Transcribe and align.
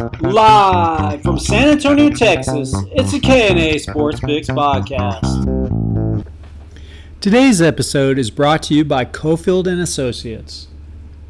Live 0.00 1.22
from 1.22 1.38
San 1.38 1.68
Antonio, 1.68 2.08
Texas, 2.08 2.74
it's 2.92 3.12
a 3.12 3.20
K&A 3.20 3.76
Sports 3.76 4.18
Picks 4.20 4.48
podcast. 4.48 6.24
Today's 7.20 7.60
episode 7.60 8.18
is 8.18 8.30
brought 8.30 8.62
to 8.62 8.74
you 8.74 8.82
by 8.82 9.04
Cofield 9.04 9.66
and 9.66 9.78
Associates. 9.78 10.68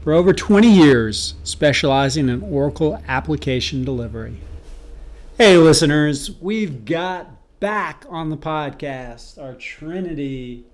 For 0.05 0.13
over 0.13 0.33
20 0.33 0.71
years, 0.71 1.35
specializing 1.43 2.29
in 2.29 2.43
Oracle 2.43 3.03
application 3.09 3.85
delivery. 3.85 4.39
Hey 5.37 5.57
listeners, 5.57 6.41
we've 6.41 6.85
got 6.85 7.29
back 7.59 8.05
on 8.09 8.31
the 8.31 8.37
podcast 8.37 9.37
our 9.37 9.55
Trinity 9.55 10.65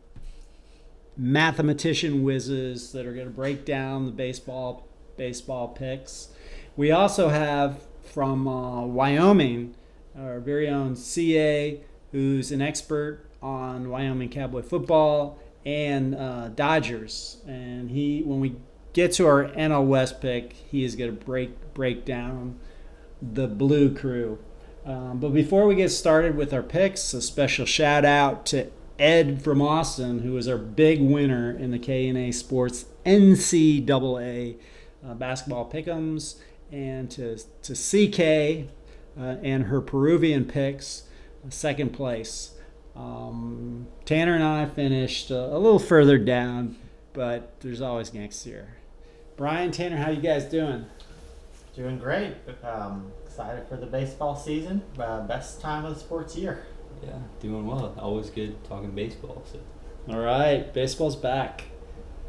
mathematician 1.17 2.23
whizzes 2.23 2.93
that 2.93 3.07
are 3.07 3.15
going 3.15 3.27
to 3.27 3.33
break 3.33 3.65
down 3.65 4.05
the 4.05 4.13
baseball 4.13 4.87
baseball 5.17 5.69
picks. 5.69 6.29
We 6.77 6.91
also 6.91 7.31
have 7.31 7.83
from 8.05 8.47
uh, 8.47 8.85
Wyoming 8.85 9.75
our 10.19 10.41
very 10.41 10.69
own 10.69 10.97
CA, 10.97 11.81
who's 12.13 12.53
an 12.53 12.63
expert 12.63 13.25
on 13.43 13.91
Wyoming 13.91 14.29
Cowboy 14.29 14.63
football 14.63 15.39
and 15.65 16.15
uh, 16.15 16.49
Dodgers. 16.49 17.39
And 17.47 17.91
he, 17.91 18.23
when 18.23 18.41
we 18.41 18.57
get 18.93 19.13
to 19.15 19.27
our 19.27 19.45
NL 19.49 19.87
West 19.87 20.21
pick, 20.21 20.53
he 20.53 20.85
is 20.85 20.97
going 20.97 21.17
to 21.17 21.25
break 21.25 21.75
break 21.75 22.05
down 22.05 22.59
the 23.21 23.47
Blue 23.47 23.95
Crew. 23.95 24.39
Um, 24.85 25.19
but 25.19 25.31
before 25.31 25.67
we 25.67 25.75
get 25.75 25.91
started 25.91 26.37
with 26.37 26.53
our 26.55 26.63
picks, 26.63 27.13
a 27.13 27.21
special 27.21 27.67
shout 27.67 28.05
out 28.05 28.47
to 28.47 28.71
Ed 28.99 29.43
from 29.43 29.61
Austin, 29.61 30.21
who 30.21 30.33
was 30.33 30.47
our 30.47 30.57
big 30.57 31.01
winner 31.01 31.51
in 31.51 31.71
the 31.71 31.79
K&A 31.79 32.33
Sports 32.33 32.87
NCAA 33.05 34.57
uh, 35.07 35.15
basketball 35.15 35.71
pick'ems, 35.71 36.37
and 36.77 37.11
to 37.11 37.39
to 37.63 37.73
CK 37.73 38.69
uh, 39.19 39.37
and 39.43 39.65
her 39.65 39.81
Peruvian 39.81 40.45
picks, 40.45 41.05
uh, 41.45 41.51
second 41.51 41.91
place. 41.91 42.53
Um, 42.95 43.87
Tanner 44.05 44.35
and 44.35 44.45
I 44.45 44.67
finished 44.67 45.31
a, 45.31 45.55
a, 45.55 45.59
little 45.59 45.79
further 45.79 46.17
down, 46.19 46.77
but 47.13 47.61
there's 47.61 47.81
always 47.81 48.15
next 48.15 48.47
year. 48.47 48.77
Brian, 49.37 49.71
Tanner, 49.71 49.99
how 49.99 50.11
you 50.11 50.21
guys 50.21 50.45
doing? 50.45 50.87
Doing 51.75 51.99
great. 51.99 52.35
Um, 52.63 53.13
excited 53.27 53.69
for 53.69 53.77
the 53.77 53.85
baseball 53.85 54.35
season. 54.35 54.83
Uh, 54.99 55.27
best 55.27 55.61
time 55.61 55.85
of 55.85 55.95
the 55.95 56.01
sports 56.01 56.37
year. 56.37 56.65
Yeah, 57.05 57.19
doing 57.41 57.67
well. 57.67 57.95
Always 57.99 58.31
good 58.31 58.63
talking 58.65 58.93
baseball. 58.93 59.43
So. 59.51 59.59
All 60.09 60.21
right, 60.21 60.73
baseball's 60.73 61.17
back. 61.17 61.65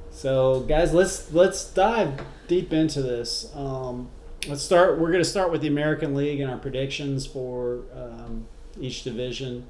So, 0.09 0.61
guys, 0.61 0.93
let's 0.93 1.31
let's 1.31 1.69
dive 1.71 2.21
deep 2.47 2.73
into 2.73 3.01
this. 3.01 3.51
Um, 3.55 4.09
let's 4.47 4.63
start. 4.63 4.97
We're 4.97 5.11
going 5.11 5.23
to 5.23 5.29
start 5.29 5.51
with 5.51 5.61
the 5.61 5.67
American 5.67 6.15
League 6.15 6.39
and 6.39 6.49
our 6.49 6.57
predictions 6.57 7.25
for 7.25 7.81
um, 7.93 8.47
each 8.79 9.03
division. 9.03 9.65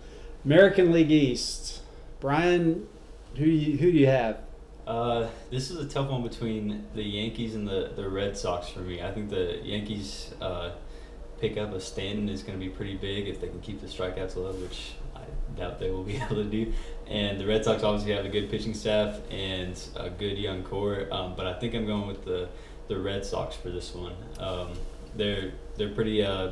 American 0.45 0.92
League 0.92 1.11
East. 1.11 1.81
Brian, 2.20 2.88
who 3.36 3.45
you, 3.45 3.78
who 3.78 3.92
do 3.92 3.98
you 3.98 4.08
have? 4.08 4.39
Uh, 4.86 5.28
this 5.52 5.72
is 5.72 5.78
a 5.78 5.88
tough 5.88 6.09
one 6.09 6.23
between 6.23 6.86
the 6.94 7.03
Yankees 7.03 7.55
and 7.55 7.67
the, 7.67 7.92
the 7.95 8.08
Red 8.08 8.38
Sox 8.38 8.70
for 8.70 8.80
me. 8.80 9.02
I 9.02 9.11
think 9.11 9.30
the 9.30 9.59
Yankees 9.64 10.33
uh, 10.42 10.72
pick 11.42 11.58
up 11.58 11.73
a 11.73 11.80
Stanton 11.80 12.30
is 12.30 12.44
going 12.44 12.58
to 12.58 12.64
be 12.64 12.70
pretty 12.70 12.95
big 12.95 13.28
if 13.28 13.42
they 13.42 13.48
can 13.48 13.59
keep 13.59 13.81
the 13.81 13.88
strikeouts 13.88 14.36
low, 14.36 14.53
which 14.53 14.94
I 15.16 15.22
doubt 15.58 15.80
they 15.80 15.89
will 15.89 16.03
be 16.03 16.16
able 16.23 16.36
to 16.36 16.44
do. 16.45 16.72
And 17.08 17.39
the 17.39 17.45
Red 17.45 17.66
Sox 17.66 17.83
obviously 17.83 18.14
have 18.14 18.25
a 18.25 18.30
good 18.30 18.50
pitching 18.50 18.73
staff 18.73 19.20
and 19.31 19.80
a 19.95 20.09
good 20.09 20.38
young 20.38 20.64
core, 20.64 21.08
um, 21.11 21.33
but 21.36 21.48
I 21.48 21.59
think 21.59 21.73
I'm 21.73 21.86
going 21.86 22.08
with 22.08 22.23
the 22.23 22.48
the 22.88 22.98
Red 23.00 23.26
Sox 23.26 23.56
for 23.56 23.70
this 23.70 23.94
one. 23.94 24.14
Um, 24.40 24.74
they're 25.16 25.52
they're 25.78 25.90
pretty. 25.90 26.24
Uh, 26.24 26.52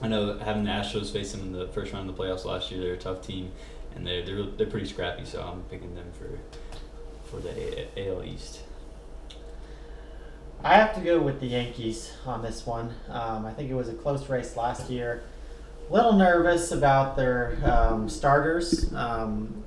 I 0.00 0.08
know 0.08 0.38
having 0.38 0.64
the 0.64 0.70
Astros 0.70 1.12
face 1.12 1.32
them 1.32 1.42
in 1.42 1.52
the 1.52 1.68
first 1.68 1.92
round 1.92 2.08
of 2.08 2.16
the 2.16 2.22
playoffs 2.22 2.44
last 2.44 2.70
year, 2.70 2.80
they're 2.80 2.94
a 2.94 2.98
tough 2.98 3.22
team, 3.22 3.52
and 3.94 4.06
they're 4.06 4.24
they're, 4.24 4.42
they're 4.42 4.66
pretty 4.66 4.86
scrappy. 4.86 5.24
So 5.24 5.42
I'm 5.42 5.62
picking 5.64 5.94
them 5.94 6.10
for 6.12 6.38
for 7.24 7.40
the 7.40 7.86
AL 7.96 8.24
East. 8.24 8.60
I 10.64 10.76
have 10.76 10.94
to 10.94 11.00
go 11.00 11.20
with 11.20 11.40
the 11.40 11.46
Yankees 11.46 12.12
on 12.24 12.42
this 12.42 12.64
one. 12.64 12.94
Um, 13.08 13.44
I 13.46 13.52
think 13.52 13.70
it 13.70 13.74
was 13.74 13.88
a 13.88 13.94
close 13.94 14.28
race 14.28 14.56
last 14.56 14.88
year. 14.90 15.24
Little 15.92 16.14
nervous 16.14 16.72
about 16.72 17.16
their 17.16 17.58
um, 17.64 18.08
starters. 18.08 18.94
Um, 18.94 19.62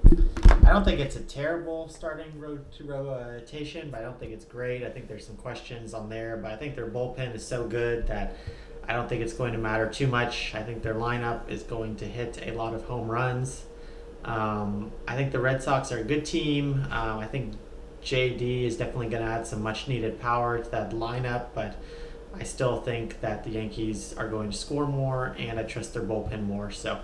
I 0.66 0.74
don't 0.74 0.84
think 0.84 1.00
it's 1.00 1.16
a 1.18 1.22
terrible 1.22 1.88
starting 1.88 2.40
rotation, 2.40 3.92
but 3.92 4.00
I 4.00 4.04
don't 4.06 4.20
think 4.20 4.32
it's 4.32 4.44
great. 4.44 4.84
I 4.84 4.90
think 4.90 5.08
there's 5.08 5.28
some 5.28 5.36
questions 5.36 5.94
on 5.94 6.10
there, 6.10 6.36
but 6.38 6.52
I 6.52 6.56
think 6.56 6.76
their 6.76 6.88
bullpen 6.88 7.36
is 7.36 7.46
so 7.46 7.68
good 7.68 8.08
that 8.08 8.38
I 8.88 8.94
don't 8.94 9.08
think 9.08 9.22
it's 9.22 9.34
going 9.34 9.54
to 9.54 9.60
matter 9.60 9.88
too 9.88 10.08
much. 10.08 10.56
I 10.56 10.64
think 10.64 10.82
their 10.82 10.96
lineup 10.96 11.48
is 11.48 11.62
going 11.62 11.96
to 11.98 12.06
hit 12.06 12.40
a 12.42 12.54
lot 12.54 12.74
of 12.74 12.86
home 12.86 13.08
runs. 13.08 13.66
Um, 14.24 14.92
I 15.08 15.16
think 15.16 15.32
the 15.32 15.40
Red 15.40 15.62
Sox 15.62 15.92
are 15.92 16.00
a 16.00 16.04
good 16.04 16.26
team. 16.26 16.88
Um, 16.90 17.20
I 17.20 17.28
think 17.28 17.54
JD 18.02 18.64
is 18.64 18.78
definitely 18.78 19.10
going 19.10 19.24
to 19.24 19.32
add 19.32 19.46
some 19.46 19.62
much 19.62 19.88
needed 19.88 20.20
power 20.20 20.58
to 20.58 20.72
that 20.72 20.90
lineup, 20.90 21.50
but 21.54 21.80
I 22.40 22.44
still 22.44 22.82
think 22.82 23.22
that 23.22 23.44
the 23.44 23.52
Yankees 23.52 24.14
are 24.18 24.28
going 24.28 24.52
to 24.52 24.58
score 24.58 24.88
more, 24.88 25.36
and 25.40 25.60
I 25.60 25.64
trust 25.64 25.94
their 25.94 26.04
bullpen 26.04 26.44
more. 26.44 26.72
So 26.72 27.00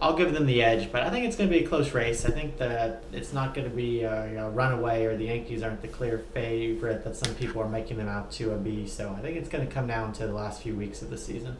I'll 0.00 0.16
give 0.16 0.32
them 0.32 0.46
the 0.46 0.62
edge, 0.62 0.90
but 0.90 1.02
I 1.02 1.10
think 1.10 1.24
it's 1.24 1.36
going 1.36 1.48
to 1.48 1.58
be 1.58 1.64
a 1.64 1.68
close 1.68 1.92
race. 1.92 2.24
I 2.24 2.30
think 2.30 2.58
that 2.58 3.04
it's 3.12 3.32
not 3.32 3.54
going 3.54 3.68
to 3.68 3.74
be 3.74 4.02
a, 4.02 4.50
runaway, 4.50 5.04
or 5.04 5.16
the 5.16 5.26
Yankees 5.26 5.62
aren't 5.62 5.82
the 5.82 5.88
clear 5.88 6.18
favorite 6.34 7.04
that 7.04 7.16
some 7.16 7.34
people 7.36 7.62
are 7.62 7.68
making 7.68 7.96
them 7.96 8.08
out 8.08 8.30
to 8.32 8.50
be. 8.58 8.86
So 8.86 9.14
I 9.16 9.20
think 9.20 9.36
it's 9.36 9.48
going 9.48 9.66
to 9.66 9.72
come 9.72 9.86
down 9.86 10.12
to 10.14 10.26
the 10.26 10.34
last 10.34 10.62
few 10.62 10.74
weeks 10.74 11.02
of 11.02 11.10
the 11.10 11.18
season. 11.18 11.56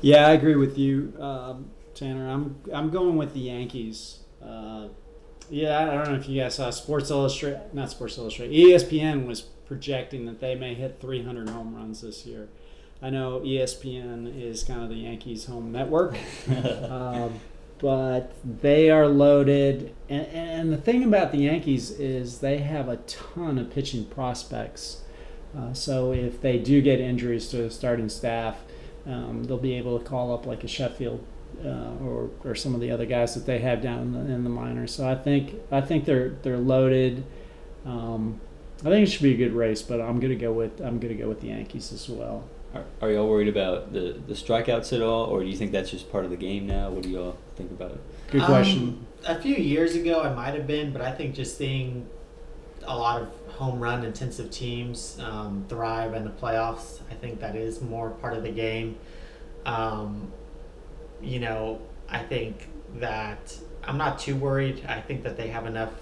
Yeah, 0.00 0.28
I 0.28 0.32
agree 0.32 0.54
with 0.54 0.78
you, 0.78 1.12
um, 1.18 1.70
Tanner. 1.94 2.28
I'm 2.30 2.56
I'm 2.72 2.90
going 2.90 3.16
with 3.16 3.34
the 3.34 3.40
Yankees. 3.40 4.20
Uh, 4.40 4.88
yeah, 5.50 5.80
I 5.80 5.84
don't 5.86 6.12
know 6.12 6.14
if 6.14 6.28
you 6.28 6.40
guys 6.40 6.54
saw 6.54 6.70
Sports 6.70 7.10
Illustrated, 7.10 7.60
not 7.72 7.90
Sports 7.90 8.18
Illustrated, 8.18 8.54
ESPN 8.54 9.26
was 9.26 9.48
projecting 9.68 10.26
that 10.26 10.40
they 10.40 10.54
may 10.54 10.74
hit 10.74 10.98
300 11.00 11.50
home 11.50 11.76
runs 11.76 12.00
this 12.00 12.26
year. 12.26 12.48
I 13.00 13.10
know 13.10 13.40
ESPN 13.40 14.42
is 14.42 14.64
kind 14.64 14.82
of 14.82 14.88
the 14.88 14.96
Yankees' 14.96 15.44
home 15.44 15.70
network, 15.70 16.16
um, 16.90 17.38
but 17.78 18.32
they 18.44 18.90
are 18.90 19.06
loaded. 19.06 19.94
And, 20.08 20.26
and, 20.26 20.72
the 20.72 20.78
thing 20.78 21.04
about 21.04 21.30
the 21.30 21.38
Yankees 21.38 21.92
is 21.92 22.38
they 22.40 22.58
have 22.58 22.88
a 22.88 22.96
ton 22.96 23.56
of 23.58 23.70
pitching 23.70 24.06
prospects. 24.06 25.02
Uh, 25.56 25.72
so 25.72 26.12
if 26.12 26.40
they 26.40 26.58
do 26.58 26.82
get 26.82 26.98
injuries 26.98 27.48
to 27.50 27.58
the 27.58 27.70
starting 27.70 28.08
staff, 28.08 28.56
um, 29.06 29.44
they'll 29.44 29.58
be 29.58 29.74
able 29.74 29.98
to 29.98 30.04
call 30.04 30.34
up 30.34 30.44
like 30.44 30.64
a 30.64 30.68
Sheffield 30.68 31.24
uh, 31.64 31.92
or 32.02 32.30
or 32.44 32.54
some 32.54 32.74
of 32.74 32.80
the 32.80 32.90
other 32.90 33.06
guys 33.06 33.34
that 33.34 33.46
they 33.46 33.58
have 33.58 33.80
down 33.80 34.00
in 34.00 34.12
the, 34.12 34.34
in 34.34 34.44
the 34.44 34.50
minors. 34.50 34.94
So 34.94 35.08
I 35.08 35.14
think 35.14 35.54
I 35.70 35.80
think 35.80 36.04
they're 36.04 36.30
they're 36.42 36.58
loaded. 36.58 37.24
Um, 37.86 38.40
I 38.80 38.90
think 38.90 39.08
it 39.08 39.10
should 39.10 39.22
be 39.22 39.34
a 39.34 39.36
good 39.36 39.52
race, 39.52 39.82
but 39.82 40.00
I'm 40.00 40.20
gonna 40.20 40.36
go 40.36 40.52
with 40.52 40.80
I'm 40.80 40.98
gonna 40.98 41.14
go 41.14 41.28
with 41.28 41.40
the 41.40 41.48
Yankees 41.48 41.92
as 41.92 42.08
well. 42.08 42.44
Are, 42.74 42.84
are 43.00 43.10
y'all 43.10 43.28
worried 43.28 43.48
about 43.48 43.92
the 43.92 44.20
the 44.26 44.34
strikeouts 44.34 44.92
at 44.92 45.02
all, 45.02 45.24
or 45.24 45.40
do 45.40 45.46
you 45.46 45.56
think 45.56 45.72
that's 45.72 45.90
just 45.90 46.10
part 46.12 46.24
of 46.24 46.30
the 46.30 46.36
game 46.36 46.66
now? 46.66 46.90
What 46.90 47.02
do 47.02 47.08
y'all 47.08 47.36
think 47.56 47.70
about 47.70 47.92
it? 47.92 48.00
Good 48.30 48.42
question. 48.42 49.06
Um, 49.26 49.36
a 49.36 49.40
few 49.40 49.56
years 49.56 49.96
ago, 49.96 50.20
I 50.20 50.32
might 50.32 50.54
have 50.54 50.66
been, 50.66 50.92
but 50.92 51.02
I 51.02 51.10
think 51.10 51.34
just 51.34 51.58
seeing 51.58 52.06
a 52.84 52.96
lot 52.96 53.22
of 53.22 53.28
home 53.54 53.80
run 53.80 54.04
intensive 54.04 54.50
teams 54.50 55.18
um, 55.20 55.64
thrive 55.68 56.14
in 56.14 56.24
the 56.24 56.30
playoffs, 56.30 57.00
I 57.10 57.14
think 57.14 57.40
that 57.40 57.56
is 57.56 57.80
more 57.80 58.10
part 58.10 58.34
of 58.34 58.44
the 58.44 58.52
game. 58.52 58.96
Um, 59.66 60.30
you 61.20 61.40
know, 61.40 61.80
I 62.08 62.22
think 62.22 62.68
that 62.96 63.58
I'm 63.82 63.98
not 63.98 64.18
too 64.18 64.36
worried. 64.36 64.84
I 64.86 65.00
think 65.00 65.24
that 65.24 65.36
they 65.36 65.48
have 65.48 65.66
enough 65.66 65.92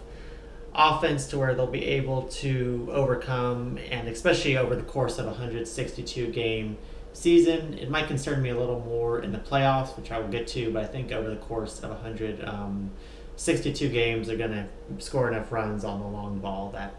offense 0.76 1.26
to 1.28 1.38
where 1.38 1.54
they'll 1.54 1.66
be 1.66 1.84
able 1.84 2.22
to 2.28 2.88
overcome, 2.92 3.78
and 3.90 4.08
especially 4.08 4.56
over 4.56 4.76
the 4.76 4.82
course 4.82 5.18
of 5.18 5.24
a 5.24 5.30
162 5.30 6.28
game 6.28 6.76
season. 7.12 7.74
It 7.74 7.90
might 7.90 8.08
concern 8.08 8.42
me 8.42 8.50
a 8.50 8.58
little 8.58 8.80
more 8.80 9.20
in 9.22 9.32
the 9.32 9.38
playoffs, 9.38 9.96
which 9.96 10.12
I 10.12 10.18
will 10.18 10.28
get 10.28 10.46
to, 10.48 10.70
but 10.72 10.84
I 10.84 10.86
think 10.86 11.12
over 11.12 11.30
the 11.30 11.36
course 11.36 11.82
of 11.82 11.90
162 11.90 13.86
um, 13.86 13.92
games, 13.92 14.26
they're 14.26 14.36
going 14.36 14.50
to 14.50 14.66
score 14.98 15.28
enough 15.28 15.50
runs 15.50 15.84
on 15.84 16.00
the 16.00 16.06
long 16.06 16.38
ball 16.38 16.70
that 16.72 16.94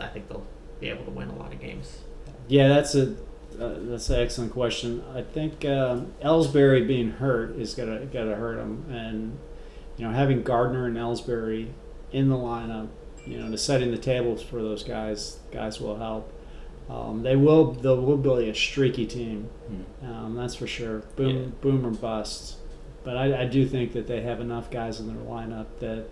I 0.00 0.08
think 0.08 0.28
they'll 0.28 0.46
be 0.80 0.88
able 0.88 1.04
to 1.04 1.10
win 1.10 1.28
a 1.28 1.36
lot 1.36 1.52
of 1.52 1.60
games. 1.60 2.00
Yeah, 2.48 2.68
that's 2.68 2.94
a 2.94 3.14
uh, 3.60 3.74
that's 3.80 4.08
an 4.10 4.20
excellent 4.20 4.52
question. 4.52 5.04
I 5.14 5.22
think 5.22 5.64
um, 5.64 6.14
Ellsbury 6.22 6.86
being 6.86 7.10
hurt 7.10 7.56
is 7.56 7.74
gonna 7.74 8.06
gotta 8.06 8.34
hurt 8.34 8.58
him, 8.58 8.86
and 8.90 9.38
you 9.96 10.06
know 10.06 10.12
having 10.12 10.42
Gardner 10.42 10.86
and 10.86 10.96
Ellsbury 10.96 11.68
in 12.12 12.28
the 12.28 12.36
lineup, 12.36 12.88
you 13.26 13.38
know, 13.38 13.50
to 13.50 13.58
setting 13.58 13.90
the 13.90 13.98
tables 13.98 14.42
for 14.42 14.56
those 14.56 14.82
guys, 14.82 15.38
guys 15.52 15.80
will 15.80 15.96
help. 15.96 16.32
Um, 16.88 17.22
they 17.22 17.36
will 17.36 17.72
they 17.72 17.88
will 17.88 18.16
be 18.16 18.48
a 18.48 18.54
streaky 18.54 19.06
team, 19.06 19.48
hmm. 19.68 20.06
um, 20.06 20.34
that's 20.34 20.56
for 20.56 20.66
sure. 20.66 21.00
Boom 21.16 21.36
yeah. 21.36 21.48
boom 21.60 21.86
or 21.86 21.90
bust. 21.90 22.56
But 23.04 23.16
I, 23.16 23.42
I, 23.42 23.44
do 23.46 23.66
think 23.66 23.94
that 23.94 24.06
they 24.06 24.20
have 24.20 24.40
enough 24.40 24.70
guys 24.70 25.00
in 25.00 25.06
their 25.06 25.24
lineup 25.24 25.66
that 25.78 26.04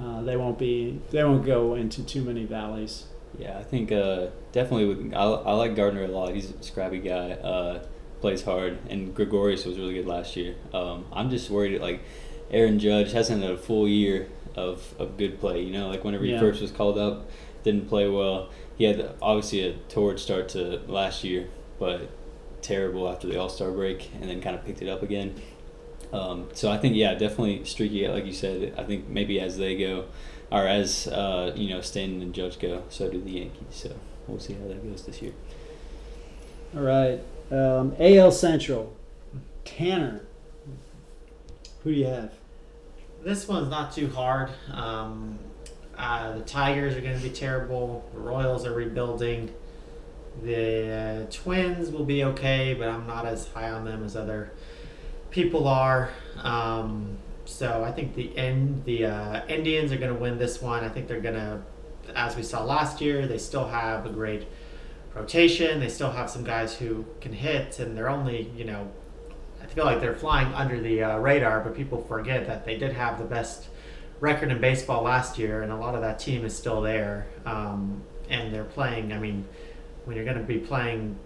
uh, 0.00 0.22
they 0.22 0.36
won't 0.36 0.58
be 0.58 1.00
they 1.10 1.24
won't 1.24 1.44
go 1.44 1.74
into 1.74 2.04
too 2.04 2.22
many 2.22 2.44
valleys. 2.44 3.06
Yeah, 3.38 3.58
I 3.58 3.62
think 3.62 3.90
uh, 3.90 4.26
definitely. 4.52 4.86
With, 4.86 5.14
I, 5.14 5.22
I 5.22 5.52
like 5.54 5.74
Gardner 5.74 6.04
a 6.04 6.08
lot. 6.08 6.34
He's 6.34 6.50
a 6.50 6.62
scrappy 6.62 6.98
guy. 6.98 7.32
Uh, 7.32 7.82
plays 8.20 8.42
hard, 8.42 8.78
and 8.88 9.14
Gregorius 9.14 9.64
was 9.64 9.78
really 9.78 9.94
good 9.94 10.06
last 10.06 10.36
year. 10.36 10.54
Um, 10.72 11.06
I'm 11.12 11.30
just 11.30 11.50
worried 11.50 11.80
like 11.80 12.00
Aaron 12.50 12.78
Judge 12.78 13.12
hasn't 13.12 13.42
had 13.42 13.52
a 13.52 13.58
full 13.58 13.88
year 13.88 14.28
of, 14.56 14.94
of 14.98 15.16
good 15.16 15.40
play. 15.40 15.62
You 15.62 15.72
know, 15.72 15.88
like 15.88 16.04
whenever 16.04 16.24
Yeah. 16.24 16.34
he 16.34 16.40
first 16.40 16.60
was 16.62 16.70
called 16.70 16.98
up, 16.98 17.28
didn't 17.62 17.88
play 17.88 18.08
well. 18.08 18.50
He 18.76 18.84
had 18.84 19.14
obviously 19.22 19.60
a 19.66 19.72
torrid 19.88 20.18
start 20.18 20.48
to 20.50 20.80
last 20.86 21.24
year, 21.24 21.48
but 21.78 22.10
terrible 22.62 23.08
after 23.08 23.26
the 23.28 23.38
All 23.38 23.48
Star 23.48 23.70
break, 23.70 24.10
and 24.20 24.28
then 24.28 24.40
kind 24.40 24.56
of 24.56 24.64
picked 24.64 24.82
it 24.82 24.88
up 24.88 25.02
again. 25.02 25.34
Um, 26.12 26.48
so 26.52 26.70
I 26.70 26.78
think 26.78 26.94
yeah, 26.96 27.14
definitely 27.14 27.64
streaky. 27.64 28.06
Like 28.08 28.26
you 28.26 28.32
said, 28.32 28.74
I 28.76 28.84
think 28.84 29.08
maybe 29.08 29.40
as 29.40 29.56
they 29.58 29.76
go, 29.76 30.06
or 30.50 30.66
as 30.66 31.06
uh, 31.08 31.52
you 31.56 31.68
know, 31.70 31.80
Stanton 31.80 32.22
and 32.22 32.34
Judge 32.34 32.58
go, 32.58 32.82
so 32.88 33.08
do 33.10 33.20
the 33.20 33.30
Yankees. 33.32 33.66
So 33.70 33.94
we'll 34.28 34.38
see 34.40 34.54
how 34.54 34.66
that 34.68 34.82
goes 34.88 35.04
this 35.04 35.20
year. 35.22 35.32
All 36.76 36.82
right. 36.82 37.20
Um, 37.50 37.94
AL 37.98 38.32
Central. 38.32 38.96
Tanner. 39.64 40.24
Who 41.82 41.92
do 41.92 41.98
you 41.98 42.06
have? 42.06 42.32
This 43.24 43.48
one's 43.48 43.70
not 43.70 43.90
too 43.90 44.10
hard. 44.10 44.50
Um, 44.70 45.38
uh, 45.96 46.34
the 46.34 46.42
Tigers 46.42 46.94
are 46.94 47.00
going 47.00 47.16
to 47.16 47.22
be 47.22 47.30
terrible. 47.30 48.04
The 48.12 48.20
Royals 48.20 48.66
are 48.66 48.74
rebuilding. 48.74 49.50
The 50.42 51.26
uh, 51.26 51.32
Twins 51.32 51.90
will 51.90 52.04
be 52.04 52.22
okay, 52.24 52.74
but 52.74 52.86
I'm 52.88 53.06
not 53.06 53.24
as 53.24 53.48
high 53.48 53.70
on 53.70 53.86
them 53.86 54.04
as 54.04 54.14
other 54.14 54.52
people 55.30 55.66
are. 55.66 56.10
Um, 56.42 57.16
so 57.46 57.82
I 57.82 57.92
think 57.92 58.14
the 58.14 58.36
end 58.36 58.84
the 58.84 59.06
uh, 59.06 59.46
Indians 59.46 59.90
are 59.90 59.96
going 59.96 60.12
to 60.12 60.20
win 60.20 60.36
this 60.36 60.60
one. 60.60 60.84
I 60.84 60.90
think 60.90 61.08
they're 61.08 61.20
going 61.20 61.34
to, 61.34 61.62
as 62.14 62.36
we 62.36 62.42
saw 62.42 62.62
last 62.62 63.00
year, 63.00 63.26
they 63.26 63.38
still 63.38 63.68
have 63.68 64.04
a 64.04 64.10
great 64.10 64.46
rotation. 65.14 65.80
They 65.80 65.88
still 65.88 66.10
have 66.10 66.28
some 66.28 66.44
guys 66.44 66.76
who 66.76 67.06
can 67.22 67.32
hit, 67.32 67.78
and 67.78 67.96
they're 67.96 68.10
only 68.10 68.50
you 68.54 68.64
know 68.66 68.90
feel 69.74 69.84
like 69.84 70.00
they're 70.00 70.14
flying 70.14 70.52
under 70.54 70.80
the 70.80 71.02
uh, 71.02 71.18
radar, 71.18 71.60
but 71.60 71.74
people 71.74 72.02
forget 72.02 72.46
that 72.46 72.64
they 72.64 72.76
did 72.76 72.92
have 72.92 73.18
the 73.18 73.24
best 73.24 73.66
record 74.20 74.50
in 74.50 74.60
baseball 74.60 75.02
last 75.02 75.38
year, 75.38 75.62
and 75.62 75.72
a 75.72 75.76
lot 75.76 75.94
of 75.94 76.00
that 76.00 76.18
team 76.18 76.44
is 76.44 76.56
still 76.56 76.80
there. 76.80 77.26
Um, 77.44 78.02
and 78.30 78.54
they're 78.54 78.64
playing. 78.64 79.12
I 79.12 79.18
mean, 79.18 79.44
when 80.04 80.16
you're 80.16 80.24
going 80.24 80.38
to 80.38 80.44
be 80.44 80.58
playing 80.58 81.18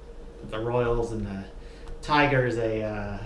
the 0.50 0.58
Royals 0.58 1.12
and 1.12 1.26
the 1.26 1.44
Tigers 2.02 2.56
a, 2.56 2.82
uh, 2.82 3.18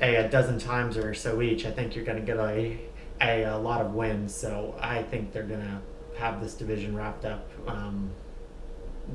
a 0.00 0.16
a 0.16 0.28
dozen 0.28 0.58
times 0.58 0.96
or 0.96 1.14
so 1.14 1.42
each, 1.42 1.64
I 1.64 1.70
think 1.70 1.94
you're 1.94 2.04
going 2.04 2.18
to 2.18 2.24
get 2.24 2.38
a, 2.38 2.78
a 3.20 3.44
a 3.44 3.58
lot 3.58 3.80
of 3.80 3.94
wins. 3.94 4.34
So 4.34 4.74
I 4.80 5.02
think 5.02 5.32
they're 5.32 5.42
going 5.44 5.60
to 5.60 6.18
have 6.18 6.40
this 6.40 6.54
division 6.54 6.96
wrapped 6.96 7.24
up. 7.24 7.48
Um, 7.66 8.10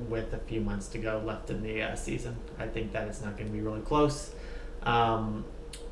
with 0.09 0.33
a 0.33 0.37
few 0.37 0.61
months 0.61 0.87
to 0.89 0.97
go 0.97 1.21
left 1.25 1.49
in 1.49 1.63
the 1.63 1.81
uh, 1.81 1.95
season, 1.95 2.35
I 2.59 2.67
think 2.67 2.91
that 2.91 3.07
it's 3.07 3.21
not 3.21 3.37
going 3.37 3.47
to 3.47 3.53
be 3.53 3.61
really 3.61 3.81
close. 3.81 4.33
Um, 4.87 5.43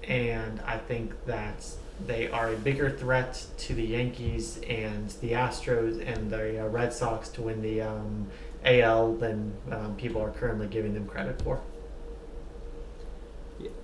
and 0.08 0.62
I 0.62 0.78
think 0.78 1.14
that 1.26 1.68
they 2.08 2.30
are 2.30 2.54
a 2.54 2.56
bigger 2.56 2.90
threat 2.90 3.46
to 3.58 3.74
the 3.74 3.84
Yankees 3.84 4.60
and 4.68 5.10
the 5.22 5.34
Astros 5.34 6.06
and 6.06 6.30
the 6.30 6.64
uh, 6.64 6.68
Red 6.68 6.94
Sox 6.94 7.30
to 7.30 7.42
win 7.42 7.62
the 7.62 7.82
um, 7.82 8.28
AL 8.64 9.16
than 9.16 9.54
um, 9.72 9.96
people 9.96 10.22
are 10.22 10.32
currently 10.32 10.68
giving 10.68 10.94
them 10.94 11.06
credit 11.08 11.42
for. 11.42 11.62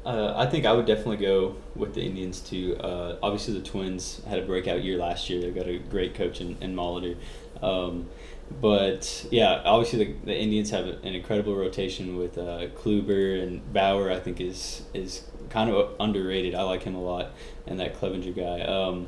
Uh, 0.06 0.34
I 0.36 0.48
think 0.48 0.66
I 0.66 0.74
would 0.74 0.86
definitely 0.86 1.18
go 1.18 1.56
with 1.76 1.94
the 1.94 2.02
Indians 2.02 2.40
too. 2.40 2.78
Uh, 2.78 3.18
obviously, 3.22 3.54
the 3.54 3.66
Twins 3.66 4.22
had 4.28 4.40
a 4.40 4.46
breakout 4.46 4.84
year 4.84 4.98
last 4.98 5.30
year. 5.30 5.42
They've 5.42 5.56
got 5.56 5.68
a 5.68 5.78
great 5.78 6.16
coach 6.16 6.42
in, 6.42 6.58
in 6.62 6.76
Molitor. 6.76 7.16
Um, 7.62 8.10
but 8.60 9.26
yeah, 9.32 9.62
obviously 9.64 10.06
the, 10.06 10.26
the 10.26 10.38
Indians 10.38 10.72
have 10.72 10.86
an 10.86 11.16
incredible 11.16 11.56
rotation 11.56 12.18
with 12.18 12.38
uh, 12.38 12.68
Kluber 12.76 13.42
and 13.42 13.74
Bauer. 13.74 14.12
I 14.12 14.20
think 14.20 14.42
is 14.42 14.84
is 14.94 15.24
kind 15.50 15.70
of 15.70 15.92
underrated. 16.00 16.56
I 16.56 16.64
like 16.64 16.84
him 16.84 16.96
a 16.96 17.02
lot, 17.02 17.32
and 17.68 17.80
that 17.80 18.00
Clevinger 18.00 18.36
guy. 18.36 18.62
Um, 18.62 19.08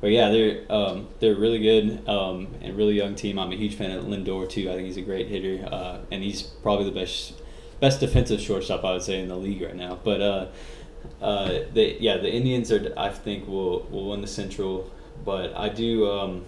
but 0.00 0.10
yeah, 0.10 0.30
they're 0.30 0.72
um, 0.72 1.08
they're 1.20 1.34
really 1.34 1.58
good 1.58 2.08
um, 2.08 2.48
and 2.62 2.76
really 2.76 2.94
young 2.94 3.14
team. 3.14 3.38
I'm 3.38 3.52
a 3.52 3.56
huge 3.56 3.74
fan 3.74 3.90
of 3.90 4.04
Lindor 4.04 4.48
too. 4.48 4.70
I 4.70 4.74
think 4.74 4.86
he's 4.86 4.96
a 4.96 5.02
great 5.02 5.28
hitter, 5.28 5.66
uh, 5.70 5.98
and 6.10 6.22
he's 6.22 6.42
probably 6.42 6.86
the 6.86 6.98
best 6.98 7.34
best 7.80 8.00
defensive 8.00 8.40
shortstop 8.40 8.84
I 8.84 8.92
would 8.92 9.02
say 9.02 9.20
in 9.20 9.28
the 9.28 9.36
league 9.36 9.62
right 9.62 9.76
now. 9.76 9.98
But 10.02 10.20
uh, 10.20 10.46
uh, 11.20 11.48
the 11.74 11.96
yeah, 12.00 12.16
the 12.16 12.32
Indians 12.32 12.72
are 12.72 12.92
I 12.96 13.10
think 13.10 13.46
will 13.46 13.80
will 13.90 14.10
win 14.10 14.22
the 14.22 14.26
Central, 14.26 14.90
but 15.24 15.54
I 15.54 15.68
do 15.68 16.10
um, 16.10 16.44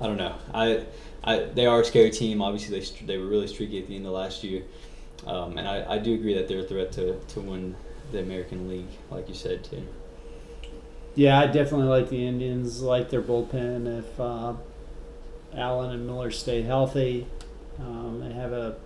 I 0.00 0.06
don't 0.06 0.16
know 0.16 0.34
I. 0.52 0.86
I, 1.24 1.40
they 1.40 1.66
are 1.66 1.80
a 1.80 1.84
scary 1.84 2.10
team. 2.10 2.40
Obviously, 2.40 2.78
they, 2.78 2.86
they 3.04 3.18
were 3.18 3.26
really 3.26 3.48
streaky 3.48 3.80
at 3.80 3.88
the 3.88 3.96
end 3.96 4.06
of 4.06 4.12
last 4.12 4.44
year, 4.44 4.62
um, 5.26 5.58
and 5.58 5.66
I, 5.66 5.94
I 5.94 5.98
do 5.98 6.14
agree 6.14 6.34
that 6.34 6.46
they're 6.46 6.60
a 6.60 6.62
threat 6.62 6.92
to, 6.92 7.18
to 7.18 7.40
win 7.40 7.74
the 8.12 8.20
American 8.20 8.68
League, 8.68 8.86
like 9.10 9.28
you 9.28 9.34
said 9.34 9.64
too. 9.64 9.84
Yeah, 11.16 11.40
I 11.40 11.46
definitely 11.46 11.88
like 11.88 12.10
the 12.10 12.24
Indians. 12.24 12.80
Like 12.80 13.10
their 13.10 13.22
bullpen. 13.22 13.98
If 13.98 14.20
uh, 14.20 14.52
Allen 15.54 15.90
and 15.90 16.06
Miller 16.06 16.30
stay 16.30 16.62
healthy, 16.62 17.26
um, 17.80 18.20
they 18.20 18.32
have 18.32 18.52
a 18.52 18.76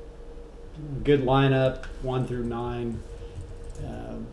good 1.04 1.22
lineup, 1.22 1.84
one 2.02 2.26
through 2.26 2.44
nine. 2.44 3.02
Um, 3.84 4.26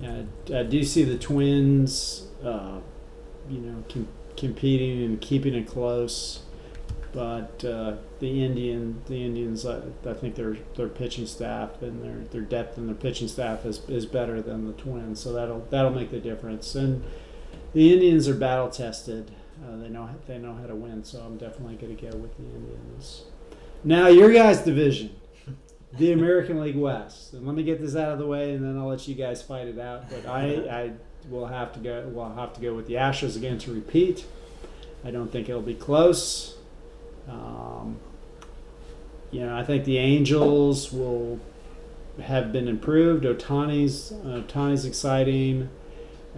yeah, 0.00 0.22
I 0.58 0.62
do 0.62 0.82
see 0.82 1.04
the 1.04 1.18
Twins, 1.18 2.26
uh, 2.44 2.80
you 3.48 3.58
know, 3.58 3.84
com- 3.88 4.08
competing 4.36 5.02
and 5.02 5.20
keeping 5.20 5.54
it 5.54 5.66
close. 5.66 6.40
But 7.12 7.64
uh, 7.64 7.94
the 8.18 8.44
Indian, 8.44 9.02
the 9.06 9.24
Indians, 9.24 9.64
I, 9.64 9.80
I 10.06 10.12
think 10.12 10.34
their 10.34 10.58
their 10.74 10.88
pitching 10.88 11.26
staff 11.26 11.80
and 11.80 12.04
their, 12.04 12.28
their 12.30 12.42
depth 12.42 12.76
in 12.76 12.86
their 12.86 12.94
pitching 12.94 13.26
staff 13.28 13.64
is, 13.64 13.80
is 13.88 14.04
better 14.04 14.42
than 14.42 14.66
the 14.66 14.74
Twins, 14.74 15.20
so 15.20 15.32
that'll 15.32 15.66
that'll 15.70 15.92
make 15.92 16.10
the 16.10 16.20
difference. 16.20 16.74
And 16.74 17.02
the 17.72 17.90
Indians 17.90 18.28
are 18.28 18.34
battle 18.34 18.68
tested; 18.68 19.30
uh, 19.64 19.78
they 19.78 19.88
know 19.88 20.10
they 20.26 20.36
know 20.36 20.54
how 20.54 20.66
to 20.66 20.74
win. 20.74 21.04
So 21.04 21.20
I'm 21.20 21.38
definitely 21.38 21.76
going 21.76 21.96
to 21.96 22.10
go 22.10 22.16
with 22.18 22.36
the 22.36 22.44
Indians. 22.44 23.24
Now 23.82 24.08
your 24.08 24.30
guys' 24.30 24.60
division, 24.60 25.16
the 25.94 26.12
American 26.12 26.60
League 26.60 26.76
West, 26.76 27.32
and 27.32 27.46
let 27.46 27.56
me 27.56 27.62
get 27.62 27.80
this 27.80 27.96
out 27.96 28.12
of 28.12 28.18
the 28.18 28.26
way, 28.26 28.52
and 28.52 28.62
then 28.62 28.76
I'll 28.76 28.88
let 28.88 29.08
you 29.08 29.14
guys 29.14 29.40
fight 29.40 29.68
it 29.68 29.78
out. 29.78 30.10
But 30.10 30.26
I 30.26 30.48
I 30.70 30.92
will 31.28 31.46
have 31.46 31.72
to 31.74 31.80
go. 31.80 32.08
We'll 32.08 32.32
have 32.34 32.54
to 32.54 32.60
go 32.60 32.74
with 32.74 32.86
the 32.86 32.96
Ashes 32.96 33.36
again 33.36 33.58
to 33.58 33.72
repeat. 33.72 34.24
I 35.04 35.10
don't 35.10 35.30
think 35.30 35.48
it'll 35.48 35.62
be 35.62 35.74
close. 35.74 36.56
Um, 37.28 37.98
you 39.30 39.40
know, 39.40 39.56
I 39.56 39.64
think 39.64 39.84
the 39.84 39.98
Angels 39.98 40.92
will 40.92 41.40
have 42.22 42.52
been 42.52 42.68
improved. 42.68 43.24
Otani's 43.24 44.12
Otani's 44.12 44.84
exciting. 44.84 45.68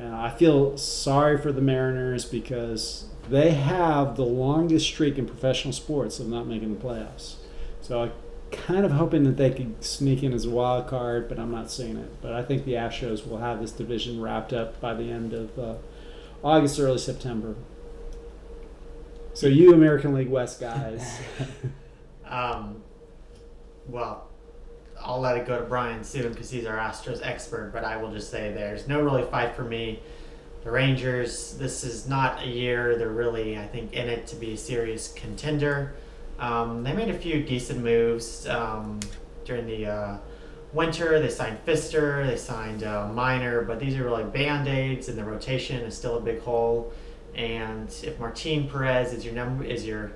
Uh, 0.00 0.14
I 0.14 0.30
feel 0.30 0.76
sorry 0.78 1.38
for 1.38 1.52
the 1.52 1.61
Mariners 1.61 2.25
because 2.25 3.07
they 3.28 3.50
have 3.50 4.16
the 4.16 4.25
longest 4.25 4.87
streak 4.87 5.18
in 5.18 5.26
professional 5.26 5.73
sports 5.73 6.21
of 6.21 6.28
not 6.28 6.47
making 6.47 6.76
the 6.76 6.80
playoffs. 6.80 7.35
So 7.80 8.04
I 8.04 8.11
kind 8.50 8.85
of 8.85 8.93
hoping 8.93 9.25
that 9.25 9.37
they 9.37 9.50
could 9.50 9.85
sneak 9.85 10.23
in 10.23 10.33
as 10.33 10.45
a 10.45 10.50
wild 10.50 10.87
card, 10.87 11.28
but 11.28 11.38
I'm 11.38 11.50
not 11.50 11.71
seeing 11.71 11.97
it. 11.97 12.23
But 12.23 12.33
I 12.33 12.43
think 12.43 12.64
the 12.64 12.73
Astros 12.73 13.26
will 13.26 13.38
have 13.38 13.61
this 13.61 13.73
division 13.73 14.21
wrapped 14.21 14.52
up 14.52 14.81
by 14.81 14.95
the 14.95 15.11
end 15.11 15.33
of 15.33 15.59
uh, 15.59 15.75
August, 16.43 16.78
early 16.81 16.99
September. 16.99 17.57
So 19.35 19.47
you 19.47 19.73
American 19.73 20.14
League 20.14 20.31
West 20.31 20.61
guys. 20.61 21.21
Um, 22.28 22.83
well, 23.88 24.28
I'll 25.00 25.21
let 25.21 25.37
it 25.37 25.47
go 25.47 25.59
to 25.59 25.64
Brian 25.64 26.05
soon 26.05 26.33
because 26.33 26.50
he's 26.50 26.67
our 26.67 26.76
Astros 26.76 27.21
expert, 27.23 27.71
but 27.73 27.85
I 27.85 27.97
will 27.97 28.12
just 28.12 28.31
say 28.31 28.52
there's 28.52 28.87
no 28.87 29.00
really 29.00 29.25
fight 29.25 29.57
for 29.57 29.64
me. 29.64 30.00
The 30.64 30.71
Rangers, 30.71 31.57
this 31.57 31.85
is 31.85 32.09
not 32.09 32.43
a 32.43 32.47
year 32.47 32.99
they're 32.99 33.09
really, 33.09 33.57
I 33.57 33.67
think, 33.67 33.93
in 33.93 34.09
it 34.09 34.26
to 34.28 34.37
be 34.37 34.55
a 34.55 34.57
serious 34.57 35.12
contender. 35.12 35.95
Um, 36.38 36.83
they 36.83 36.92
made 36.92 37.11
a 37.11 37.18
few 37.18 37.42
decent 37.42 37.83
moves 37.83 38.47
um, 38.49 39.00
during 39.45 39.66
the 39.66 39.87
uh, 39.87 40.18
winter. 40.73 41.18
They 41.21 41.30
signed 41.30 41.59
Fister, 41.66 42.26
they 42.26 42.37
signed 42.37 42.85
uh, 42.85 43.09
Minor, 43.09 43.62
but 43.62 43.80
these 43.80 43.97
are 43.97 44.04
really 44.04 44.25
band 44.25 44.68
aids, 44.68 45.09
and 45.09 45.18
the 45.18 45.25
rotation 45.25 45.80
is 45.85 45.97
still 45.97 46.18
a 46.18 46.21
big 46.21 46.40
hole. 46.40 46.92
And 47.35 47.88
if 48.02 48.18
Martin 48.18 48.68
Perez 48.68 49.12
is 49.12 49.25
your 49.25 49.35
number 49.35 49.64
is 49.64 49.87
your 49.87 50.12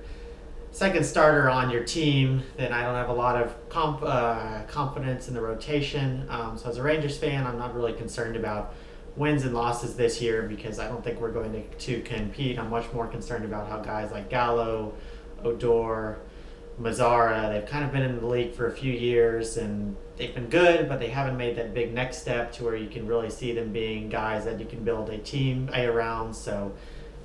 second 0.73 1.05
starter 1.05 1.51
on 1.51 1.71
your 1.71 1.85
team, 1.85 2.43
then 2.57 2.73
I 2.73 2.83
don't 2.83 2.95
have 2.95 3.11
a 3.11 3.15
lot 3.15 3.41
of 3.41 3.69
comp, 3.69 4.03
uh, 4.03 4.63
confidence 4.63 5.29
in 5.29 5.35
the 5.35 5.41
rotation. 5.41 6.27
Um, 6.31 6.57
so 6.57 6.71
as 6.71 6.79
a 6.79 6.83
Rangers 6.83 7.19
fan, 7.19 7.47
I'm 7.47 7.59
not 7.59 7.75
really 7.75 7.93
concerned 7.93 8.37
about 8.37 8.75
wins 9.15 9.45
and 9.45 9.55
losses 9.55 9.95
this 9.95 10.23
year 10.23 10.43
because 10.45 10.79
I 10.79 10.89
don't 10.89 11.05
think 11.05 11.21
we're 11.21 11.33
going 11.33 11.53
to, 11.53 11.63
to 11.63 12.01
compete. 12.03 12.59
I'm 12.59 12.71
much 12.71 12.91
more 12.95 13.07
concerned 13.07 13.45
about 13.45 13.69
how 13.69 13.81
guys 13.81 14.11
like 14.11 14.31
Gallo, 14.31 14.95
Odor, 15.45 16.19
Mazara, 16.81 17.53
they've 17.53 17.69
kind 17.69 17.85
of 17.85 17.93
been 17.93 18.03
in 18.03 18.19
the 18.21 18.27
league 18.27 18.55
for 18.55 18.67
a 18.67 18.73
few 18.73 18.93
years 18.93 19.57
and 19.57 19.97
they've 20.17 20.35
been 20.35 20.49
good, 20.49 20.89
but 20.89 20.99
they 20.99 21.09
haven't 21.09 21.37
made 21.37 21.57
that 21.57 21.75
big 21.75 21.93
next 21.93 22.19
step 22.19 22.53
to 22.53 22.65
where 22.65 22.77
you 22.77 22.89
can 22.89 23.07
really 23.07 23.31
see 23.31 23.53
them 23.53 23.73
being 23.73 24.09
guys 24.09 24.45
that 24.45 24.59
you 24.59 24.67
can 24.67 24.83
build 24.83 25.11
a 25.11 25.19
team 25.19 25.71
around. 25.75 26.35
So, 26.35 26.73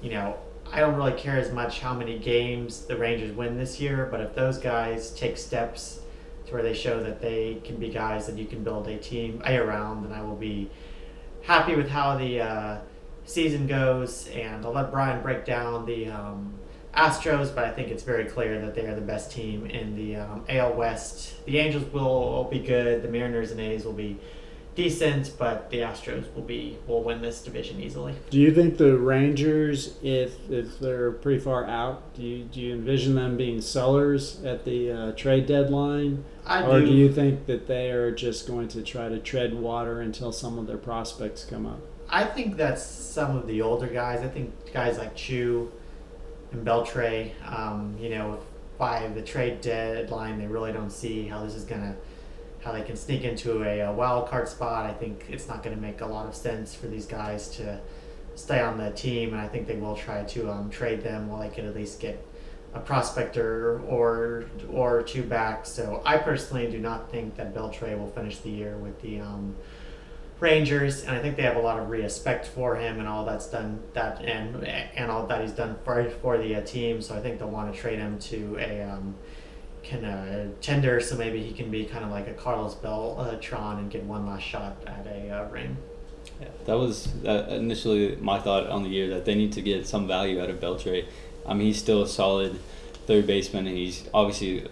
you 0.01 0.11
know, 0.11 0.37
I 0.71 0.81
don't 0.81 0.95
really 0.95 1.13
care 1.13 1.37
as 1.37 1.51
much 1.51 1.79
how 1.79 1.93
many 1.93 2.19
games 2.19 2.85
the 2.85 2.97
Rangers 2.97 3.35
win 3.35 3.57
this 3.57 3.79
year, 3.79 4.07
but 4.11 4.19
if 4.19 4.35
those 4.35 4.57
guys 4.57 5.11
take 5.11 5.37
steps 5.37 6.01
to 6.45 6.53
where 6.53 6.63
they 6.63 6.73
show 6.73 7.01
that 7.03 7.21
they 7.21 7.61
can 7.63 7.77
be 7.77 7.89
guys 7.89 8.25
that 8.27 8.37
you 8.37 8.45
can 8.45 8.63
build 8.63 8.87
a 8.87 8.97
team 8.97 9.41
around, 9.45 10.03
then 10.03 10.11
I 10.11 10.21
will 10.21 10.35
be 10.35 10.69
happy 11.43 11.75
with 11.75 11.89
how 11.89 12.17
the 12.17 12.41
uh, 12.41 12.77
season 13.25 13.67
goes. 13.67 14.27
And 14.27 14.65
I'll 14.65 14.73
let 14.73 14.91
Brian 14.91 15.21
break 15.21 15.45
down 15.45 15.85
the 15.85 16.09
um, 16.09 16.56
Astros, 16.97 17.53
but 17.53 17.65
I 17.65 17.71
think 17.71 17.89
it's 17.89 18.01
very 18.01 18.25
clear 18.25 18.59
that 18.59 18.73
they 18.73 18.87
are 18.87 18.95
the 18.95 19.01
best 19.01 19.31
team 19.31 19.67
in 19.67 19.95
the 19.95 20.15
um, 20.15 20.43
AL 20.49 20.73
West. 20.73 21.45
The 21.45 21.59
Angels 21.59 21.85
will, 21.93 22.45
be 22.45 22.59
good. 22.59 23.03
The 23.03 23.07
Mariners 23.07 23.51
and 23.51 23.59
A's 23.59 23.85
will 23.85 23.93
be 23.93 24.17
decent, 24.73 25.33
but 25.37 25.69
the 25.69 25.77
Astros 25.77 26.33
will 26.33 26.41
be 26.41 26.77
will 26.87 27.03
win 27.03 27.21
this 27.21 27.43
division 27.43 27.79
easily. 27.79 28.15
Do 28.31 28.39
you 28.39 28.51
think 28.51 28.77
the 28.77 28.97
Rangers, 28.97 29.95
if 30.01 30.49
if 30.49 30.79
they're 30.79 31.11
pretty 31.11 31.39
far 31.39 31.65
out, 31.65 32.15
do 32.15 32.23
you 32.23 32.43
do 32.45 32.59
you 32.59 32.73
envision 32.73 33.13
them 33.13 33.37
being 33.37 33.61
sellers 33.61 34.43
at 34.43 34.65
the 34.65 34.91
uh, 34.91 35.11
trade 35.11 35.45
deadline, 35.45 36.25
I 36.47 36.63
or 36.63 36.79
do. 36.79 36.87
do 36.87 36.93
you 36.93 37.13
think 37.13 37.45
that 37.45 37.67
they 37.67 37.91
are 37.91 38.11
just 38.11 38.47
going 38.47 38.69
to 38.69 38.81
try 38.81 39.07
to 39.07 39.19
tread 39.19 39.53
water 39.53 40.01
until 40.01 40.31
some 40.31 40.57
of 40.57 40.65
their 40.65 40.77
prospects 40.77 41.43
come 41.43 41.67
up? 41.67 41.79
I 42.09 42.23
think 42.23 42.57
that's 42.57 42.83
some 42.83 43.35
of 43.35 43.45
the 43.45 43.61
older 43.61 43.87
guys. 43.87 44.21
I 44.21 44.29
think 44.29 44.73
guys 44.73 44.97
like 44.97 45.15
Choo 45.15 45.71
and 46.51 46.65
Beltre, 46.65 47.31
um, 47.45 47.97
you 47.99 48.09
know, 48.09 48.39
by 48.77 49.07
the 49.07 49.21
trade 49.21 49.61
deadline, 49.61 50.39
they 50.39 50.47
really 50.47 50.71
don't 50.71 50.91
see 50.91 51.27
how 51.27 51.43
this 51.43 51.55
is 51.55 51.63
gonna, 51.63 51.95
how 52.63 52.71
they 52.71 52.83
can 52.83 52.95
sneak 52.95 53.23
into 53.23 53.63
a, 53.63 53.81
a 53.81 53.91
wild 53.91 54.29
card 54.29 54.47
spot. 54.47 54.85
I 54.85 54.93
think 54.93 55.25
it's 55.29 55.47
not 55.47 55.63
gonna 55.63 55.77
make 55.77 56.01
a 56.01 56.05
lot 56.05 56.27
of 56.27 56.35
sense 56.35 56.75
for 56.75 56.87
these 56.87 57.05
guys 57.05 57.49
to 57.57 57.79
stay 58.35 58.59
on 58.59 58.77
the 58.77 58.91
team, 58.91 59.33
and 59.33 59.41
I 59.41 59.47
think 59.47 59.67
they 59.67 59.77
will 59.77 59.95
try 59.95 60.23
to 60.23 60.51
um, 60.51 60.69
trade 60.69 61.01
them 61.01 61.27
while 61.27 61.41
they 61.41 61.49
can 61.49 61.65
at 61.65 61.75
least 61.75 61.99
get 61.99 62.23
a 62.73 62.79
prospector 62.79 63.81
or 63.87 64.45
or 64.71 65.01
two 65.01 65.23
back. 65.23 65.65
So 65.65 66.01
I 66.05 66.17
personally 66.17 66.69
do 66.69 66.79
not 66.79 67.09
think 67.09 67.35
that 67.37 67.53
Beltre 67.55 67.97
will 67.97 68.11
finish 68.11 68.37
the 68.39 68.49
year 68.49 68.77
with 68.77 69.01
the 69.01 69.19
um, 69.21 69.55
Rangers, 70.39 71.03
and 71.03 71.15
I 71.15 71.19
think 71.19 71.35
they 71.35 71.43
have 71.43 71.55
a 71.55 71.61
lot 71.61 71.79
of 71.79 71.89
respect 71.89 72.45
for 72.45 72.75
him 72.75 72.99
and 72.99 73.07
all 73.07 73.25
that's 73.25 73.47
done 73.47 73.81
that 73.93 74.21
and 74.23 74.63
and 74.65 75.09
all 75.09 75.25
that 75.27 75.41
he's 75.41 75.51
done 75.51 75.77
for 75.83 76.09
for 76.21 76.37
the 76.37 76.55
uh, 76.55 76.61
team. 76.61 77.01
So 77.01 77.15
I 77.15 77.21
think 77.21 77.39
they'll 77.39 77.49
want 77.49 77.73
to 77.73 77.79
trade 77.79 77.97
him 77.97 78.19
to 78.19 78.57
a 78.59 78.83
um, 78.83 79.15
can 79.83 80.03
uh, 80.05 80.49
tender, 80.61 80.99
so 80.99 81.15
maybe 81.15 81.41
he 81.41 81.53
can 81.53 81.71
be 81.71 81.85
kind 81.85 82.03
of 82.03 82.11
like 82.11 82.27
a 82.27 82.33
Carlos 82.33 82.75
Beltran 82.75 83.79
and 83.79 83.89
get 83.89 84.03
one 84.03 84.27
last 84.27 84.43
shot 84.43 84.77
at 84.85 85.07
a 85.07 85.29
uh, 85.29 85.49
ring. 85.49 85.77
Yeah, 86.41 86.49
that 86.65 86.77
was 86.77 87.07
uh, 87.25 87.47
initially 87.49 88.15
my 88.17 88.39
thought 88.39 88.67
on 88.67 88.83
the 88.83 88.89
year 88.89 89.07
that 89.09 89.25
they 89.25 89.33
need 89.33 89.53
to 89.53 89.61
get 89.61 89.87
some 89.87 90.07
value 90.07 90.41
out 90.41 90.49
of 90.49 90.59
Beltre. 90.59 91.05
I 91.47 91.53
mean, 91.53 91.67
he's 91.67 91.79
still 91.79 92.03
a 92.03 92.07
solid 92.07 92.59
third 93.07 93.25
baseman, 93.25 93.65
and 93.65 93.77
he's 93.77 94.07
obviously 94.13 94.67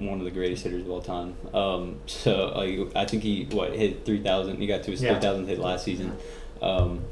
one 0.00 0.18
of 0.18 0.24
the 0.24 0.30
greatest 0.30 0.64
hitters 0.64 0.82
of 0.82 0.90
all 0.90 1.02
time. 1.02 1.34
Um, 1.54 1.96
so 2.06 2.52
like, 2.56 2.96
I 2.96 3.04
think 3.04 3.22
he 3.22 3.44
what 3.50 3.74
hit 3.74 4.04
three 4.04 4.22
thousand. 4.22 4.58
He 4.58 4.66
got 4.66 4.82
to 4.84 4.90
his 4.90 5.02
Yeah. 5.02 5.12
three 5.12 5.20
thousand 5.20 5.46
hit 5.46 5.58
last 5.58 5.84
season, 5.84 6.16
um, 6.62 7.02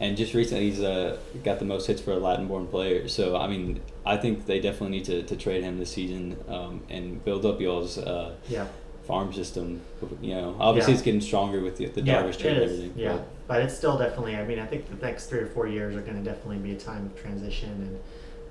and 0.00 0.16
just 0.16 0.34
recently 0.34 0.70
he's 0.70 0.80
uh, 0.80 1.18
got 1.44 1.58
the 1.58 1.64
most 1.64 1.86
hits 1.86 2.00
for 2.00 2.12
a 2.12 2.16
Latin-born 2.18 2.66
player. 2.66 3.08
So 3.08 3.36
I 3.36 3.46
mean, 3.48 3.80
I 4.04 4.16
think 4.16 4.46
they 4.46 4.60
definitely 4.60 4.96
need 4.98 5.04
to, 5.06 5.22
to 5.22 5.36
trade 5.36 5.62
him 5.62 5.78
this 5.78 5.90
season 5.92 6.36
um, 6.48 6.82
and 6.88 7.24
build 7.24 7.44
up 7.46 7.60
y'all's 7.60 7.98
uh, 7.98 8.34
Yeah, 8.48 8.66
farm 9.04 9.32
system. 9.32 9.80
You 10.20 10.34
know, 10.34 10.56
obviously 10.58 10.92
Yeah. 10.92 10.96
it's 10.96 11.04
getting 11.04 11.20
stronger 11.20 11.60
with 11.60 11.76
the, 11.76 11.86
the 11.86 12.02
Darvish 12.02 12.38
trade 12.38 12.54
and 12.56 12.62
everything. 12.64 12.92
Yeah, 12.96 13.12
but- 13.16 13.26
but 13.48 13.60
it's 13.60 13.76
still 13.76 13.98
definitely. 13.98 14.34
I 14.36 14.44
mean, 14.46 14.58
I 14.58 14.64
think 14.66 14.88
the 14.88 15.04
next 15.04 15.26
three 15.26 15.40
or 15.40 15.46
four 15.46 15.66
years 15.66 15.94
are 15.94 16.00
going 16.00 16.16
to 16.16 16.22
definitely 16.22 16.56
be 16.58 16.72
a 16.72 16.78
time 16.78 17.06
of 17.06 17.20
transition, 17.20 17.68
and 17.70 17.98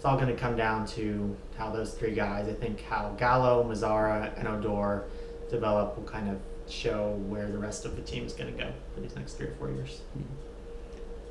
it's 0.01 0.05
all 0.07 0.15
going 0.15 0.35
to 0.35 0.35
come 0.35 0.55
down 0.55 0.83
to 0.83 1.37
how 1.59 1.69
those 1.69 1.93
three 1.93 2.15
guys. 2.15 2.49
I 2.49 2.53
think 2.53 2.81
how 2.81 3.13
Gallo, 3.19 3.63
Mazara, 3.63 4.35
and 4.35 4.47
Odor 4.47 5.03
develop 5.47 5.95
will 5.95 6.05
kind 6.05 6.27
of 6.27 6.39
show 6.67 7.11
where 7.27 7.51
the 7.51 7.59
rest 7.59 7.85
of 7.85 7.95
the 7.95 8.01
team 8.01 8.25
is 8.25 8.33
going 8.33 8.51
to 8.51 8.63
go 8.63 8.71
for 8.95 9.01
these 9.01 9.15
next 9.15 9.33
three 9.33 9.45
or 9.45 9.53
four 9.59 9.69
years. 9.69 10.01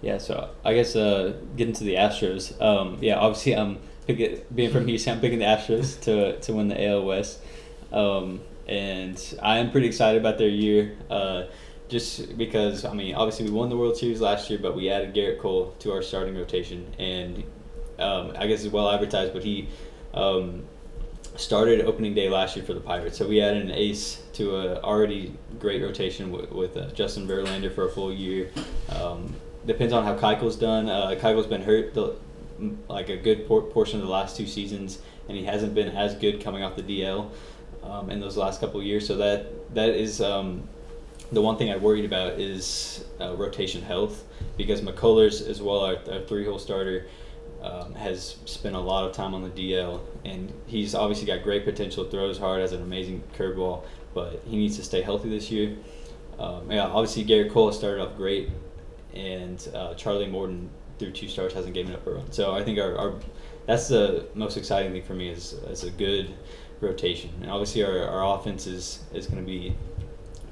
Yeah, 0.03 0.19
so 0.19 0.51
I 0.65 0.75
guess 0.75 0.95
uh, 0.95 1.35
getting 1.57 1.75
to 1.75 1.83
the 1.83 1.95
Astros. 1.97 2.63
Um, 2.63 2.99
yeah, 3.01 3.17
obviously 3.17 3.57
I'm 3.57 3.81
picking, 4.07 4.41
being 4.55 4.71
from 4.71 4.87
Houston, 4.87 5.15
I'm 5.15 5.21
picking 5.21 5.41
the 5.41 5.47
Astros 5.47 6.01
to 6.03 6.39
to 6.39 6.53
win 6.53 6.69
the 6.69 6.81
AL 6.91 7.05
West, 7.05 7.41
um, 7.91 8.41
and 8.69 9.21
I 9.43 9.59
am 9.59 9.73
pretty 9.73 9.89
excited 9.89 10.21
about 10.21 10.39
their 10.39 10.49
year. 10.49 10.97
Uh, 11.11 11.47
just 11.89 12.39
because 12.39 12.85
I 12.85 12.95
mean, 12.95 13.17
obviously 13.17 13.47
we 13.47 13.51
won 13.51 13.69
the 13.69 13.77
World 13.77 13.97
Series 13.97 14.21
last 14.21 14.49
year, 14.49 14.61
but 14.63 14.77
we 14.77 14.89
added 14.89 15.13
Gerrit 15.13 15.41
Cole 15.41 15.75
to 15.81 15.91
our 15.91 16.03
starting 16.03 16.37
rotation, 16.37 16.87
and 17.01 17.43
um, 18.01 18.33
I 18.39 18.47
guess 18.47 18.65
it's 18.65 18.73
well 18.73 18.91
advertised, 18.91 19.33
but 19.33 19.45
he 19.45 19.69
um, 20.15 20.65
started 21.37 21.83
opening 21.83 22.15
day 22.15 22.29
last 22.29 22.57
year 22.57 22.65
for 22.65 22.75
the 22.75 22.81
Pirates. 22.81 23.19
So 23.19 23.27
we 23.27 23.41
added 23.41 23.65
an 23.65 23.71
ace 23.71 24.23
to 24.35 24.57
a 24.57 24.81
already 24.83 25.35
great 25.59 25.83
rotation 25.83 26.31
with, 26.31 26.51
with 26.51 26.77
uh, 26.77 26.91
Justin 26.93 27.27
Verlander 27.27 27.73
for 27.75 27.87
a 27.87 27.91
full 27.91 28.13
year. 28.13 28.51
Um, 28.89 29.35
depends 29.67 29.93
on 29.93 30.05
how 30.05 30.17
Keuchel's 30.17 30.57
done. 30.57 30.89
Uh, 30.89 31.17
Keuchel's 31.21 31.47
been 31.47 31.63
hurt 31.63 31.95
the, 31.95 32.17
like 32.89 33.09
a 33.09 33.17
good 33.17 33.47
por- 33.47 33.63
portion 33.63 34.01
of 34.01 34.07
the 34.07 34.13
last 34.13 34.37
two 34.37 34.47
seasons, 34.47 35.01
and 35.29 35.37
he 35.37 35.45
hasn't 35.45 35.75
been 35.75 35.89
as 35.89 36.15
good 36.15 36.43
coming 36.43 36.63
off 36.63 36.77
the 36.77 36.83
DL 36.83 37.31
um, 37.83 38.11
in 38.11 38.21
those 38.21 38.37
last 38.37 38.61
couple 38.61 38.83
years. 38.83 39.07
So 39.07 39.17
that 39.17 39.75
that 39.75 39.91
is 39.91 40.21
um, 40.21 40.69
the 41.33 41.41
one 41.41 41.57
thing 41.57 41.71
I 41.71 41.77
worried 41.77 42.05
about 42.05 42.41
is 42.41 43.05
uh, 43.21 43.35
rotation 43.37 43.83
health 43.83 44.25
because 44.57 44.81
McCullers 44.81 45.47
as 45.47 45.63
well, 45.63 45.81
our, 45.81 45.97
our 46.11 46.21
three-hole 46.23 46.59
starter, 46.59 47.07
um, 47.63 47.95
has 47.95 48.37
spent 48.45 48.75
a 48.75 48.81
lot 48.81 49.09
of 49.09 49.15
time 49.15 49.35
on 49.35 49.43
the 49.43 49.51
DL, 49.51 50.01
and 50.25 50.53
he's 50.67 50.95
obviously 50.95 51.27
got 51.27 51.43
great 51.43 51.65
potential. 51.65 52.05
Throws 52.05 52.39
hard, 52.39 52.61
has 52.61 52.73
an 52.73 52.83
amazing 52.83 53.23
curveball, 53.37 53.85
but 54.15 54.43
he 54.47 54.57
needs 54.57 54.77
to 54.77 54.85
stay 54.85 55.03
healthy 55.03 55.29
this 55.29 55.51
year. 55.51 55.77
Um, 56.39 56.71
yeah, 56.71 56.87
obviously 56.87 57.25
Gerrit 57.25 57.53
Cole 57.53 57.71
started 57.73 58.03
off 58.03 58.17
great, 58.17 58.51
and 59.15 59.69
uh, 59.75 59.95
Charlie 59.95 60.27
Morton 60.27 60.71
through 60.99 61.13
two 61.13 61.29
starts 61.29 61.55
hasn't 61.55 61.75
given 61.75 61.95
up 61.95 62.07
a 62.07 62.11
run. 62.11 62.31
So 62.31 62.55
I 62.55 62.63
think 62.63 62.79
our, 62.79 62.97
our 62.97 63.15
that's 63.67 63.89
the 63.89 64.27
most 64.35 64.57
exciting 64.57 64.93
thing 64.93 65.03
for 65.03 65.15
me 65.15 65.29
is, 65.29 65.53
is 65.53 65.85
a 65.85 65.91
good 65.91 66.35
rotation. 66.81 67.31
And 67.41 67.51
obviously 67.51 67.85
our, 67.85 68.07
our 68.07 68.39
offense 68.39 68.67
is, 68.67 69.05
is 69.13 69.27
going 69.27 69.43
to 69.43 69.47
be 69.47 69.77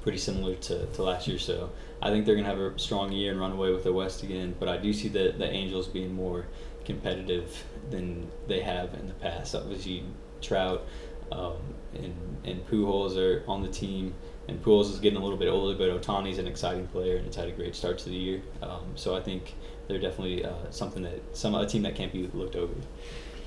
pretty 0.01 0.17
similar 0.17 0.55
to, 0.55 0.85
to 0.85 1.03
last 1.03 1.27
year. 1.27 1.39
So 1.39 1.69
I 2.01 2.09
think 2.09 2.25
they're 2.25 2.35
going 2.35 2.45
to 2.45 2.51
have 2.51 2.59
a 2.59 2.79
strong 2.79 3.11
year 3.11 3.31
and 3.31 3.39
run 3.39 3.51
away 3.51 3.71
with 3.71 3.83
the 3.83 3.93
West 3.93 4.23
again. 4.23 4.55
But 4.59 4.69
I 4.69 4.77
do 4.77 4.93
see 4.93 5.07
the, 5.07 5.33
the 5.37 5.49
Angels 5.49 5.87
being 5.87 6.13
more 6.13 6.47
competitive 6.89 7.63
than 7.91 8.27
they 8.47 8.61
have 8.61 8.93
in 8.95 9.07
the 9.07 9.13
past. 9.13 9.55
Obviously 9.55 10.03
Trout 10.41 10.85
um, 11.31 11.57
and, 11.93 12.15
and 12.43 12.67
Pujols 12.67 13.15
are 13.15 13.43
on 13.47 13.61
the 13.61 13.69
team. 13.69 14.13
And 14.47 14.61
Pujols 14.63 14.91
is 14.91 14.99
getting 14.99 15.19
a 15.19 15.21
little 15.21 15.37
bit 15.37 15.47
older, 15.47 15.77
but 15.77 15.89
Otani's 15.89 16.39
an 16.39 16.47
exciting 16.47 16.87
player 16.87 17.17
and 17.17 17.27
it's 17.27 17.35
had 17.35 17.47
a 17.47 17.51
great 17.51 17.75
start 17.75 17.99
to 17.99 18.09
the 18.09 18.15
year. 18.15 18.41
Um, 18.63 18.85
so 18.95 19.15
I 19.15 19.21
think 19.21 19.53
they're 19.87 19.99
definitely 19.99 20.43
uh, 20.43 20.71
something 20.71 21.03
that 21.03 21.37
some 21.37 21.53
a 21.53 21.67
team 21.67 21.83
that 21.83 21.95
can't 21.95 22.11
be 22.11 22.27
looked 22.33 22.55
over. 22.55 22.73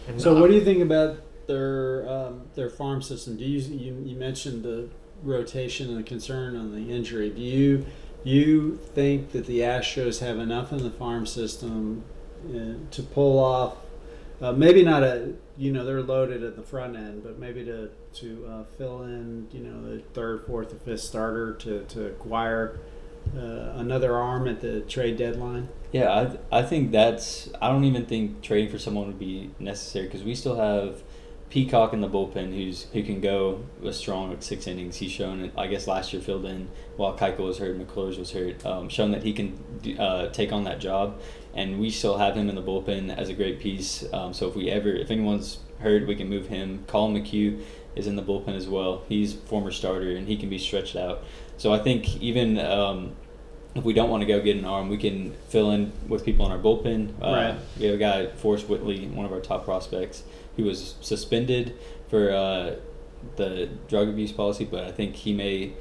And 0.07 0.21
So, 0.21 0.41
what 0.41 0.49
do 0.49 0.55
you 0.55 0.65
think 0.65 0.81
about 0.81 1.19
their 1.47 2.09
um, 2.09 2.43
their 2.55 2.71
farm 2.71 3.03
system? 3.03 3.37
Do 3.37 3.45
you, 3.45 3.61
you 3.61 4.03
you 4.05 4.17
mentioned 4.17 4.63
the 4.63 4.89
rotation 5.23 5.89
and 5.89 5.99
the 5.99 6.03
concern 6.03 6.57
on 6.57 6.73
the 6.73 6.93
injury? 6.93 7.31
Do 7.31 7.41
you 7.41 7.87
you 8.25 8.77
think 8.95 9.33
that 9.33 9.47
the 9.47 9.61
Astros 9.61 10.21
have 10.21 10.39
enough 10.39 10.73
in 10.73 10.83
the 10.83 10.91
farm 10.91 11.27
system 11.27 12.05
to 12.91 13.03
pull 13.03 13.39
off? 13.39 13.77
Uh, 14.41 14.53
maybe 14.53 14.83
not 14.83 15.03
a 15.03 15.33
you 15.57 15.73
know 15.73 15.85
they're 15.85 16.03
loaded 16.03 16.43
at 16.43 16.57
the 16.57 16.63
front 16.63 16.97
end, 16.97 17.23
but 17.23 17.39
maybe 17.39 17.65
to 17.65 17.91
to 18.15 18.47
uh, 18.47 18.65
fill 18.77 19.03
in 19.03 19.47
you 19.53 19.61
know 19.61 19.83
the 19.83 20.03
third, 20.15 20.45
fourth, 20.47 20.73
or 20.73 20.77
fifth 20.77 21.01
starter 21.01 21.55
to 21.55 21.85
to 21.85 22.07
acquire 22.07 22.81
uh, 23.37 23.73
another 23.77 24.17
arm 24.17 24.49
at 24.49 24.61
the 24.61 24.81
trade 24.83 25.17
deadline. 25.17 25.69
Yeah, 25.93 26.37
I, 26.51 26.59
I 26.61 26.63
think 26.63 26.91
that's. 26.91 27.51
I 27.61 27.69
don't 27.69 27.85
even 27.85 28.07
think 28.07 28.43
trading 28.43 28.71
for 28.71 28.79
someone 28.79 29.07
would 29.07 29.19
be 29.19 29.51
necessary 29.59 30.07
because 30.07 30.25
we 30.25 30.35
still 30.35 30.57
have 30.57 31.03
Peacock 31.51 31.93
in 31.93 32.01
the 32.01 32.09
bullpen 32.09 32.55
who's 32.55 32.85
who 32.93 33.03
can 33.03 33.21
go 33.21 33.63
a 33.85 33.93
strong 33.93 34.31
with 34.31 34.43
six 34.43 34.67
innings. 34.67 34.97
He's 34.97 35.13
shown 35.13 35.41
it. 35.41 35.53
I 35.57 35.67
guess 35.67 35.87
last 35.87 36.13
year 36.13 36.23
filled 36.23 36.47
in 36.47 36.69
while 36.97 37.17
Keuchel 37.17 37.47
was 37.47 37.59
hurt, 37.59 37.79
McCullers 37.79 38.19
was 38.19 38.33
hurt. 38.33 38.65
Um, 38.65 38.89
shown 38.89 39.11
that 39.11 39.23
he 39.23 39.33
can 39.35 39.59
uh, 39.99 40.29
take 40.29 40.51
on 40.51 40.65
that 40.65 40.81
job, 40.81 41.21
and 41.55 41.79
we 41.79 41.91
still 41.91 42.19
have 42.19 42.37
him 42.37 42.49
in 42.49 42.55
the 42.55 42.63
bullpen 42.63 43.17
as 43.17 43.29
a 43.29 43.35
great 43.35 43.61
piece. 43.61 44.05
Um, 44.13 44.33
so 44.33 44.49
if 44.49 44.57
we 44.57 44.71
ever, 44.71 44.89
if 44.91 45.11
anyone's 45.11 45.59
hurt, 45.81 46.07
we 46.07 46.15
can 46.17 46.29
move 46.29 46.49
him. 46.49 46.85
Collin 46.87 47.15
McHugh 47.15 47.63
is 47.95 48.07
in 48.07 48.17
the 48.17 48.23
bullpen 48.23 48.57
as 48.57 48.69
well. 48.69 49.03
He's 49.09 49.35
former 49.35 49.71
starter 49.71 50.17
and 50.17 50.27
he 50.27 50.37
can 50.37 50.49
be 50.49 50.59
stretched 50.59 50.97
out. 50.97 51.23
So 51.57 51.73
I 51.73 51.79
think 51.79 52.21
even. 52.23 52.59
Um, 52.59 53.17
if 53.75 53.85
we 53.85 53.95
don't 53.95 54.11
want 54.11 54.21
to 54.21 54.27
go 54.27 54.39
get 54.39 54.57
an 54.59 54.67
arm, 54.67 54.91
we 54.91 54.99
can 54.99 55.33
fill 55.49 55.71
in 55.71 55.93
with 56.07 56.27
people 56.27 56.45
in 56.45 56.53
our 56.53 56.59
bullpen. 56.59 57.15
Uh, 57.23 57.33
Right. 57.33 57.55
We 57.79 57.87
have 57.87 57.95
a 57.95 57.99
guy, 57.99 58.27
Forrest 58.27 58.69
Whitley, 58.69 59.07
one 59.07 59.25
of 59.25 59.33
our 59.33 59.41
top 59.41 59.65
prospects, 59.65 60.25
who 60.57 60.65
was 60.65 60.97
suspended 61.01 61.75
for 62.09 62.31
uh, 62.31 62.75
the 63.37 63.71
drug 63.89 64.11
abuse 64.11 64.31
policy, 64.31 64.67
but 64.67 64.85
I 64.85 64.93
think 64.93 65.15
he 65.15 65.33
may 65.33 65.73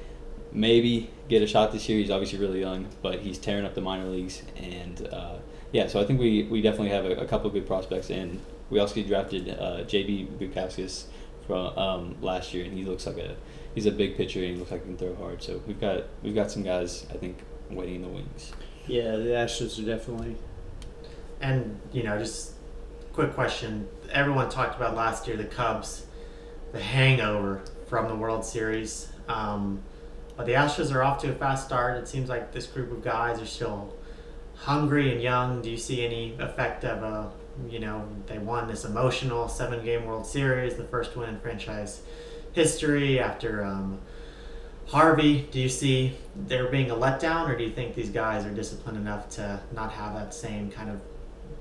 maybe 0.53 1.09
get 1.27 1.41
a 1.41 1.47
shot 1.47 1.73
this 1.73 1.89
year. 1.89 1.99
He's 1.99 2.09
obviously 2.11 2.39
really 2.39 2.61
young, 2.61 2.87
but 3.01 3.19
he's 3.19 3.37
tearing 3.37 3.65
up 3.65 3.75
the 3.75 3.81
minor 3.81 4.05
leagues. 4.05 4.41
And 4.55 5.07
uh, 5.11 5.35
yeah, 5.71 5.87
so 5.87 6.01
I 6.01 6.05
think 6.05 6.19
we, 6.19 6.43
we 6.43 6.61
definitely 6.61 6.89
have 6.89 7.05
a, 7.05 7.11
a 7.21 7.25
couple 7.25 7.47
of 7.47 7.53
good 7.53 7.65
prospects. 7.65 8.09
And 8.09 8.41
we 8.69 8.79
also 8.79 9.01
drafted 9.03 9.49
uh, 9.49 9.83
JB 9.85 10.37
Bukauskas 10.37 11.05
from 11.47 11.77
um, 11.77 12.15
last 12.21 12.53
year, 12.53 12.65
and 12.65 12.77
he 12.77 12.83
looks 12.83 13.05
like 13.05 13.17
a 13.17 13.35
he's 13.73 13.85
a 13.85 13.91
big 13.91 14.17
pitcher 14.17 14.39
and 14.39 14.49
he 14.49 14.55
looks 14.55 14.71
like 14.71 14.81
he 14.81 14.87
can 14.87 14.97
throw 14.97 15.15
hard. 15.15 15.41
So 15.41 15.61
we've 15.67 15.79
got 15.79 16.03
we've 16.23 16.35
got 16.35 16.51
some 16.51 16.63
guys 16.63 17.05
I 17.09 17.17
think 17.17 17.37
waiting 17.69 17.95
in 17.95 18.01
the 18.01 18.07
wings. 18.07 18.53
Yeah, 18.87 19.11
the 19.11 19.29
Astros 19.29 19.81
are 19.81 19.85
definitely. 19.85 20.35
And 21.39 21.79
you 21.91 22.03
know, 22.03 22.17
just 22.19 22.53
quick 23.13 23.33
question: 23.33 23.87
Everyone 24.11 24.49
talked 24.49 24.75
about 24.75 24.95
last 24.95 25.27
year 25.27 25.37
the 25.37 25.45
Cubs, 25.45 26.05
the 26.71 26.81
hangover 26.81 27.61
from 27.87 28.07
the 28.07 28.15
World 28.15 28.45
Series. 28.45 29.11
Um, 29.27 29.81
but 30.35 30.45
the 30.45 30.53
Astros 30.53 30.93
are 30.93 31.03
off 31.03 31.21
to 31.21 31.31
a 31.31 31.35
fast 31.35 31.67
start. 31.67 31.97
It 31.97 32.07
seems 32.07 32.29
like 32.29 32.51
this 32.51 32.65
group 32.65 32.91
of 32.91 33.03
guys 33.03 33.41
are 33.41 33.45
still 33.45 33.93
hungry 34.61 35.11
and 35.11 35.21
young. 35.21 35.61
Do 35.61 35.69
you 35.69 35.77
see 35.77 36.05
any 36.05 36.35
effect 36.39 36.85
of 36.85 37.03
a, 37.03 37.31
you 37.69 37.79
know, 37.79 38.07
they 38.27 38.37
won 38.37 38.67
this 38.67 38.85
emotional 38.85 39.47
seven-game 39.47 40.05
World 40.05 40.25
Series, 40.25 40.75
the 40.75 40.83
first 40.85 41.15
win 41.15 41.29
in 41.29 41.39
franchise 41.39 42.01
history 42.53 43.19
after 43.19 43.63
um, 43.65 43.99
Harvey? 44.87 45.47
Do 45.51 45.59
you 45.59 45.69
see 45.69 46.15
there 46.35 46.67
being 46.67 46.91
a 46.91 46.95
letdown, 46.95 47.49
or 47.49 47.57
do 47.57 47.63
you 47.63 47.71
think 47.71 47.95
these 47.95 48.09
guys 48.09 48.45
are 48.45 48.53
disciplined 48.53 48.97
enough 48.97 49.29
to 49.31 49.59
not 49.73 49.91
have 49.93 50.13
that 50.13 50.33
same 50.33 50.69
kind 50.69 50.89
of 50.89 51.01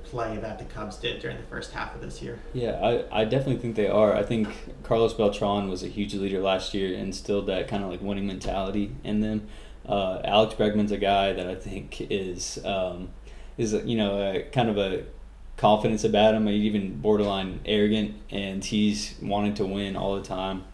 play 0.04 0.36
that 0.38 0.58
the 0.58 0.64
Cubs 0.64 0.96
did 0.96 1.22
during 1.22 1.36
the 1.36 1.44
first 1.44 1.72
half 1.72 1.94
of 1.94 2.00
this 2.02 2.20
year? 2.20 2.38
Yeah, 2.52 2.72
I, 2.82 3.22
I 3.22 3.24
definitely 3.24 3.58
think 3.58 3.76
they 3.76 3.88
are. 3.88 4.14
I 4.14 4.24
think 4.24 4.48
Carlos 4.82 5.14
Beltran 5.14 5.68
was 5.68 5.82
a 5.82 5.88
huge 5.88 6.14
leader 6.14 6.40
last 6.40 6.74
year, 6.74 6.92
and 6.92 7.06
instilled 7.06 7.46
that 7.46 7.66
kind 7.68 7.82
of 7.82 7.90
like 7.90 8.02
winning 8.02 8.26
mentality 8.26 8.94
in 9.04 9.20
them. 9.20 9.46
Uh, 9.88 10.20
Alex 10.24 10.54
Bregman's 10.54 10.92
a 10.92 10.98
guy 10.98 11.32
that 11.32 11.46
I 11.46 11.54
think 11.54 12.00
is 12.10 12.64
um, 12.64 13.10
is 13.58 13.72
you 13.72 13.96
know 13.96 14.20
a, 14.20 14.42
kind 14.50 14.68
of 14.68 14.78
a 14.78 15.04
confidence 15.56 16.04
about 16.04 16.34
him, 16.34 16.48
even 16.48 17.00
borderline 17.00 17.60
arrogant, 17.64 18.14
and 18.30 18.64
he's 18.64 19.14
wanting 19.20 19.54
to 19.54 19.66
win 19.66 19.96
all 19.96 20.16
the 20.16 20.22
time. 20.22 20.64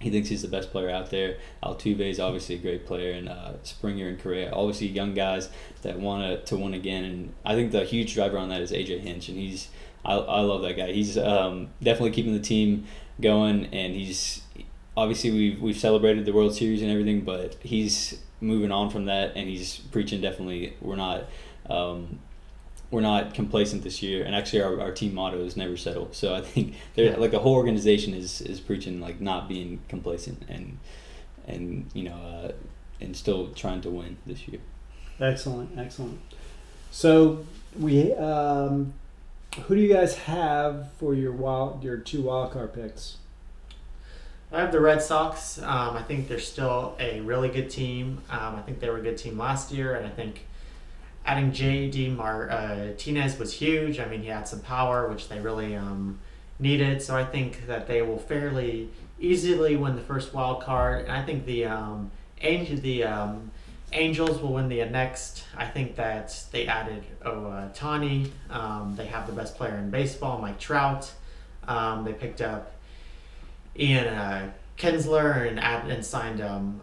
He 0.00 0.10
thinks 0.10 0.28
he's 0.28 0.42
the 0.42 0.48
best 0.48 0.72
player 0.72 0.90
out 0.90 1.10
there. 1.10 1.36
Altuve 1.62 2.00
is 2.00 2.18
obviously 2.18 2.56
a 2.56 2.58
great 2.58 2.86
player, 2.86 3.12
and 3.12 3.28
uh, 3.28 3.52
Springer 3.62 4.08
and 4.08 4.20
Correa, 4.20 4.50
obviously 4.52 4.88
young 4.88 5.14
guys 5.14 5.48
that 5.82 6.00
want 6.00 6.44
to 6.46 6.56
win 6.56 6.74
again. 6.74 7.04
And 7.04 7.34
I 7.44 7.54
think 7.54 7.70
the 7.70 7.84
huge 7.84 8.14
driver 8.14 8.36
on 8.36 8.48
that 8.48 8.60
is 8.60 8.72
AJ 8.72 9.00
Hinch, 9.00 9.28
and 9.28 9.38
he's 9.38 9.68
I, 10.04 10.14
I 10.14 10.40
love 10.40 10.62
that 10.62 10.76
guy. 10.76 10.92
He's 10.92 11.16
um, 11.16 11.68
definitely 11.82 12.10
keeping 12.10 12.32
the 12.32 12.40
team 12.40 12.86
going, 13.20 13.66
and 13.66 13.94
he's 13.94 14.42
obviously 14.96 15.30
we've 15.30 15.60
we've 15.60 15.78
celebrated 15.78 16.24
the 16.24 16.32
World 16.32 16.54
Series 16.54 16.82
and 16.82 16.90
everything, 16.90 17.20
but 17.20 17.56
he's 17.62 18.20
moving 18.42 18.72
on 18.72 18.90
from 18.90 19.06
that, 19.06 19.32
and 19.36 19.48
he's 19.48 19.78
preaching 19.78 20.20
definitely 20.20 20.74
we're 20.80 20.96
not. 20.96 21.24
Um, 21.68 22.18
we're 22.90 23.00
not 23.00 23.32
complacent 23.32 23.82
this 23.82 24.02
year, 24.02 24.22
and 24.22 24.34
actually 24.34 24.60
our, 24.60 24.78
our 24.78 24.92
team 24.92 25.14
motto 25.14 25.38
is 25.38 25.56
never 25.56 25.78
settle. 25.78 26.10
So 26.12 26.34
I 26.34 26.42
think 26.42 26.74
they're 26.94 27.16
like 27.16 27.30
the 27.30 27.38
whole 27.38 27.54
organization 27.54 28.12
is, 28.12 28.42
is 28.42 28.60
preaching 28.60 29.00
like 29.00 29.18
not 29.18 29.48
being 29.48 29.80
complacent 29.88 30.42
and 30.48 30.78
and 31.46 31.90
you 31.94 32.04
know 32.04 32.14
uh, 32.14 32.52
and 33.00 33.16
still 33.16 33.48
trying 33.48 33.80
to 33.80 33.90
win 33.90 34.18
this 34.26 34.46
year. 34.46 34.60
Excellent, 35.20 35.78
excellent. 35.78 36.20
So 36.90 37.46
we, 37.78 38.12
um, 38.14 38.92
who 39.62 39.74
do 39.74 39.80
you 39.80 39.92
guys 39.92 40.16
have 40.16 40.92
for 40.98 41.14
your 41.14 41.32
wild 41.32 41.82
your 41.82 41.96
two 41.96 42.22
wild 42.22 42.52
card 42.52 42.74
picks? 42.74 43.16
I 44.52 44.60
have 44.60 44.70
the 44.70 44.80
Red 44.80 45.00
Sox. 45.00 45.58
Um, 45.62 45.96
I 45.96 46.02
think 46.02 46.28
they're 46.28 46.38
still 46.38 46.94
a 47.00 47.22
really 47.22 47.48
good 47.48 47.70
team. 47.70 48.20
Um, 48.28 48.56
I 48.56 48.60
think 48.60 48.80
they 48.80 48.90
were 48.90 48.98
a 48.98 49.02
good 49.02 49.16
team 49.16 49.38
last 49.38 49.72
year, 49.72 49.94
and 49.94 50.06
I 50.06 50.10
think 50.10 50.46
adding 51.24 51.52
JD 51.52 52.14
Martinez 52.14 53.34
uh, 53.34 53.38
was 53.38 53.54
huge. 53.54 53.98
I 53.98 54.04
mean, 54.04 54.20
he 54.20 54.28
had 54.28 54.46
some 54.46 54.60
power, 54.60 55.08
which 55.08 55.30
they 55.30 55.40
really 55.40 55.74
um, 55.74 56.18
needed. 56.58 57.00
So 57.00 57.16
I 57.16 57.24
think 57.24 57.66
that 57.66 57.86
they 57.86 58.02
will 58.02 58.18
fairly 58.18 58.90
easily 59.18 59.74
win 59.76 59.96
the 59.96 60.02
first 60.02 60.34
wild 60.34 60.62
card, 60.62 61.06
and 61.06 61.12
I 61.12 61.24
think 61.24 61.46
the 61.46 61.64
um, 61.64 62.10
Angel, 62.42 62.76
the 62.76 63.04
um, 63.04 63.50
Angels 63.94 64.38
will 64.42 64.52
win 64.52 64.68
the 64.68 64.84
next. 64.84 65.44
I 65.56 65.66
think 65.66 65.96
that 65.96 66.44
they 66.52 66.66
added 66.66 67.04
Ohtani. 67.24 68.30
Um, 68.50 68.96
they 68.96 69.06
have 69.06 69.26
the 69.26 69.32
best 69.32 69.56
player 69.56 69.76
in 69.76 69.88
baseball, 69.88 70.38
Mike 70.42 70.58
Trout. 70.58 71.10
Um, 71.66 72.04
they 72.04 72.12
picked 72.12 72.42
up 72.42 72.71
Ian 73.78 74.08
uh, 74.08 74.50
Kinsler 74.76 75.48
and 75.48 75.58
and 75.58 76.04
signed 76.04 76.40
um, 76.40 76.80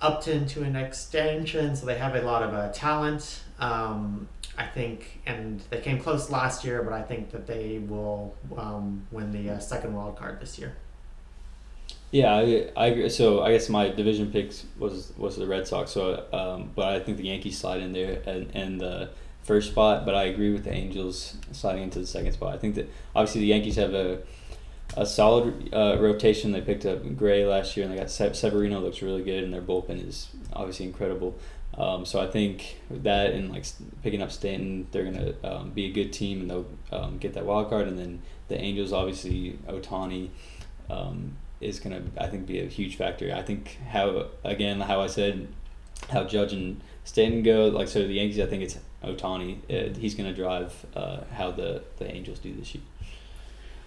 Upton 0.00 0.46
to 0.46 0.62
an 0.62 0.76
extension, 0.76 1.76
so 1.76 1.86
they 1.86 1.98
have 1.98 2.14
a 2.14 2.22
lot 2.22 2.42
of 2.42 2.54
uh, 2.54 2.70
talent. 2.72 3.42
Um, 3.58 4.28
I 4.58 4.66
think, 4.66 5.20
and 5.24 5.60
they 5.70 5.80
came 5.80 5.98
close 5.98 6.28
last 6.28 6.64
year, 6.64 6.82
but 6.82 6.92
I 6.92 7.02
think 7.02 7.30
that 7.30 7.46
they 7.46 7.78
will 7.78 8.34
um, 8.56 9.06
win 9.10 9.30
the 9.32 9.54
uh, 9.54 9.58
second 9.58 9.94
wild 9.94 10.16
card 10.16 10.40
this 10.40 10.58
year. 10.58 10.76
Yeah, 12.10 12.34
I, 12.34 12.68
I 12.76 12.86
agree. 12.88 13.08
So 13.08 13.42
I 13.42 13.52
guess 13.52 13.70
my 13.70 13.88
division 13.88 14.30
picks 14.30 14.66
was 14.78 15.14
was 15.16 15.36
the 15.36 15.46
Red 15.46 15.66
Sox. 15.66 15.92
So, 15.92 16.26
um, 16.32 16.70
but 16.74 16.88
I 16.88 17.00
think 17.00 17.16
the 17.16 17.24
Yankees 17.24 17.56
slide 17.58 17.80
in 17.80 17.92
there 17.92 18.20
and, 18.26 18.50
and 18.54 18.78
the 18.78 19.10
first 19.42 19.70
spot. 19.70 20.04
But 20.04 20.14
I 20.14 20.24
agree 20.24 20.52
with 20.52 20.64
the 20.64 20.72
Angels 20.72 21.36
sliding 21.52 21.84
into 21.84 22.00
the 22.00 22.06
second 22.06 22.32
spot. 22.32 22.54
I 22.54 22.58
think 22.58 22.74
that 22.74 22.90
obviously 23.16 23.40
the 23.40 23.46
Yankees 23.46 23.76
have 23.76 23.94
a 23.94 24.18
a 24.96 25.06
solid 25.06 25.70
uh, 25.72 25.96
rotation. 26.00 26.52
They 26.52 26.60
picked 26.60 26.86
up 26.86 27.16
Gray 27.16 27.44
last 27.44 27.76
year, 27.76 27.86
and 27.86 27.94
they 27.94 27.98
got 27.98 28.10
Se- 28.10 28.34
Severino 28.34 28.80
looks 28.80 29.02
really 29.02 29.22
good, 29.22 29.44
and 29.44 29.52
their 29.52 29.62
bullpen 29.62 30.06
is 30.06 30.28
obviously 30.52 30.86
incredible. 30.86 31.38
Um, 31.76 32.04
so 32.04 32.20
I 32.20 32.26
think 32.26 32.80
that 32.90 33.32
and 33.32 33.50
like 33.50 33.64
picking 34.02 34.22
up 34.22 34.30
Stanton, 34.30 34.86
they're 34.90 35.04
gonna 35.04 35.34
um, 35.42 35.70
be 35.70 35.86
a 35.86 35.92
good 35.92 36.12
team 36.12 36.42
and 36.42 36.50
they'll 36.50 36.66
um, 36.92 37.18
get 37.18 37.34
that 37.34 37.46
wild 37.46 37.70
card. 37.70 37.88
And 37.88 37.98
then 37.98 38.22
the 38.48 38.60
Angels, 38.60 38.92
obviously 38.92 39.58
Otani, 39.66 40.28
um, 40.90 41.36
is 41.60 41.80
gonna 41.80 42.02
I 42.18 42.26
think 42.26 42.46
be 42.46 42.60
a 42.60 42.66
huge 42.66 42.96
factor. 42.96 43.32
I 43.34 43.42
think 43.42 43.78
how 43.88 44.26
again 44.44 44.80
how 44.80 45.00
I 45.00 45.06
said 45.06 45.48
how 46.10 46.24
Judge 46.24 46.52
and 46.52 46.82
Stanton 47.04 47.42
go 47.42 47.68
like 47.68 47.88
so 47.88 48.06
the 48.06 48.14
Yankees. 48.14 48.38
I 48.38 48.46
think 48.46 48.62
it's 48.62 48.78
Otani. 49.02 49.58
Uh, 49.70 49.98
he's 49.98 50.14
gonna 50.14 50.34
drive 50.34 50.84
uh, 50.94 51.20
how 51.32 51.52
the 51.52 51.82
the 51.98 52.10
Angels 52.10 52.38
do 52.38 52.52
this 52.52 52.74
year. 52.74 52.84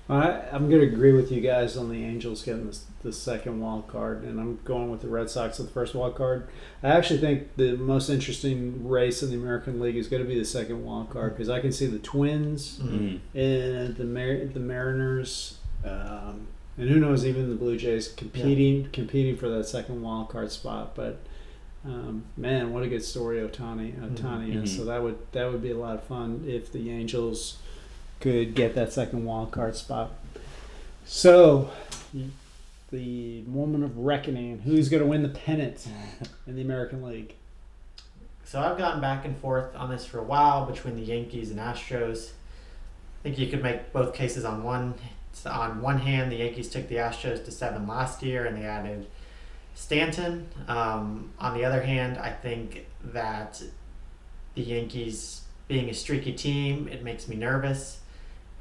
I, 0.07 0.41
I'm 0.51 0.69
going 0.69 0.81
to 0.81 0.87
agree 0.87 1.13
with 1.13 1.31
you 1.31 1.41
guys 1.41 1.75
on 1.75 1.89
the 1.89 2.03
Angels 2.03 2.43
getting 2.43 2.67
the, 2.69 2.77
the 3.01 3.11
second 3.11 3.59
wild 3.59 3.87
card, 3.87 4.23
and 4.23 4.39
I'm 4.39 4.59
going 4.63 4.91
with 4.91 5.01
the 5.01 5.07
Red 5.07 5.31
Sox 5.31 5.59
at 5.59 5.65
the 5.65 5.71
first 5.71 5.95
wild 5.95 6.15
card. 6.15 6.47
I 6.83 6.89
actually 6.89 7.19
think 7.19 7.55
the 7.55 7.75
most 7.75 8.09
interesting 8.09 8.87
race 8.87 9.23
in 9.23 9.31
the 9.31 9.35
American 9.35 9.79
League 9.79 9.95
is 9.95 10.07
going 10.07 10.21
to 10.21 10.27
be 10.29 10.37
the 10.37 10.45
second 10.45 10.85
wild 10.85 11.09
card 11.09 11.33
because 11.33 11.49
I 11.49 11.59
can 11.59 11.71
see 11.71 11.87
the 11.87 11.97
Twins 11.99 12.77
Mm-hmm. 12.79 13.37
and 13.37 13.95
the 13.95 14.03
Mar- 14.05 14.45
the 14.45 14.59
Mariners, 14.59 15.57
um, 15.83 16.47
and 16.77 16.87
who 16.89 16.99
knows, 16.99 17.25
even 17.25 17.49
the 17.49 17.55
Blue 17.55 17.77
Jays 17.77 18.09
competing 18.09 18.89
competing 18.91 19.35
for 19.37 19.49
that 19.49 19.65
second 19.65 20.01
wild 20.03 20.29
card 20.29 20.51
spot. 20.51 20.93
But 20.95 21.19
um, 21.83 22.25
man, 22.37 22.73
what 22.73 22.83
a 22.83 22.87
good 22.87 23.03
story 23.03 23.37
Ohtani 23.39 23.93
Ohtani 23.99 24.61
is. 24.63 24.71
Mhm. 24.73 24.77
So 24.77 24.85
that 24.85 25.01
would 25.01 25.17
that 25.31 25.51
would 25.51 25.61
be 25.63 25.71
a 25.71 25.77
lot 25.77 25.95
of 25.95 26.03
fun 26.03 26.43
if 26.47 26.71
the 26.71 26.91
Angels 26.91 27.57
could 28.25 28.55
get 28.55 28.73
that 28.73 28.91
second 28.91 29.23
wild 29.23 29.51
card 29.51 29.75
spot. 29.75 30.11
So, 31.05 31.69
the 32.89 33.43
moment 33.43 33.83
of 33.83 33.99
reckoning: 33.99 34.61
who's 34.61 34.89
going 34.89 35.03
to 35.03 35.07
win 35.07 35.21
the 35.21 35.29
pennant 35.29 35.87
in 36.47 36.55
the 36.55 36.63
American 36.63 37.03
League? 37.03 37.35
So 38.43 38.59
I've 38.59 38.79
gone 38.79 38.99
back 38.99 39.25
and 39.25 39.37
forth 39.37 39.75
on 39.75 39.91
this 39.91 40.07
for 40.07 40.17
a 40.17 40.23
while 40.23 40.65
between 40.65 40.95
the 40.95 41.03
Yankees 41.03 41.51
and 41.51 41.59
Astros. 41.59 42.31
I 42.31 43.23
think 43.23 43.37
you 43.37 43.45
could 43.45 43.61
make 43.61 43.93
both 43.93 44.15
cases 44.15 44.43
on 44.43 44.63
one. 44.63 44.95
On 45.45 45.81
one 45.81 45.99
hand, 45.99 46.31
the 46.31 46.37
Yankees 46.37 46.69
took 46.69 46.87
the 46.87 46.95
Astros 46.95 47.45
to 47.45 47.51
seven 47.51 47.87
last 47.87 48.23
year, 48.23 48.45
and 48.45 48.57
they 48.57 48.65
added 48.65 49.05
Stanton. 49.75 50.47
Um, 50.67 51.31
on 51.37 51.55
the 51.55 51.63
other 51.63 51.83
hand, 51.83 52.17
I 52.17 52.31
think 52.31 52.87
that 53.03 53.61
the 54.55 54.63
Yankees, 54.63 55.41
being 55.67 55.89
a 55.89 55.93
streaky 55.93 56.33
team, 56.33 56.87
it 56.87 57.03
makes 57.03 57.27
me 57.27 57.35
nervous. 57.35 57.99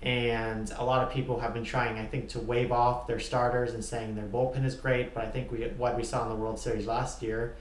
And 0.04 0.70
a 0.76 0.84
lot 0.84 1.02
of 1.02 1.12
people 1.12 1.40
have 1.40 1.54
been 1.54 1.64
trying, 1.64 1.98
I 1.98 2.04
think, 2.04 2.28
to 2.30 2.38
wave 2.38 2.70
off 2.70 3.06
their 3.06 3.18
starters 3.18 3.72
and 3.72 3.82
saying 3.82 4.14
their 4.14 4.26
bullpen 4.26 4.64
is 4.64 4.74
great. 4.74 5.14
But 5.14 5.24
I 5.24 5.30
think 5.30 5.50
we 5.50 5.62
what 5.78 5.96
we 5.96 6.04
saw 6.04 6.22
in 6.24 6.28
the 6.28 6.36
World 6.36 6.58
Series 6.58 6.86
last 6.86 7.22
year 7.22 7.56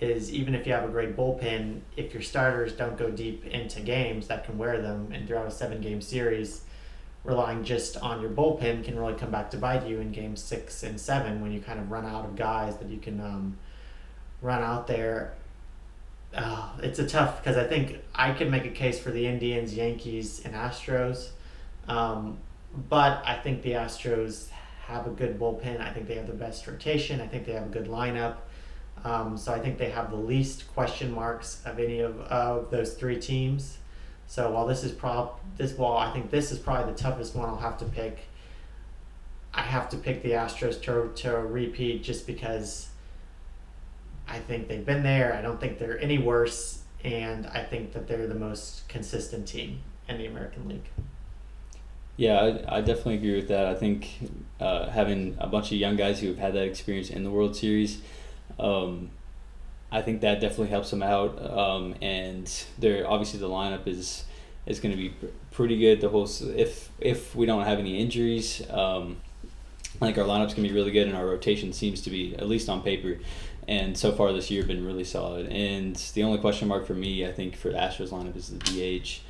is 0.00 0.32
even 0.32 0.54
if 0.54 0.66
you 0.66 0.72
have 0.72 0.84
a 0.84 0.88
great 0.88 1.16
bullpen, 1.16 1.80
if 1.96 2.14
your 2.14 2.22
starters 2.22 2.72
don't 2.72 2.96
go 2.96 3.10
deep 3.10 3.44
into 3.46 3.80
games 3.80 4.28
that 4.28 4.44
can 4.44 4.58
wear 4.58 4.80
them 4.80 5.10
and 5.12 5.26
throughout 5.26 5.46
a 5.46 5.50
seven 5.50 5.80
game 5.80 6.00
series, 6.00 6.62
relying 7.24 7.64
just 7.64 7.96
on 7.98 8.20
your 8.20 8.30
bullpen 8.30 8.84
can 8.84 8.98
really 8.98 9.14
come 9.14 9.30
back 9.30 9.50
to 9.50 9.56
bite 9.56 9.86
you 9.86 10.00
in 10.00 10.12
game 10.12 10.36
six 10.36 10.82
and 10.82 11.00
seven 11.00 11.40
when 11.40 11.52
you 11.52 11.60
kind 11.60 11.78
of 11.78 11.90
run 11.90 12.04
out 12.06 12.24
of 12.24 12.36
guys 12.36 12.76
that 12.76 12.88
you 12.88 12.98
can 12.98 13.20
um, 13.20 13.56
run 14.40 14.62
out 14.62 14.86
there. 14.86 15.34
Oh, 16.36 16.72
it's 16.82 16.98
a 16.98 17.06
tough 17.06 17.42
because 17.42 17.56
I 17.56 17.64
think 17.64 17.98
I 18.14 18.32
could 18.32 18.50
make 18.50 18.64
a 18.64 18.70
case 18.70 18.98
for 18.98 19.10
the 19.10 19.26
Indians, 19.26 19.74
Yankees, 19.74 20.42
and 20.44 20.54
Astros. 20.54 21.30
Um, 21.88 22.38
but 22.88 23.22
I 23.26 23.36
think 23.36 23.62
the 23.62 23.72
Astros 23.72 24.48
have 24.86 25.06
a 25.06 25.10
good 25.10 25.38
bullpen. 25.38 25.80
I 25.80 25.92
think 25.92 26.06
they 26.06 26.14
have 26.14 26.26
the 26.26 26.32
best 26.32 26.66
rotation. 26.66 27.20
I 27.20 27.26
think 27.26 27.46
they 27.46 27.52
have 27.52 27.66
a 27.66 27.70
good 27.70 27.86
lineup. 27.86 28.36
Um, 29.04 29.36
so 29.36 29.52
I 29.52 29.58
think 29.58 29.78
they 29.78 29.90
have 29.90 30.10
the 30.10 30.16
least 30.16 30.72
question 30.74 31.12
marks 31.12 31.62
of 31.64 31.78
any 31.78 32.00
of, 32.00 32.20
of 32.20 32.70
those 32.70 32.94
three 32.94 33.20
teams. 33.20 33.78
So 34.26 34.50
while 34.50 34.66
this 34.66 34.84
is 34.84 34.92
prob 34.92 35.34
this 35.56 35.76
while 35.76 35.98
I 35.98 36.12
think 36.12 36.30
this 36.30 36.52
is 36.52 36.58
probably 36.58 36.92
the 36.92 36.98
toughest 36.98 37.34
one 37.34 37.48
I'll 37.48 37.56
have 37.56 37.78
to 37.78 37.84
pick. 37.84 38.18
I 39.52 39.62
have 39.62 39.90
to 39.90 39.96
pick 39.98 40.22
the 40.22 40.30
Astros 40.30 40.80
to 40.82 41.12
to 41.22 41.36
repeat 41.36 42.02
just 42.02 42.26
because 42.26 42.88
I 44.26 44.38
think 44.38 44.68
they've 44.68 44.86
been 44.86 45.02
there. 45.02 45.34
I 45.34 45.42
don't 45.42 45.60
think 45.60 45.78
they're 45.78 46.00
any 46.00 46.18
worse, 46.18 46.82
and 47.04 47.46
I 47.48 47.62
think 47.64 47.92
that 47.92 48.08
they're 48.08 48.26
the 48.26 48.34
most 48.34 48.88
consistent 48.88 49.46
team 49.46 49.80
in 50.08 50.16
the 50.16 50.26
American 50.26 50.68
League. 50.68 50.88
Yeah, 52.16 52.40
I, 52.40 52.78
I 52.78 52.80
definitely 52.80 53.14
agree 53.14 53.36
with 53.36 53.48
that. 53.48 53.66
I 53.66 53.74
think 53.74 54.10
uh, 54.60 54.90
having 54.90 55.36
a 55.38 55.46
bunch 55.46 55.72
of 55.72 55.78
young 55.78 55.96
guys 55.96 56.20
who 56.20 56.28
have 56.28 56.38
had 56.38 56.54
that 56.54 56.64
experience 56.64 57.10
in 57.10 57.24
the 57.24 57.30
World 57.30 57.56
Series, 57.56 58.00
um, 58.58 59.10
I 59.90 60.02
think 60.02 60.20
that 60.20 60.40
definitely 60.40 60.68
helps 60.68 60.90
them 60.90 61.02
out. 61.02 61.40
Um, 61.50 61.94
and 62.02 62.50
they're 62.78 63.08
obviously 63.08 63.40
the 63.40 63.48
lineup 63.48 63.86
is 63.86 64.24
is 64.64 64.78
going 64.78 64.94
to 64.94 64.96
be 64.96 65.12
pretty 65.50 65.78
good. 65.78 66.00
The 66.00 66.08
whole 66.08 66.28
if 66.56 66.90
if 67.00 67.34
we 67.34 67.46
don't 67.46 67.64
have 67.64 67.78
any 67.78 67.98
injuries, 67.98 68.62
um, 68.70 69.16
I 70.00 70.06
think 70.06 70.18
our 70.18 70.24
lineup's 70.24 70.54
going 70.54 70.66
to 70.66 70.72
be 70.72 70.74
really 70.74 70.90
good, 70.90 71.08
and 71.08 71.16
our 71.16 71.26
rotation 71.26 71.72
seems 71.72 72.02
to 72.02 72.10
be 72.10 72.36
at 72.36 72.48
least 72.48 72.68
on 72.68 72.82
paper. 72.82 73.18
And 73.68 73.96
so 73.96 74.12
far 74.12 74.32
this 74.32 74.50
year, 74.50 74.64
been 74.64 74.84
really 74.84 75.04
solid. 75.04 75.46
And 75.46 75.94
the 76.14 76.24
only 76.24 76.38
question 76.38 76.66
mark 76.66 76.84
for 76.84 76.94
me, 76.94 77.26
I 77.26 77.32
think, 77.32 77.54
for 77.54 77.70
the 77.70 77.78
Astros 77.78 78.08
lineup 78.08 78.36
is 78.36 78.48
the 78.48 78.58
DH. 78.58 79.20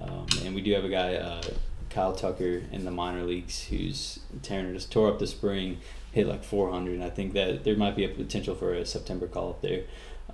Um, 0.00 0.26
and 0.44 0.54
we 0.54 0.60
do 0.60 0.72
have 0.74 0.84
a 0.84 0.88
guy. 0.88 1.16
Uh, 1.16 1.42
Kyle 1.90 2.14
Tucker 2.14 2.62
in 2.70 2.84
the 2.84 2.90
minor 2.90 3.24
leagues 3.24 3.64
who's 3.64 4.20
tearing 4.42 4.72
just 4.72 4.92
tore 4.92 5.08
up 5.08 5.18
the 5.18 5.26
spring, 5.26 5.78
hit 6.12 6.26
like 6.26 6.44
400. 6.44 6.94
And 6.94 7.04
I 7.04 7.10
think 7.10 7.34
that 7.34 7.64
there 7.64 7.76
might 7.76 7.96
be 7.96 8.04
a 8.04 8.08
potential 8.08 8.54
for 8.54 8.72
a 8.72 8.86
September 8.86 9.26
call 9.26 9.50
up 9.50 9.60
there. 9.60 9.82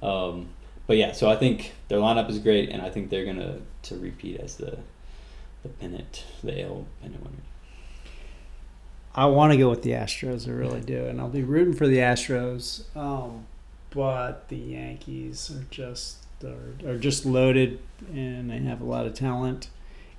Um, 0.02 0.50
but 0.86 0.96
yeah, 0.96 1.12
so 1.12 1.28
I 1.28 1.36
think 1.36 1.72
their 1.88 1.98
lineup 1.98 2.30
is 2.30 2.38
great, 2.38 2.68
and 2.68 2.80
I 2.80 2.90
think 2.90 3.10
they're 3.10 3.24
gonna 3.24 3.58
to 3.84 3.96
repeat 3.96 4.40
as 4.40 4.56
the 4.56 4.78
the 5.62 5.68
pennant, 5.68 6.24
the 6.44 6.62
AL 6.62 6.86
pennant 7.02 7.24
winner. 7.24 7.42
I 9.14 9.26
want 9.26 9.52
to 9.52 9.58
go 9.58 9.70
with 9.70 9.82
the 9.82 9.92
Astros, 9.92 10.46
I 10.46 10.52
really 10.52 10.82
do, 10.82 11.06
and 11.06 11.20
I'll 11.20 11.30
be 11.30 11.42
rooting 11.42 11.74
for 11.74 11.88
the 11.88 11.98
Astros. 11.98 12.84
Um, 12.94 13.46
but 13.90 14.48
the 14.48 14.56
Yankees 14.56 15.50
are 15.50 15.64
just 15.70 16.18
are, 16.44 16.88
are 16.88 16.98
just 16.98 17.24
loaded, 17.24 17.80
and 18.12 18.50
they 18.50 18.58
have 18.58 18.80
a 18.80 18.84
lot 18.84 19.06
of 19.06 19.14
talent 19.14 19.70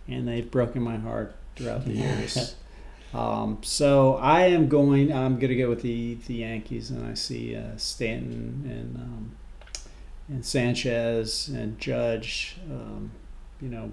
and 0.08 0.28
they've 0.28 0.50
broken 0.50 0.82
my 0.82 0.98
heart 0.98 1.36
throughout 1.56 1.86
the 1.86 1.94
years. 1.94 2.56
um, 3.14 3.60
so 3.62 4.16
I 4.16 4.48
am 4.48 4.68
going. 4.68 5.12
I'm 5.12 5.36
going 5.40 5.50
to 5.50 5.56
go 5.56 5.70
with 5.70 5.82
the 5.82 6.16
the 6.28 6.36
Yankees, 6.36 6.90
and 6.90 7.06
I 7.06 7.14
see 7.14 7.56
uh, 7.56 7.76
Stanton 7.78 8.64
and 8.66 8.96
um, 8.98 9.32
and 10.30 10.46
Sanchez 10.46 11.50
and 11.50 11.80
Judge. 11.80 12.58
Um, 12.70 13.12
you 13.62 13.70
know, 13.70 13.92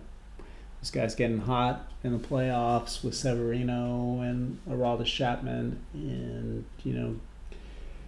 this 0.81 0.91
guy's 0.91 1.15
getting 1.15 1.39
hot 1.39 1.91
in 2.03 2.13
the 2.13 2.19
playoffs 2.19 3.03
with 3.03 3.15
Severino 3.15 4.21
and 4.21 4.59
Aroldis 4.69 5.07
Chapman, 5.07 5.81
and 5.93 6.65
you 6.83 6.93
know. 6.93 7.17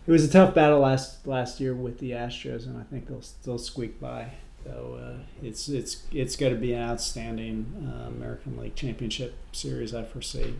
It 0.06 0.12
was 0.12 0.24
a 0.24 0.30
tough 0.30 0.54
battle 0.54 0.78
last 0.78 1.26
last 1.26 1.58
year 1.58 1.74
with 1.74 1.98
the 1.98 2.12
Astros, 2.12 2.64
and 2.66 2.78
I 2.78 2.84
think 2.84 3.08
they'll 3.08 3.22
still 3.22 3.58
squeak 3.58 4.00
by. 4.00 4.30
So 4.66 4.98
uh, 5.00 5.46
it's 5.46 5.68
it's 5.68 6.02
it's 6.12 6.35
going 6.35 6.52
to 6.52 6.59
be 6.59 6.72
an 6.72 6.83
outstanding 6.83 7.88
uh, 7.88 8.09
American 8.09 8.57
League 8.57 8.74
Championship 8.74 9.35
series, 9.52 9.94
I 9.94 10.02
foresee. 10.02 10.55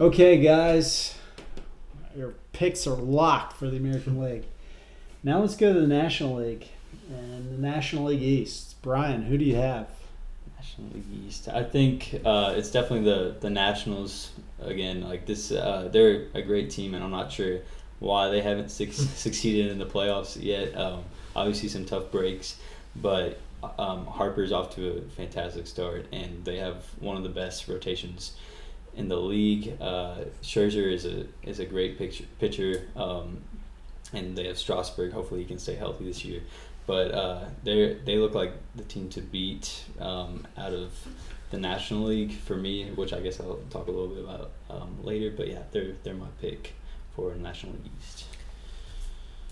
Okay, 0.00 0.38
guys, 0.38 1.14
your 2.16 2.34
picks 2.52 2.86
are 2.86 2.94
locked 2.94 3.56
for 3.58 3.68
the 3.68 3.76
American 3.76 4.18
League. 4.18 4.44
Now 5.22 5.40
let's 5.40 5.56
go 5.56 5.74
to 5.74 5.80
the 5.80 5.86
National 5.86 6.36
League 6.36 6.68
and 7.10 7.52
the 7.52 7.58
National 7.60 8.04
League 8.04 8.22
East. 8.22 8.80
Brian, 8.80 9.22
who 9.22 9.36
do 9.36 9.44
you 9.44 9.56
have? 9.56 9.88
National 10.56 10.88
League 10.94 11.26
East. 11.26 11.48
I 11.48 11.64
think 11.64 12.22
uh, 12.24 12.54
it's 12.56 12.70
definitely 12.70 13.10
the 13.10 13.36
the 13.40 13.50
Nationals 13.50 14.30
again. 14.62 15.02
Like 15.02 15.26
this, 15.26 15.52
uh, 15.52 15.90
they're 15.92 16.28
a 16.32 16.40
great 16.40 16.70
team, 16.70 16.94
and 16.94 17.04
I'm 17.04 17.10
not 17.10 17.30
sure 17.30 17.58
why 17.98 18.30
they 18.30 18.40
haven't 18.40 18.70
su- 18.70 18.90
succeeded 18.92 19.70
in 19.70 19.78
the 19.78 19.84
playoffs 19.86 20.42
yet. 20.42 20.74
Um, 20.74 21.04
obviously, 21.34 21.68
some 21.68 21.84
tough 21.84 22.10
breaks. 22.10 22.56
But 23.00 23.38
um, 23.78 24.06
Harper's 24.06 24.52
off 24.52 24.74
to 24.76 24.98
a 24.98 25.00
fantastic 25.16 25.66
start, 25.66 26.06
and 26.12 26.44
they 26.44 26.56
have 26.56 26.84
one 27.00 27.16
of 27.16 27.22
the 27.22 27.28
best 27.28 27.68
rotations 27.68 28.36
in 28.94 29.08
the 29.08 29.16
league. 29.16 29.76
Uh, 29.80 30.16
Scherzer 30.42 30.90
is 30.92 31.04
a 31.04 31.26
is 31.42 31.58
a 31.58 31.66
great 31.66 31.98
picture, 31.98 32.24
pitcher, 32.38 32.88
um, 32.96 33.42
and 34.12 34.36
they 34.36 34.46
have 34.46 34.58
Strasburg. 34.58 35.12
Hopefully, 35.12 35.40
he 35.40 35.46
can 35.46 35.58
stay 35.58 35.74
healthy 35.74 36.04
this 36.04 36.24
year. 36.24 36.42
But 36.86 37.12
uh, 37.12 37.44
they 37.64 37.94
they 38.04 38.16
look 38.16 38.34
like 38.34 38.52
the 38.74 38.84
team 38.84 39.08
to 39.10 39.20
beat 39.20 39.84
um, 40.00 40.46
out 40.56 40.72
of 40.72 40.92
the 41.50 41.58
National 41.58 42.04
League 42.04 42.32
for 42.32 42.56
me, 42.56 42.90
which 42.90 43.12
I 43.12 43.20
guess 43.20 43.40
I'll 43.40 43.60
talk 43.70 43.88
a 43.88 43.90
little 43.90 44.08
bit 44.08 44.24
about 44.24 44.50
um, 44.70 44.98
later. 45.02 45.32
But 45.36 45.48
yeah, 45.48 45.62
they're 45.72 45.94
they're 46.02 46.14
my 46.14 46.28
pick 46.40 46.74
for 47.14 47.34
National 47.34 47.72
League 47.72 47.90
East. 48.00 48.24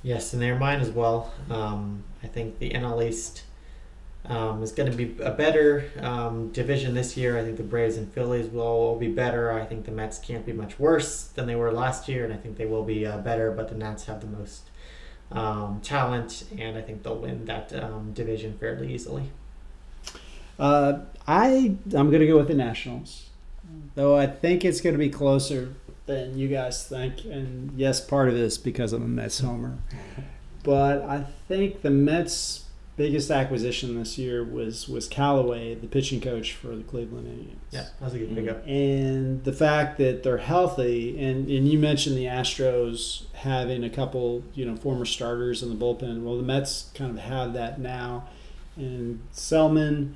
Yes, 0.05 0.35
and 0.35 0.43
they're 0.43 0.59
mine 0.59 0.81
as 0.81 0.91
well. 0.91 1.33
Um, 1.49 2.05
I 2.23 2.27
think 2.27 2.59
the 2.59 2.71
NL 2.71 3.03
East 3.03 3.45
um, 4.27 4.63
is 4.63 4.71
going 4.71 4.91
to 4.91 4.97
be 4.97 5.17
a 5.23 5.31
better 5.31 5.91
um, 5.99 6.51
division 6.53 6.93
this 6.93 7.17
year. 7.17 7.39
I 7.39 7.43
think 7.43 7.57
the 7.57 7.63
Braves 7.63 7.97
and 7.97 8.13
Phillies 8.13 8.49
will, 8.49 8.81
will, 8.81 8.97
be 8.97 9.09
better. 9.09 9.51
I 9.51 9.65
think 9.65 9.87
the 9.87 9.93
Mets 9.93 10.19
can't 10.19 10.45
be 10.45 10.53
much 10.53 10.79
worse 10.79 11.25
than 11.29 11.47
they 11.47 11.55
were 11.57 11.73
last 11.73 12.07
year, 12.07 12.23
and 12.23 12.35
I 12.35 12.37
think 12.37 12.59
they 12.59 12.67
will 12.67 12.85
be 12.85 13.07
uh, 13.07 13.17
better. 13.17 13.51
But 13.51 13.71
the 13.71 13.77
Nats 13.77 14.05
have 14.05 14.21
the 14.21 14.27
most 14.27 14.69
um, 15.33 15.81
talent, 15.83 16.45
and 16.59 16.77
I 16.77 16.83
think 16.83 17.03
they'll 17.03 17.17
win 17.17 17.47
that 17.47 17.73
um, 17.75 18.13
division 18.13 18.59
fairly 18.59 18.93
easily. 18.93 19.31
Uh, 20.59 20.99
I 21.27 21.77
I'm 21.95 22.11
going 22.11 22.21
to 22.21 22.27
go 22.27 22.37
with 22.37 22.49
the 22.49 22.55
Nationals, 22.55 23.31
though 23.95 24.19
I 24.19 24.27
think 24.27 24.67
it's 24.67 24.83
going 24.83 24.95
to 24.95 24.99
be 24.99 25.09
closer 25.09 25.75
than 26.07 26.39
you 26.39 26.49
guys 26.49 26.87
think. 26.87 27.25
And 27.25 27.73
yes, 27.77 28.01
part 28.01 28.29
of 28.29 28.35
this 28.35 28.59
because 28.59 28.93
I'm 28.93 29.03
a 29.03 29.09
Mets 29.09 29.41
homer. 29.41 29.79
But 30.63 31.03
I 31.03 31.27
think 31.49 31.83
the 31.83 31.91
Mets' 31.91 32.65
biggest 32.97 33.31
acquisition 33.31 33.99
this 33.99 34.19
year 34.19 34.45
was 34.45 34.89
was 34.89 35.09
Callaway, 35.09 35.75
the 35.75 35.87
pitching 35.87 36.21
coach 36.21 36.53
for 36.53 36.69
the 36.69 36.83
Cleveland 36.83 37.27
Indians. 37.27 37.61
Yeah, 37.71 37.87
that's 38.01 38.15
a 38.15 38.19
good 38.19 38.31
mm-hmm. 38.31 38.47
pickup. 38.47 38.67
And 38.67 39.45
the 39.45 39.53
fact 39.53 39.99
that 39.99 40.23
they're 40.23 40.39
healthy, 40.39 41.19
and, 41.23 41.51
and 41.51 41.69
you 41.69 41.79
mentioned 41.79 42.17
the 42.17 42.27
Astros 42.27 43.25
having 43.35 43.85
a 43.85 43.91
couple, 43.91 44.45
you 44.55 44.65
know, 44.65 44.77
former 44.77 45.05
starters 45.05 45.63
in 45.63 45.69
the 45.69 45.75
bullpen. 45.75 46.23
Well, 46.23 46.37
the 46.37 46.43
Mets 46.43 46.91
kind 46.95 47.11
of 47.11 47.25
have 47.25 47.53
that 47.55 47.79
now, 47.79 48.29
and 48.77 49.21
Gsellman 49.35 50.15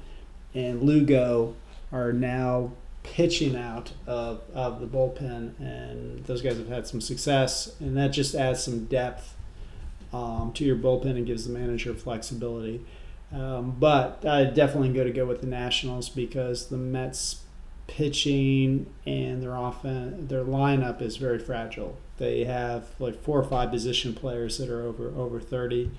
and 0.54 0.82
Lugo 0.82 1.54
are 1.92 2.12
now 2.12 2.72
pitching 3.12 3.56
out 3.56 3.92
of, 4.06 4.42
of 4.54 4.80
the 4.80 4.86
bullpen, 4.86 5.58
and 5.58 6.24
those 6.24 6.42
guys 6.42 6.58
have 6.58 6.68
had 6.68 6.86
some 6.86 7.00
success, 7.00 7.74
and 7.80 7.96
that 7.96 8.08
just 8.08 8.34
adds 8.34 8.62
some 8.62 8.84
depth 8.86 9.34
um, 10.12 10.52
to 10.54 10.64
your 10.64 10.76
bullpen 10.76 11.16
and 11.16 11.26
gives 11.26 11.46
the 11.46 11.52
manager 11.52 11.94
flexibility. 11.94 12.84
Um, 13.32 13.76
but 13.78 14.24
I 14.24 14.44
definitely 14.44 14.90
go 14.90 15.04
to 15.04 15.10
go 15.10 15.26
with 15.26 15.40
the 15.40 15.46
Nationals 15.46 16.08
because 16.08 16.68
the 16.68 16.78
Mets 16.78 17.42
pitching 17.86 18.86
and 19.06 19.42
their 19.42 19.54
offense, 19.54 20.28
their 20.28 20.44
lineup 20.44 21.02
is 21.02 21.16
very 21.16 21.38
fragile. 21.38 21.96
They 22.18 22.44
have 22.44 22.88
like 22.98 23.22
four 23.22 23.38
or 23.38 23.44
five 23.44 23.70
position 23.70 24.14
players 24.14 24.58
that 24.58 24.68
are 24.68 24.82
over 24.82 25.12
over 25.16 25.40
30 25.40 25.90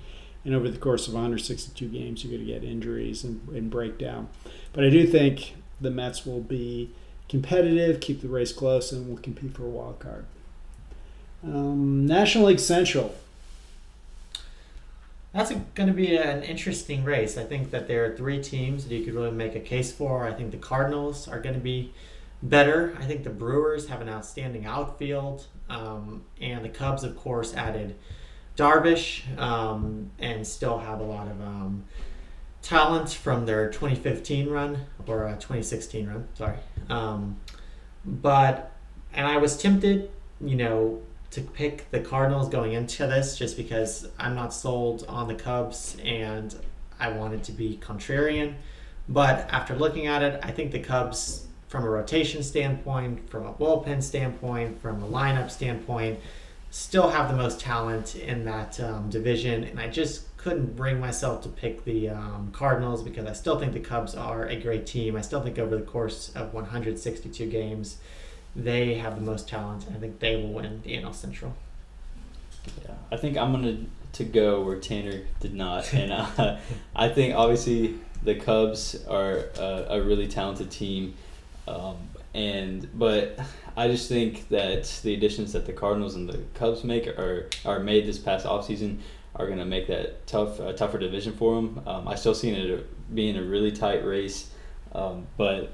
and 0.44 0.54
over 0.54 0.68
the 0.70 0.78
course 0.78 1.06
of 1.06 1.14
162 1.14 1.88
games 1.88 2.24
you're 2.24 2.32
going 2.32 2.46
to 2.46 2.52
get 2.52 2.64
injuries 2.64 3.24
and, 3.24 3.46
and 3.48 3.70
breakdown 3.70 4.28
but 4.72 4.84
i 4.84 4.90
do 4.90 5.06
think 5.06 5.54
the 5.80 5.90
mets 5.90 6.26
will 6.26 6.40
be 6.40 6.90
competitive, 7.28 8.00
keep 8.00 8.20
the 8.20 8.28
race 8.28 8.52
close, 8.52 8.92
and 8.92 9.08
will 9.08 9.16
compete 9.16 9.54
for 9.54 9.64
a 9.64 9.68
wild 9.68 9.98
card. 9.98 10.24
Um, 11.44 12.06
National 12.06 12.46
League 12.46 12.58
Central. 12.58 13.14
That's 15.32 15.52
going 15.74 15.86
to 15.86 15.94
be 15.94 16.16
an 16.16 16.42
interesting 16.42 17.04
race. 17.04 17.38
I 17.38 17.44
think 17.44 17.70
that 17.70 17.86
there 17.86 18.04
are 18.04 18.16
three 18.16 18.42
teams 18.42 18.84
that 18.84 18.94
you 18.94 19.04
could 19.04 19.14
really 19.14 19.30
make 19.30 19.54
a 19.54 19.60
case 19.60 19.92
for. 19.92 20.26
I 20.26 20.32
think 20.32 20.50
the 20.50 20.56
Cardinals 20.56 21.28
are 21.28 21.38
going 21.40 21.54
to 21.54 21.60
be 21.60 21.92
better. 22.42 22.96
I 22.98 23.04
think 23.04 23.22
the 23.22 23.30
Brewers 23.30 23.88
have 23.88 24.00
an 24.00 24.08
outstanding 24.08 24.66
outfield. 24.66 25.46
Um, 25.68 26.24
and 26.40 26.64
the 26.64 26.68
Cubs, 26.68 27.04
of 27.04 27.16
course, 27.16 27.54
added 27.54 27.94
Darvish 28.56 29.22
um, 29.38 30.10
and 30.18 30.44
still 30.44 30.78
have 30.78 30.98
a 30.98 31.04
lot 31.04 31.28
of 31.28 31.40
um, 31.40 31.84
talent 32.62 33.10
from 33.10 33.46
their 33.46 33.70
2015 33.70 34.48
run 34.48 34.86
or 35.06 35.26
uh, 35.26 35.34
2016 35.34 36.08
run. 36.08 36.28
Sorry, 36.34 36.56
um, 36.88 37.38
but 38.04 38.72
and 39.12 39.26
I 39.26 39.38
was 39.38 39.56
tempted, 39.56 40.10
you 40.40 40.56
know, 40.56 41.00
to 41.30 41.40
pick 41.40 41.90
the 41.90 42.00
Cardinals 42.00 42.48
going 42.48 42.72
into 42.72 43.06
this 43.06 43.36
just 43.38 43.56
because 43.56 44.08
I'm 44.18 44.34
not 44.34 44.52
sold 44.52 45.04
on 45.08 45.28
the 45.28 45.34
Cubs 45.34 45.96
and 46.04 46.54
I 46.98 47.10
wanted 47.10 47.44
to 47.44 47.52
be 47.52 47.78
contrarian. 47.80 48.54
But 49.08 49.48
after 49.50 49.74
looking 49.74 50.06
at 50.06 50.22
it, 50.22 50.40
I 50.42 50.50
think 50.50 50.70
the 50.72 50.80
Cubs, 50.80 51.46
from 51.68 51.84
a 51.84 51.88
rotation 51.90 52.42
standpoint, 52.42 53.28
from 53.30 53.46
a 53.46 53.52
bullpen 53.52 54.02
standpoint, 54.02 54.80
from 54.80 55.02
a 55.02 55.06
lineup 55.06 55.50
standpoint, 55.50 56.20
still 56.70 57.10
have 57.10 57.28
the 57.28 57.36
most 57.36 57.58
talent 57.60 58.14
in 58.14 58.44
that 58.44 58.78
um, 58.80 59.10
division. 59.10 59.64
And 59.64 59.80
I 59.80 59.88
just 59.88 60.29
couldn't 60.42 60.74
bring 60.74 60.98
myself 60.98 61.42
to 61.42 61.50
pick 61.50 61.84
the 61.84 62.08
um, 62.08 62.48
Cardinals 62.52 63.02
because 63.02 63.26
I 63.26 63.34
still 63.34 63.58
think 63.58 63.74
the 63.74 63.80
Cubs 63.80 64.14
are 64.14 64.46
a 64.46 64.56
great 64.56 64.86
team. 64.86 65.14
I 65.14 65.20
still 65.20 65.42
think 65.42 65.58
over 65.58 65.76
the 65.76 65.82
course 65.82 66.30
of 66.34 66.54
162 66.54 67.46
games, 67.46 67.98
they 68.56 68.94
have 68.94 69.16
the 69.16 69.20
most 69.20 69.48
talent, 69.48 69.86
and 69.86 69.94
I 69.94 70.00
think 70.00 70.18
they 70.18 70.36
will 70.36 70.52
win 70.54 70.80
the 70.82 70.94
NL 70.94 71.14
Central. 71.14 71.54
Yeah, 72.82 72.94
I 73.12 73.18
think 73.18 73.36
I'm 73.36 73.52
gonna 73.52 73.80
to 74.14 74.24
go 74.24 74.62
where 74.62 74.78
Tanner 74.78 75.20
did 75.40 75.54
not, 75.54 75.92
and 75.94 76.10
uh, 76.10 76.56
I 76.96 77.10
think 77.10 77.34
obviously 77.34 77.98
the 78.22 78.34
Cubs 78.34 79.04
are 79.06 79.44
a, 79.58 79.86
a 79.90 80.02
really 80.02 80.26
talented 80.26 80.70
team, 80.70 81.14
um, 81.68 81.96
and 82.32 82.88
but 82.98 83.38
I 83.76 83.88
just 83.88 84.08
think 84.08 84.48
that 84.48 84.84
the 85.02 85.12
additions 85.12 85.52
that 85.52 85.66
the 85.66 85.74
Cardinals 85.74 86.14
and 86.14 86.26
the 86.26 86.38
Cubs 86.54 86.82
make 86.82 87.06
are 87.06 87.50
are 87.66 87.78
made 87.78 88.06
this 88.06 88.18
past 88.18 88.46
offseason 88.46 89.00
are 89.40 89.46
going 89.46 89.58
to 89.58 89.64
make 89.64 89.86
that 89.88 90.26
tough 90.26 90.58
tougher 90.76 90.98
division 90.98 91.32
for 91.32 91.54
them. 91.54 91.82
Um, 91.86 92.08
I 92.08 92.14
still 92.14 92.34
see 92.34 92.50
it 92.50 93.14
being 93.14 93.36
a 93.36 93.42
really 93.42 93.72
tight 93.72 94.04
race, 94.04 94.50
um, 94.92 95.26
but 95.36 95.72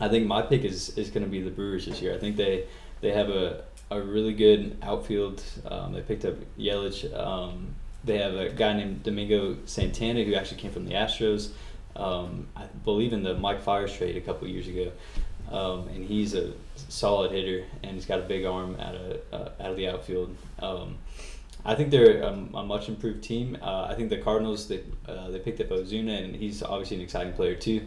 I 0.00 0.08
think 0.08 0.26
my 0.26 0.42
pick 0.42 0.64
is, 0.64 0.96
is 0.98 1.10
going 1.10 1.24
to 1.24 1.30
be 1.30 1.40
the 1.40 1.50
Brewers 1.50 1.86
this 1.86 2.00
year. 2.00 2.14
I 2.14 2.18
think 2.18 2.36
they 2.36 2.66
they 3.00 3.12
have 3.12 3.28
a, 3.28 3.64
a 3.90 4.00
really 4.00 4.32
good 4.32 4.76
outfield. 4.82 5.42
Um, 5.66 5.92
they 5.92 6.00
picked 6.00 6.24
up 6.24 6.34
Yelich. 6.58 7.12
Um, 7.16 7.74
they 8.02 8.18
have 8.18 8.34
a 8.34 8.50
guy 8.50 8.74
named 8.74 9.02
Domingo 9.02 9.56
Santana 9.66 10.24
who 10.24 10.34
actually 10.34 10.58
came 10.58 10.72
from 10.72 10.86
the 10.86 10.94
Astros. 10.94 11.50
Um, 11.96 12.48
I 12.56 12.66
believe 12.84 13.12
in 13.12 13.22
the 13.22 13.34
Mike 13.34 13.62
Fiers 13.62 13.96
trade 13.96 14.16
a 14.16 14.20
couple 14.20 14.48
years 14.48 14.66
ago, 14.68 14.90
um, 15.50 15.88
and 15.88 16.04
he's 16.04 16.34
a 16.34 16.52
solid 16.88 17.30
hitter 17.30 17.64
and 17.82 17.92
he's 17.92 18.06
got 18.06 18.18
a 18.18 18.22
big 18.22 18.44
arm 18.44 18.76
out 18.80 18.94
of 18.94 19.20
uh, 19.32 19.62
out 19.62 19.70
of 19.70 19.76
the 19.76 19.88
outfield. 19.88 20.34
Um, 20.58 20.98
I 21.64 21.74
think 21.74 21.90
they're 21.90 22.22
a, 22.22 22.32
much 22.32 22.88
improved 22.88 23.22
team. 23.22 23.56
Uh, 23.62 23.86
I 23.90 23.94
think 23.94 24.10
the 24.10 24.18
Cardinals 24.18 24.68
they 24.68 24.82
uh, 25.08 25.30
they 25.30 25.38
picked 25.38 25.60
up 25.60 25.68
Ozuna 25.68 26.24
and 26.24 26.36
he's 26.36 26.62
obviously 26.62 26.98
an 26.98 27.02
exciting 27.02 27.32
player 27.32 27.54
too. 27.54 27.86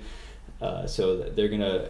Uh, 0.62 0.88
so 0.88 1.18
they're 1.18 1.50
gonna 1.50 1.90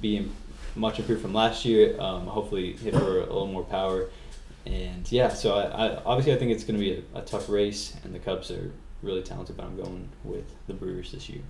be 0.00 0.28
much 0.76 0.98
improved 0.98 1.22
from 1.22 1.34
last 1.34 1.64
year. 1.64 2.00
Um, 2.00 2.26
hopefully 2.26 2.74
hit 2.74 2.94
for 2.94 3.18
a 3.18 3.22
little 3.22 3.46
more 3.46 3.64
power. 3.64 4.08
And 4.66 5.10
yeah, 5.10 5.28
so 5.28 5.56
I, 5.56 5.64
I 5.64 6.02
obviously 6.04 6.32
I 6.32 6.36
think 6.36 6.52
it's 6.52 6.64
to 6.64 6.72
be 6.72 7.04
a, 7.14 7.18
a, 7.18 7.22
tough 7.22 7.48
race, 7.48 7.96
and 8.02 8.14
the 8.14 8.18
Cubs 8.18 8.50
are 8.50 8.72
really 9.02 9.22
talented, 9.22 9.56
but 9.56 9.66
I'm 9.66 9.76
going 9.76 10.08
with 10.22 10.54
the 10.66 10.72
Brewers 10.72 11.12
this 11.12 11.28
year. 11.28 11.42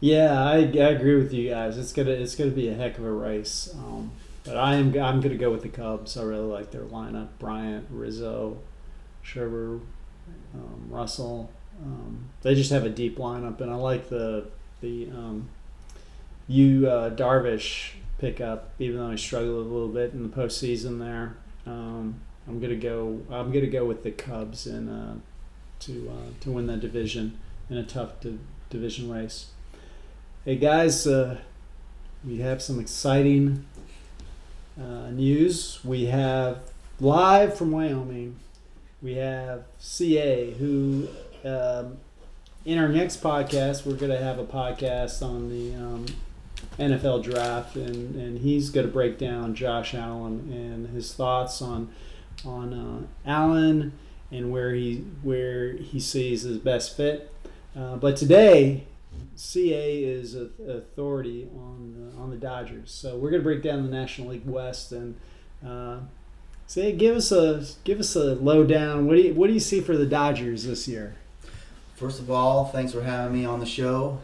Yeah, 0.00 0.42
I, 0.42 0.56
I 0.56 0.90
agree 0.90 1.16
with 1.16 1.32
you 1.32 1.50
guys. 1.50 1.76
It's 1.76 1.92
gonna 1.92 2.10
it's 2.10 2.34
gonna 2.34 2.50
be 2.50 2.68
a 2.68 2.74
heck 2.74 2.98
of 2.98 3.04
a 3.04 3.12
race. 3.12 3.70
Um, 3.74 4.12
but 4.44 4.56
I 4.56 4.74
am 4.74 4.88
I'm 4.98 5.20
gonna 5.20 5.36
go 5.36 5.50
with 5.50 5.62
the 5.62 5.68
Cubs. 5.68 6.16
I 6.16 6.22
really 6.22 6.46
like 6.46 6.70
their 6.70 6.82
lineup: 6.82 7.28
Bryant, 7.38 7.86
Rizzo, 7.90 8.58
Scherzer, 9.24 9.80
um, 10.54 10.86
Russell. 10.88 11.50
Um, 11.82 12.28
they 12.42 12.54
just 12.54 12.70
have 12.70 12.84
a 12.84 12.90
deep 12.90 13.18
lineup, 13.18 13.60
and 13.60 13.70
I 13.70 13.74
like 13.76 14.08
the 14.08 14.46
the 14.80 15.08
um, 15.10 15.48
you 16.48 16.88
uh, 16.88 17.10
Darvish 17.10 17.92
pickup, 18.18 18.70
even 18.78 18.98
though 18.98 19.10
he 19.10 19.16
struggled 19.16 19.66
a 19.66 19.68
little 19.68 19.88
bit 19.88 20.12
in 20.12 20.22
the 20.22 20.28
postseason 20.28 20.98
there. 20.98 21.36
Um, 21.66 22.20
I'm 22.48 22.60
gonna 22.60 22.76
go. 22.76 23.20
I'm 23.30 23.52
gonna 23.52 23.66
go 23.68 23.84
with 23.84 24.02
the 24.02 24.10
Cubs 24.10 24.66
and 24.66 24.88
uh, 24.88 25.20
to 25.80 26.10
uh, 26.10 26.32
to 26.40 26.50
win 26.50 26.66
that 26.66 26.80
division 26.80 27.38
in 27.70 27.76
a 27.76 27.84
tough 27.84 28.20
di- 28.20 28.38
division 28.70 29.10
race. 29.10 29.46
Hey 30.44 30.56
guys, 30.56 31.06
uh, 31.06 31.38
we 32.24 32.38
have 32.38 32.60
some 32.60 32.80
exciting 32.80 33.64
uh, 34.80 35.10
news. 35.10 35.78
We 35.84 36.06
have 36.06 36.60
live 37.00 37.56
from 37.56 37.72
Wyoming. 37.72 38.36
We 39.02 39.14
have 39.14 39.64
CA 39.78 40.52
who. 40.52 41.08
Um, 41.44 41.98
in 42.64 42.78
our 42.78 42.88
next 42.88 43.20
podcast, 43.20 43.84
we're 43.84 43.96
going 43.96 44.12
to 44.12 44.22
have 44.22 44.38
a 44.38 44.44
podcast 44.44 45.20
on 45.20 45.48
the 45.48 45.74
um, 45.74 46.06
NFL 46.78 47.24
draft, 47.24 47.74
and, 47.74 48.14
and 48.14 48.38
he's 48.38 48.70
going 48.70 48.86
to 48.86 48.92
break 48.92 49.18
down 49.18 49.54
Josh 49.54 49.94
Allen 49.94 50.48
and 50.52 50.88
his 50.94 51.12
thoughts 51.12 51.60
on 51.60 51.90
on 52.44 52.72
uh, 52.72 53.28
Allen 53.28 53.92
and 54.30 54.50
where 54.50 54.72
he 54.74 55.04
where 55.22 55.72
he 55.74 56.00
sees 56.00 56.42
his 56.42 56.58
best 56.58 56.96
fit. 56.96 57.30
Uh, 57.76 57.96
but 57.96 58.16
today, 58.16 58.86
CA 59.34 60.02
is 60.02 60.34
a, 60.34 60.48
authority 60.68 61.48
on 61.54 61.94
the, 61.94 62.16
on 62.20 62.30
the 62.30 62.36
Dodgers, 62.36 62.90
so 62.90 63.16
we're 63.16 63.30
going 63.30 63.42
to 63.42 63.44
break 63.44 63.62
down 63.62 63.82
the 63.82 63.90
National 63.90 64.28
League 64.28 64.46
West 64.46 64.92
and. 64.92 65.16
Uh, 65.66 66.00
CA, 66.66 66.90
give 66.90 67.16
us 67.16 67.30
a 67.30 67.66
give 67.84 68.00
us 68.00 68.16
a 68.16 68.34
lowdown. 68.36 69.06
What 69.06 69.16
do 69.16 69.22
you 69.22 69.34
what 69.34 69.48
do 69.48 69.52
you 69.52 69.60
see 69.60 69.82
for 69.82 69.94
the 69.94 70.06
Dodgers 70.06 70.64
this 70.64 70.88
year? 70.88 71.16
First 71.96 72.18
of 72.18 72.30
all, 72.30 72.64
thanks 72.64 72.92
for 72.92 73.02
having 73.02 73.38
me 73.38 73.44
on 73.44 73.60
the 73.60 73.66
show. 73.66 74.20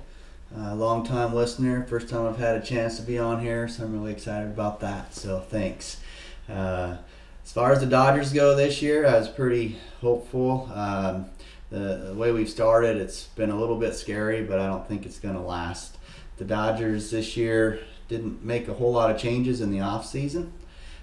Uh, 0.57 0.74
long 0.74 1.05
time 1.05 1.35
listener, 1.35 1.85
first 1.85 2.09
time 2.09 2.27
I've 2.27 2.38
had 2.38 2.57
a 2.57 2.62
chance 2.64 2.96
to 2.96 3.03
be 3.03 3.18
on 3.18 3.42
here, 3.42 3.68
so 3.68 3.85
I'm 3.85 3.92
really 3.92 4.12
excited 4.12 4.48
about 4.48 4.81
that. 4.81 5.14
So 5.14 5.40
thanks. 5.40 6.01
Uh, 6.48 6.96
as 7.44 7.53
far 7.53 7.72
as 7.72 7.81
the 7.81 7.87
Dodgers 7.87 8.33
go 8.33 8.57
this 8.57 8.81
year, 8.81 9.07
I 9.07 9.18
was 9.18 9.29
pretty 9.29 9.79
hopeful. 10.01 10.70
Um, 10.74 11.27
the, 11.70 12.09
the, 12.09 12.14
way 12.14 12.33
we've 12.33 12.48
started, 12.48 12.96
it's 12.96 13.24
been 13.28 13.50
a 13.50 13.59
little 13.59 13.76
bit 13.76 13.94
scary, 13.94 14.42
but 14.42 14.59
I 14.59 14.66
don't 14.66 14.87
think 14.87 15.04
it's 15.04 15.18
going 15.18 15.35
to 15.35 15.40
last. 15.40 15.98
The 16.38 16.44
Dodgers 16.44 17.11
this 17.11 17.37
year 17.37 17.81
didn't 18.09 18.44
make 18.44 18.68
a 18.68 18.74
whole 18.74 18.92
lot 18.92 19.11
of 19.11 19.20
changes 19.20 19.61
in 19.61 19.70
the 19.70 19.81
off 19.81 20.07
season, 20.07 20.52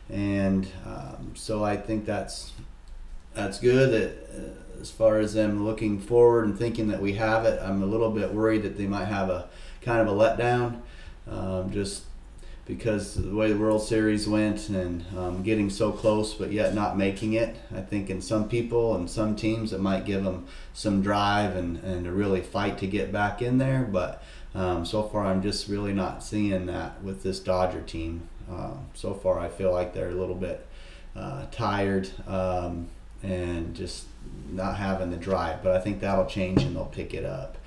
and 0.09 0.67
um, 0.85 1.33
so 1.35 1.63
I 1.63 1.77
think 1.77 2.05
that's 2.05 2.53
that's 3.33 3.59
good. 3.59 3.91
That 3.91 4.29
uh, 4.35 4.81
as 4.81 4.89
far 4.89 5.19
as 5.19 5.33
them 5.33 5.65
looking 5.65 5.99
forward 5.99 6.45
and 6.45 6.57
thinking 6.57 6.87
that 6.87 7.01
we 7.01 7.13
have 7.13 7.45
it, 7.45 7.59
I'm 7.61 7.83
a 7.83 7.85
little 7.85 8.11
bit 8.11 8.33
worried 8.33 8.63
that 8.63 8.77
they 8.77 8.87
might 8.87 9.05
have 9.05 9.29
a 9.29 9.49
kind 9.81 9.99
of 9.99 10.07
a 10.07 10.17
letdown, 10.17 10.81
um, 11.29 11.71
just 11.71 12.05
because 12.65 13.15
the 13.15 13.35
way 13.35 13.51
the 13.51 13.59
World 13.59 13.83
Series 13.83 14.27
went 14.27 14.69
and 14.69 15.05
um, 15.17 15.43
getting 15.43 15.69
so 15.69 15.91
close 15.91 16.33
but 16.33 16.51
yet 16.51 16.73
not 16.73 16.97
making 16.97 17.33
it. 17.33 17.55
I 17.75 17.81
think 17.81 18.09
in 18.09 18.21
some 18.21 18.49
people 18.49 18.95
and 18.95 19.09
some 19.09 19.35
teams 19.35 19.71
it 19.71 19.79
might 19.79 20.05
give 20.05 20.23
them 20.23 20.47
some 20.73 21.01
drive 21.01 21.55
and, 21.55 21.77
and 21.83 22.05
to 22.05 22.11
really 22.11 22.41
fight 22.41 22.77
to 22.79 22.87
get 22.87 23.11
back 23.11 23.41
in 23.41 23.57
there. 23.59 23.83
But 23.83 24.23
um, 24.55 24.85
so 24.85 25.03
far 25.03 25.25
I'm 25.25 25.41
just 25.41 25.67
really 25.67 25.93
not 25.93 26.23
seeing 26.23 26.65
that 26.65 27.01
with 27.03 27.23
this 27.23 27.39
Dodger 27.39 27.81
team. 27.81 28.29
Uh, 28.51 28.73
so 28.93 29.13
far 29.13 29.39
I 29.39 29.49
feel 29.49 29.71
like 29.71 29.93
they're 29.93 30.09
a 30.09 30.15
little 30.15 30.35
bit 30.35 30.65
uh, 31.15 31.45
tired. 31.51 32.09
Um, 32.27 32.87
and 33.23 33.75
just 33.75 34.05
not 34.51 34.77
having 34.77 35.11
the 35.11 35.17
drive. 35.17 35.63
But 35.63 35.75
I 35.75 35.79
think 35.79 35.99
that'll 35.99 36.25
change 36.25 36.63
and 36.63 36.75
they'll 36.75 36.85
pick 36.85 37.13
it 37.13 37.25
up. 37.25 37.57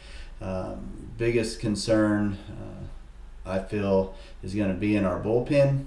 Um, 0.40 1.10
biggest 1.16 1.60
concern 1.60 2.38
uh, 2.48 3.50
I 3.50 3.60
feel 3.60 4.14
is 4.42 4.54
going 4.54 4.68
to 4.68 4.74
be 4.74 4.96
in 4.96 5.04
our 5.04 5.20
bullpen. 5.20 5.86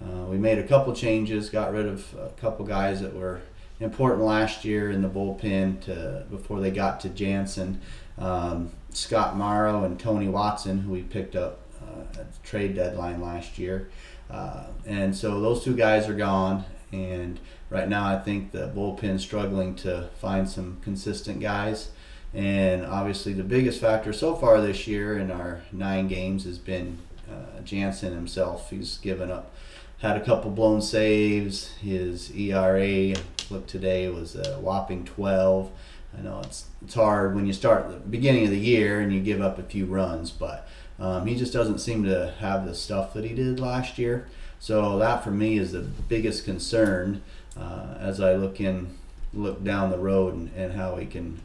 Uh, 0.00 0.24
we 0.24 0.36
made 0.36 0.58
a 0.58 0.66
couple 0.66 0.94
changes, 0.94 1.50
got 1.50 1.72
rid 1.72 1.86
of 1.86 2.14
a 2.14 2.30
couple 2.40 2.64
guys 2.64 3.00
that 3.00 3.14
were 3.14 3.40
important 3.80 4.22
last 4.22 4.64
year 4.64 4.90
in 4.90 5.02
the 5.02 5.08
bullpen 5.08 5.80
to 5.82 6.24
before 6.30 6.60
they 6.60 6.70
got 6.70 7.00
to 7.00 7.08
Jansen. 7.08 7.80
Um, 8.18 8.70
Scott 8.90 9.36
Morrow 9.36 9.84
and 9.84 9.98
Tony 9.98 10.28
Watson, 10.28 10.80
who 10.80 10.92
we 10.92 11.02
picked 11.02 11.34
up 11.34 11.60
uh, 11.82 12.20
at 12.20 12.32
the 12.32 12.38
trade 12.42 12.74
deadline 12.74 13.20
last 13.20 13.58
year. 13.58 13.90
Uh, 14.30 14.64
and 14.86 15.14
so 15.14 15.40
those 15.40 15.62
two 15.62 15.76
guys 15.76 16.08
are 16.08 16.14
gone, 16.14 16.64
and 16.90 17.38
right 17.70 17.88
now 17.88 18.06
I 18.06 18.18
think 18.18 18.52
the 18.52 18.68
bullpen's 18.74 19.22
struggling 19.22 19.74
to 19.76 20.08
find 20.20 20.48
some 20.48 20.78
consistent 20.82 21.40
guys. 21.40 21.90
And 22.34 22.86
obviously, 22.86 23.34
the 23.34 23.42
biggest 23.42 23.78
factor 23.78 24.12
so 24.12 24.34
far 24.34 24.60
this 24.62 24.86
year 24.86 25.18
in 25.18 25.30
our 25.30 25.60
nine 25.70 26.08
games 26.08 26.44
has 26.44 26.58
been 26.58 26.98
uh, 27.32 27.60
Jansen 27.60 28.12
himself. 28.12 28.70
He's 28.70 28.98
given 28.98 29.30
up, 29.30 29.52
had 29.98 30.16
a 30.16 30.24
couple 30.24 30.50
blown 30.50 30.82
saves. 30.82 31.68
His 31.74 32.30
ERA, 32.32 33.14
look 33.50 33.66
today, 33.66 34.08
was 34.08 34.36
a 34.36 34.58
whopping 34.58 35.04
12. 35.04 35.70
I 36.16 36.20
know 36.20 36.40
it's 36.40 36.66
it's 36.82 36.94
hard 36.94 37.34
when 37.34 37.46
you 37.46 37.52
start 37.52 37.88
the 37.88 37.96
beginning 37.96 38.44
of 38.44 38.50
the 38.50 38.58
year 38.58 39.00
and 39.00 39.12
you 39.12 39.20
give 39.20 39.40
up 39.40 39.58
a 39.58 39.62
few 39.62 39.86
runs, 39.86 40.30
but 40.30 40.68
um, 40.98 41.26
he 41.26 41.34
just 41.34 41.52
doesn't 41.52 41.78
seem 41.78 42.04
to 42.04 42.34
have 42.38 42.66
the 42.66 42.74
stuff 42.74 43.14
that 43.14 43.24
he 43.24 43.34
did 43.34 43.58
last 43.58 43.98
year. 43.98 44.28
So 44.58 44.98
that 44.98 45.24
for 45.24 45.30
me 45.30 45.58
is 45.58 45.72
the 45.72 45.80
biggest 45.80 46.44
concern 46.44 47.22
uh, 47.56 47.94
as 47.98 48.20
I 48.20 48.34
look 48.34 48.60
in, 48.60 48.96
look 49.34 49.64
down 49.64 49.90
the 49.90 49.98
road 49.98 50.34
and, 50.34 50.50
and 50.54 50.74
how 50.74 50.96
we 50.96 51.06
can 51.06 51.40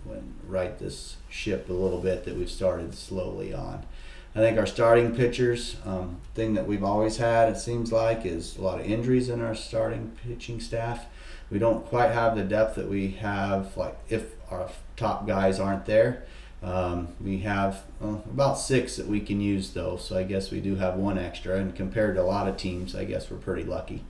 right 0.47 0.77
this 0.79 1.17
ship 1.29 1.69
a 1.69 1.73
little 1.73 1.99
bit 1.99 2.25
that 2.25 2.35
we've 2.35 2.49
started 2.49 2.93
slowly 2.93 3.53
on. 3.53 3.85
I 4.35 4.39
think 4.39 4.57
our 4.57 4.67
starting 4.67 5.15
pitchers, 5.15 5.77
um, 5.85 6.17
thing 6.35 6.53
that 6.53 6.67
we've 6.67 6.83
always 6.83 7.17
had, 7.17 7.49
it 7.49 7.57
seems 7.57 7.91
like, 7.91 8.25
is 8.25 8.57
a 8.57 8.61
lot 8.61 8.79
of 8.79 8.85
injuries 8.85 9.29
in 9.29 9.41
our 9.41 9.55
starting 9.55 10.15
pitching 10.23 10.59
staff. 10.59 11.05
We 11.49 11.59
don't 11.59 11.85
quite 11.85 12.11
have 12.11 12.35
the 12.35 12.43
depth 12.43 12.75
that 12.75 12.89
we 12.89 13.11
have, 13.11 13.75
like 13.77 13.97
if 14.09 14.33
our 14.51 14.69
top 14.95 15.25
guys 15.25 15.59
aren't 15.59 15.85
there. 15.85 16.25
Um, 16.61 17.09
we 17.21 17.39
have 17.39 17.83
uh, 18.01 18.17
about 18.31 18.55
six 18.55 18.95
that 18.95 19.07
we 19.07 19.19
can 19.19 19.39
use 19.39 19.71
though, 19.71 19.97
so 19.97 20.17
I 20.17 20.23
guess 20.23 20.51
we 20.51 20.59
do 20.59 20.75
have 20.75 20.95
one 20.95 21.17
extra. 21.17 21.57
And 21.57 21.75
compared 21.75 22.15
to 22.15 22.21
a 22.21 22.25
lot 22.25 22.47
of 22.47 22.57
teams, 22.57 22.95
I 22.95 23.05
guess 23.05 23.29
we're 23.29 23.37
pretty 23.37 23.63
lucky. 23.63 24.03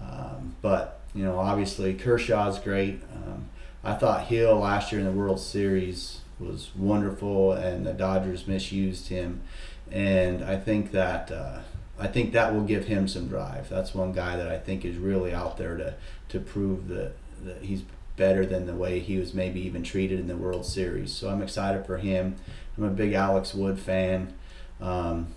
Um, 0.00 0.56
but 0.60 1.00
you 1.14 1.24
know, 1.24 1.38
obviously 1.38 1.94
Kershaw's 1.94 2.58
great. 2.58 3.00
Um, 3.14 3.48
I 3.82 3.94
thought 3.94 4.26
Hill 4.26 4.58
last 4.58 4.90
year 4.92 5.00
in 5.00 5.06
the 5.06 5.12
World 5.12 5.40
Series 5.40 6.20
was 6.38 6.70
wonderful, 6.76 7.52
and 7.52 7.86
the 7.86 7.92
Dodgers 7.92 8.46
misused 8.46 9.08
him. 9.08 9.42
And 9.90 10.44
I 10.44 10.56
think 10.56 10.92
that 10.92 11.30
uh, 11.30 11.60
I 11.98 12.06
think 12.08 12.32
that 12.32 12.52
will 12.52 12.64
give 12.64 12.86
him 12.86 13.06
some 13.06 13.28
drive. 13.28 13.68
That's 13.68 13.94
one 13.94 14.12
guy 14.12 14.36
that 14.36 14.48
I 14.48 14.58
think 14.58 14.84
is 14.84 14.96
really 14.96 15.32
out 15.32 15.56
there 15.56 15.76
to 15.76 15.94
to 16.28 16.40
prove 16.40 16.88
that, 16.88 17.12
that 17.44 17.62
he's 17.62 17.82
better 18.16 18.46
than 18.46 18.66
the 18.66 18.74
way 18.74 19.00
he 19.00 19.18
was 19.18 19.34
maybe 19.34 19.60
even 19.60 19.82
treated 19.82 20.20
in 20.20 20.26
the 20.26 20.36
World 20.36 20.64
Series. 20.64 21.12
So 21.12 21.28
I'm 21.30 21.42
excited 21.42 21.84
for 21.84 21.98
him. 21.98 22.36
I'm 22.76 22.84
a 22.84 22.90
big 22.90 23.12
Alex 23.12 23.54
Wood 23.54 23.78
fan. 23.78 24.34
Um, 24.80 25.28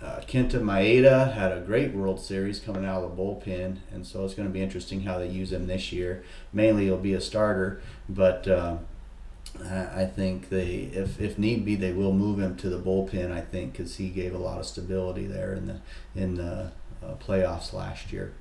uh, 0.00 0.20
Kenta 0.20 0.60
Maeda 0.60 1.32
had 1.32 1.50
a 1.50 1.60
great 1.60 1.92
World 1.92 2.20
Series 2.20 2.60
coming 2.60 2.84
out 2.84 3.02
of 3.02 3.16
the 3.16 3.22
bullpen, 3.22 3.78
and 3.90 4.06
so 4.06 4.24
it's 4.24 4.34
going 4.34 4.46
to 4.46 4.52
be 4.52 4.62
interesting 4.62 5.00
how 5.00 5.18
they 5.18 5.28
use 5.28 5.52
him 5.52 5.66
this 5.66 5.90
year. 5.92 6.22
Mainly, 6.52 6.84
he'll 6.84 6.98
be 6.98 7.14
a 7.14 7.20
starter, 7.20 7.80
but 8.08 8.46
uh, 8.46 8.76
I 9.64 10.04
think 10.04 10.48
they, 10.48 10.90
if, 10.92 11.20
if 11.20 11.38
need 11.38 11.64
be, 11.64 11.74
they 11.74 11.92
will 11.92 12.12
move 12.12 12.38
him 12.38 12.56
to 12.56 12.68
the 12.68 12.78
bullpen. 12.78 13.32
I 13.32 13.40
think 13.40 13.72
because 13.72 13.96
he 13.96 14.08
gave 14.08 14.34
a 14.34 14.38
lot 14.38 14.58
of 14.58 14.66
stability 14.66 15.26
there 15.26 15.52
in 15.52 15.66
the 15.66 15.80
in 16.14 16.34
the 16.36 16.72
uh, 17.02 17.14
playoffs 17.14 17.72
last 17.72 18.12
year. 18.12 18.34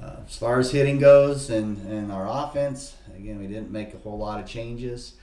Uh, 0.00 0.16
as 0.26 0.36
far 0.36 0.58
as 0.60 0.70
hitting 0.70 0.98
goes 0.98 1.50
and, 1.50 1.84
and 1.88 2.12
our 2.12 2.28
offense, 2.28 2.96
again, 3.16 3.38
we 3.38 3.48
didn't 3.48 3.70
make 3.70 3.92
a 3.94 3.98
whole 3.98 4.16
lot 4.16 4.38
of 4.38 4.46
changes. 4.46 5.14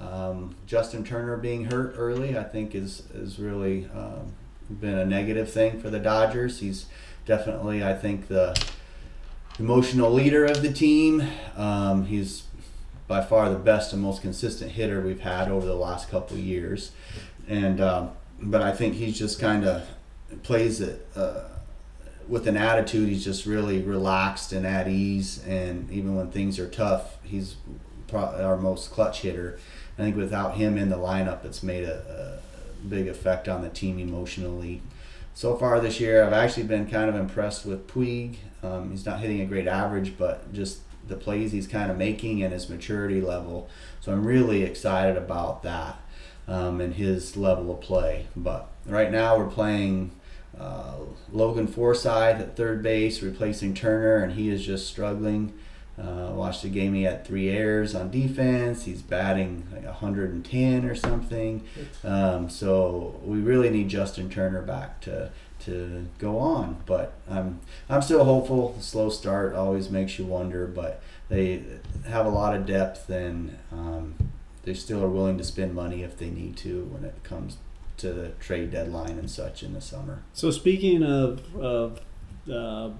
Um, 0.00 0.56
Justin 0.66 1.04
Turner 1.04 1.36
being 1.36 1.66
hurt 1.66 1.94
early, 1.98 2.38
I 2.38 2.44
think, 2.44 2.74
is 2.74 3.02
is 3.14 3.38
really 3.38 3.88
um, 3.94 4.32
been 4.70 4.98
a 4.98 5.04
negative 5.04 5.52
thing 5.52 5.80
for 5.80 5.90
the 5.90 5.98
Dodgers. 5.98 6.60
He's 6.60 6.86
definitely, 7.26 7.84
I 7.84 7.94
think, 7.94 8.28
the 8.28 8.58
emotional 9.58 10.10
leader 10.10 10.46
of 10.46 10.62
the 10.62 10.72
team. 10.72 11.22
Um, 11.56 12.06
he's 12.06 12.44
by 13.08 13.22
far 13.22 13.48
the 13.48 13.58
best 13.58 13.92
and 13.92 14.02
most 14.02 14.22
consistent 14.22 14.72
hitter 14.72 15.00
we've 15.00 15.20
had 15.20 15.48
over 15.48 15.66
the 15.66 15.74
last 15.74 16.10
couple 16.10 16.36
years, 16.36 16.92
and 17.48 17.80
um, 17.80 18.10
but 18.40 18.62
I 18.62 18.72
think 18.72 18.94
he's 18.94 19.18
just 19.18 19.38
kind 19.40 19.64
of 19.64 19.86
plays 20.42 20.80
it. 20.80 21.06
Uh, 21.14 21.44
with 22.28 22.46
an 22.46 22.56
attitude, 22.56 23.08
he's 23.08 23.24
just 23.24 23.46
really 23.46 23.82
relaxed 23.82 24.52
and 24.52 24.66
at 24.66 24.88
ease. 24.88 25.44
And 25.46 25.90
even 25.90 26.14
when 26.16 26.30
things 26.30 26.58
are 26.58 26.68
tough, 26.68 27.18
he's 27.22 27.56
our 28.12 28.56
most 28.56 28.90
clutch 28.90 29.22
hitter. 29.22 29.58
I 29.98 30.02
think 30.02 30.16
without 30.16 30.56
him 30.56 30.76
in 30.78 30.88
the 30.88 30.96
lineup, 30.96 31.44
it's 31.44 31.62
made 31.62 31.84
a, 31.84 32.40
a 32.82 32.86
big 32.86 33.08
effect 33.08 33.48
on 33.48 33.62
the 33.62 33.68
team 33.68 33.98
emotionally. 33.98 34.82
So 35.34 35.56
far 35.56 35.80
this 35.80 35.98
year, 35.98 36.24
I've 36.24 36.32
actually 36.32 36.64
been 36.64 36.88
kind 36.88 37.08
of 37.08 37.16
impressed 37.16 37.64
with 37.64 37.86
Puig. 37.86 38.36
Um, 38.62 38.90
he's 38.90 39.06
not 39.06 39.20
hitting 39.20 39.40
a 39.40 39.46
great 39.46 39.66
average, 39.66 40.16
but 40.18 40.52
just 40.52 40.80
the 41.06 41.16
plays 41.16 41.52
he's 41.52 41.66
kind 41.66 41.90
of 41.90 41.96
making 41.96 42.42
and 42.42 42.52
his 42.52 42.68
maturity 42.68 43.20
level. 43.20 43.68
So 44.00 44.12
I'm 44.12 44.26
really 44.26 44.62
excited 44.62 45.16
about 45.16 45.62
that 45.62 46.00
um, 46.48 46.80
and 46.80 46.94
his 46.94 47.36
level 47.36 47.72
of 47.72 47.80
play. 47.80 48.26
But 48.36 48.68
right 48.86 49.10
now 49.10 49.38
we're 49.38 49.50
playing 49.50 50.12
uh, 50.58 50.96
Logan 51.30 51.66
Forsythe 51.66 52.40
at 52.40 52.56
third 52.56 52.82
base, 52.82 53.22
replacing 53.22 53.74
Turner, 53.74 54.16
and 54.16 54.32
he 54.32 54.48
is 54.48 54.64
just 54.64 54.86
struggling. 54.86 55.54
Uh, 55.98 56.30
watched 56.32 56.62
the 56.62 56.68
game. 56.68 56.94
He 56.94 57.02
had 57.02 57.24
three 57.24 57.50
errors 57.50 57.94
on 57.94 58.10
defense. 58.10 58.84
He's 58.84 59.02
batting 59.02 59.66
like 59.72 59.84
110 59.84 60.84
or 60.86 60.94
something. 60.94 61.64
Um, 62.02 62.48
so 62.48 63.20
we 63.22 63.38
really 63.38 63.68
need 63.68 63.88
Justin 63.88 64.30
Turner 64.30 64.62
back 64.62 65.00
to 65.02 65.30
to 65.64 66.06
go 66.18 66.38
on. 66.38 66.82
But 66.86 67.14
I'm 67.28 67.60
I'm 67.88 68.02
still 68.02 68.24
hopeful. 68.24 68.72
The 68.72 68.82
slow 68.82 69.10
start 69.10 69.54
always 69.54 69.90
makes 69.90 70.18
you 70.18 70.24
wonder, 70.24 70.66
but 70.66 71.02
they 71.28 71.62
have 72.06 72.26
a 72.26 72.30
lot 72.30 72.54
of 72.54 72.66
depth 72.66 73.08
and 73.08 73.58
um, 73.70 74.14
they 74.64 74.74
still 74.74 75.02
are 75.02 75.08
willing 75.08 75.38
to 75.38 75.44
spend 75.44 75.74
money 75.74 76.02
if 76.02 76.18
they 76.18 76.30
need 76.30 76.56
to 76.58 76.84
when 76.84 77.04
it 77.04 77.14
comes 77.24 77.56
to 77.98 78.12
the 78.12 78.28
trade 78.40 78.70
deadline 78.70 79.18
and 79.18 79.30
such 79.30 79.62
in 79.62 79.72
the 79.72 79.80
summer. 79.80 80.22
So 80.32 80.50
speaking 80.50 81.02
of 81.02 81.56
of 81.56 82.00
uh, 82.52 82.90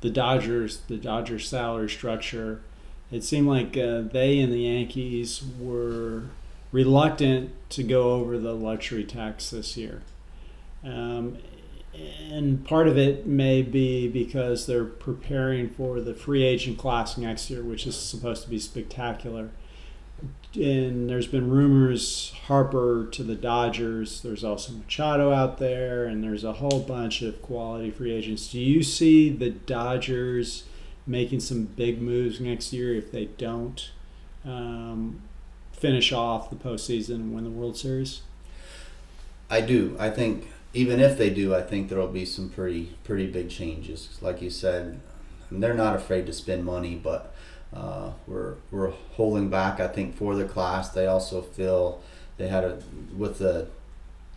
the 0.00 0.10
Dodgers, 0.10 0.78
the 0.88 0.96
Dodgers 0.96 1.48
salary 1.48 1.90
structure, 1.90 2.62
it 3.10 3.24
seemed 3.24 3.48
like 3.48 3.76
uh, 3.76 4.02
they 4.02 4.38
and 4.38 4.52
the 4.52 4.60
Yankees 4.60 5.42
were 5.58 6.24
reluctant 6.72 7.52
to 7.70 7.82
go 7.82 8.12
over 8.12 8.38
the 8.38 8.54
luxury 8.54 9.04
tax 9.04 9.50
this 9.50 9.76
year. 9.76 10.02
Um, 10.84 11.38
and 12.30 12.64
part 12.64 12.88
of 12.88 12.98
it 12.98 13.26
may 13.26 13.62
be 13.62 14.08
because 14.08 14.66
they're 14.66 14.84
preparing 14.84 15.70
for 15.70 16.00
the 16.00 16.14
free 16.14 16.42
agent 16.44 16.78
class 16.78 17.16
next 17.16 17.50
year, 17.50 17.62
which 17.62 17.86
is 17.86 17.96
supposed 17.96 18.42
to 18.44 18.50
be 18.50 18.58
spectacular. 18.58 19.50
And 20.54 21.08
there's 21.08 21.26
been 21.26 21.50
rumors 21.50 22.32
Harper 22.46 23.06
to 23.12 23.22
the 23.22 23.34
Dodgers. 23.34 24.22
There's 24.22 24.42
also 24.42 24.72
Machado 24.72 25.32
out 25.32 25.58
there, 25.58 26.06
and 26.06 26.24
there's 26.24 26.44
a 26.44 26.54
whole 26.54 26.80
bunch 26.80 27.22
of 27.22 27.42
quality 27.42 27.90
free 27.90 28.12
agents. 28.12 28.50
Do 28.50 28.60
you 28.60 28.82
see 28.82 29.28
the 29.28 29.50
Dodgers 29.50 30.64
making 31.06 31.40
some 31.40 31.64
big 31.64 32.00
moves 32.00 32.40
next 32.40 32.72
year 32.72 32.94
if 32.94 33.12
they 33.12 33.26
don't 33.26 33.90
um, 34.44 35.20
finish 35.72 36.12
off 36.12 36.48
the 36.50 36.56
postseason 36.56 37.16
and 37.16 37.34
win 37.34 37.44
the 37.44 37.50
World 37.50 37.76
Series? 37.76 38.22
I 39.50 39.60
do. 39.60 39.96
I 39.98 40.10
think 40.10 40.48
even 40.76 41.00
if 41.00 41.16
they 41.16 41.30
do, 41.30 41.54
I 41.54 41.62
think 41.62 41.88
there 41.88 41.98
will 41.98 42.08
be 42.08 42.26
some 42.26 42.50
pretty 42.50 42.96
pretty 43.02 43.26
big 43.26 43.48
changes. 43.48 44.18
Like 44.20 44.42
you 44.42 44.50
said, 44.50 45.00
they're 45.50 45.74
not 45.74 45.96
afraid 45.96 46.26
to 46.26 46.32
spend 46.32 46.64
money, 46.64 46.94
but 46.94 47.34
uh, 47.74 48.12
we're 48.26 48.56
we're 48.70 48.90
holding 48.90 49.48
back. 49.48 49.80
I 49.80 49.88
think 49.88 50.16
for 50.16 50.34
the 50.34 50.44
class, 50.44 50.90
they 50.90 51.06
also 51.06 51.40
feel 51.40 52.02
they 52.36 52.48
had 52.48 52.64
a 52.64 52.78
with 53.16 53.38
the 53.38 53.68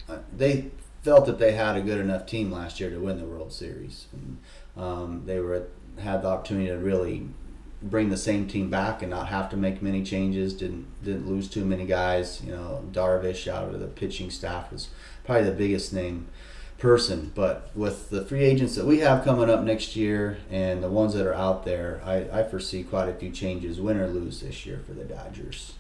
uh, 0.08 0.20
they 0.36 0.72
felt 1.04 1.26
that 1.26 1.40
they 1.40 1.52
had 1.52 1.76
a 1.76 1.82
good 1.82 2.00
enough 2.00 2.26
team 2.26 2.52
last 2.52 2.80
year 2.80 2.90
to 2.90 3.00
win 3.00 3.18
the 3.20 3.26
World 3.26 3.54
Series. 3.54 4.08
And, 4.12 4.38
um, 4.76 5.24
they 5.26 5.40
were 5.40 5.68
had 6.00 6.22
the 6.22 6.30
opportunity 6.30 6.68
to 6.68 6.78
really 6.78 7.28
bring 7.82 8.10
the 8.10 8.18
same 8.18 8.48
team 8.48 8.70
back 8.70 9.02
and 9.02 9.10
not 9.12 9.28
have 9.28 9.50
to 9.50 9.58
make 9.58 9.82
many 9.82 10.04
changes. 10.04 10.54
Didn't 10.54 10.86
didn't 11.04 11.28
lose 11.28 11.48
too 11.48 11.66
many 11.66 11.86
guys. 11.86 12.42
You 12.44 12.52
know, 12.52 12.84
Darvish 12.92 13.48
out 13.48 13.74
of 13.74 13.80
the 13.80 13.88
pitching 13.88 14.30
staff 14.30 14.72
was 14.72 14.90
probably 15.24 15.46
the 15.46 15.56
biggest 15.56 15.94
name 15.94 16.28
person. 16.78 17.32
But 17.36 17.70
with 17.76 18.10
the 18.10 18.26
free 18.26 18.44
agents 18.44 18.76
that 18.76 18.86
we 18.86 19.00
have 19.00 19.24
coming 19.24 19.50
up 19.50 19.62
next 19.62 19.96
year 19.96 20.40
and 20.50 20.82
the 20.82 20.90
ones 20.90 21.14
that 21.14 21.28
are 21.28 21.34
out 21.34 21.66
there, 21.66 22.02
I, 22.04 22.40
I 22.40 22.44
foresee 22.44 22.84
quite 22.84 23.10
a 23.10 23.14
few 23.14 23.30
changes, 23.30 23.80
win 23.80 23.98
or 23.98 24.08
lose 24.08 24.42
this 24.42 24.66
year 24.66 24.82
for 24.86 24.94
the 24.94 25.04
Dodgers. 25.04 25.74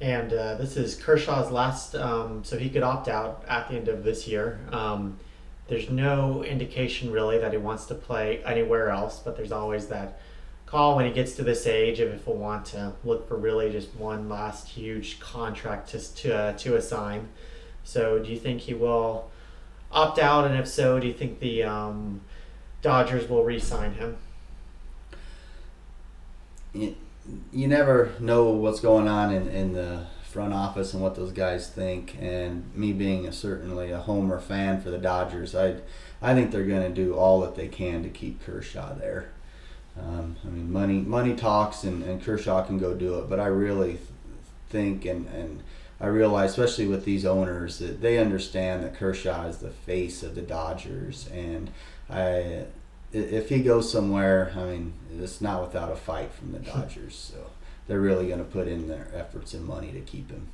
And 0.00 0.32
uh, 0.32 0.54
this 0.54 0.76
is 0.76 0.94
Kershaw's 0.94 1.50
last, 1.50 1.96
um, 1.96 2.44
so 2.44 2.56
he 2.56 2.70
could 2.70 2.84
opt 2.84 3.08
out 3.08 3.44
at 3.48 3.68
the 3.68 3.74
end 3.74 3.88
of 3.88 4.04
this 4.04 4.28
year. 4.28 4.60
Um, 4.70 5.18
there's 5.66 5.90
no 5.90 6.44
indication 6.44 7.10
really 7.10 7.38
that 7.38 7.52
he 7.52 7.58
wants 7.58 7.86
to 7.86 7.94
play 7.94 8.42
anywhere 8.44 8.90
else, 8.90 9.18
but 9.18 9.36
there's 9.36 9.52
always 9.52 9.88
that 9.88 10.20
call 10.68 10.96
when 10.96 11.06
he 11.06 11.12
gets 11.12 11.34
to 11.36 11.42
this 11.42 11.66
age 11.66 11.98
if 11.98 12.24
he'll 12.24 12.34
want 12.34 12.66
to 12.66 12.92
look 13.02 13.26
for 13.26 13.36
really 13.36 13.70
just 13.70 13.94
one 13.94 14.28
last 14.28 14.68
huge 14.68 15.18
contract 15.18 15.88
to 15.90 16.14
to, 16.14 16.36
uh, 16.36 16.52
to 16.58 16.76
assign. 16.76 17.28
So 17.84 18.18
do 18.18 18.30
you 18.30 18.38
think 18.38 18.60
he 18.62 18.74
will 18.74 19.30
opt 19.90 20.18
out, 20.18 20.44
and 20.44 20.54
if 20.58 20.68
so, 20.68 21.00
do 21.00 21.06
you 21.06 21.14
think 21.14 21.40
the 21.40 21.62
um, 21.62 22.20
Dodgers 22.82 23.28
will 23.28 23.44
re-sign 23.44 23.94
him? 23.94 24.18
You, 26.74 26.94
you 27.50 27.66
never 27.66 28.12
know 28.20 28.44
what's 28.50 28.80
going 28.80 29.08
on 29.08 29.32
in, 29.32 29.48
in 29.48 29.72
the 29.72 30.06
front 30.22 30.52
office 30.52 30.92
and 30.92 31.02
what 31.02 31.14
those 31.14 31.32
guys 31.32 31.70
think. 31.70 32.16
And 32.20 32.70
me 32.74 32.92
being 32.92 33.26
a, 33.26 33.32
certainly 33.32 33.90
a 33.90 34.00
homer 34.00 34.38
fan 34.38 34.82
for 34.82 34.90
the 34.90 34.98
Dodgers, 34.98 35.54
I 35.54 35.76
I 36.20 36.34
think 36.34 36.50
they're 36.50 36.64
going 36.64 36.82
to 36.82 36.94
do 36.94 37.14
all 37.14 37.40
that 37.40 37.54
they 37.54 37.68
can 37.68 38.02
to 38.02 38.08
keep 38.10 38.44
Kershaw 38.44 38.94
there. 38.94 39.30
Um, 40.00 40.36
I 40.44 40.48
mean, 40.48 40.72
money 40.72 40.98
money 40.98 41.34
talks, 41.34 41.84
and, 41.84 42.02
and 42.02 42.22
Kershaw 42.22 42.64
can 42.64 42.78
go 42.78 42.94
do 42.94 43.18
it. 43.18 43.28
But 43.28 43.40
I 43.40 43.46
really 43.46 43.98
think 44.68 45.04
and 45.04 45.26
and 45.28 45.62
I 46.00 46.06
realize, 46.06 46.50
especially 46.50 46.86
with 46.86 47.04
these 47.04 47.26
owners, 47.26 47.78
that 47.78 48.00
they 48.00 48.18
understand 48.18 48.84
that 48.84 48.94
Kershaw 48.94 49.46
is 49.46 49.58
the 49.58 49.70
face 49.70 50.22
of 50.22 50.34
the 50.34 50.42
Dodgers, 50.42 51.28
and 51.32 51.70
I, 52.08 52.66
if 53.12 53.48
he 53.48 53.62
goes 53.62 53.90
somewhere, 53.90 54.52
I 54.56 54.64
mean, 54.64 54.92
it's 55.18 55.40
not 55.40 55.62
without 55.62 55.90
a 55.90 55.96
fight 55.96 56.32
from 56.32 56.52
the 56.52 56.58
Dodgers. 56.72 57.16
so 57.16 57.50
they're 57.88 58.00
really 58.00 58.28
going 58.28 58.38
to 58.38 58.44
put 58.44 58.68
in 58.68 58.86
their 58.86 59.08
efforts 59.14 59.54
and 59.54 59.64
money 59.64 59.90
to 59.92 60.00
keep 60.00 60.30
him. 60.30 60.48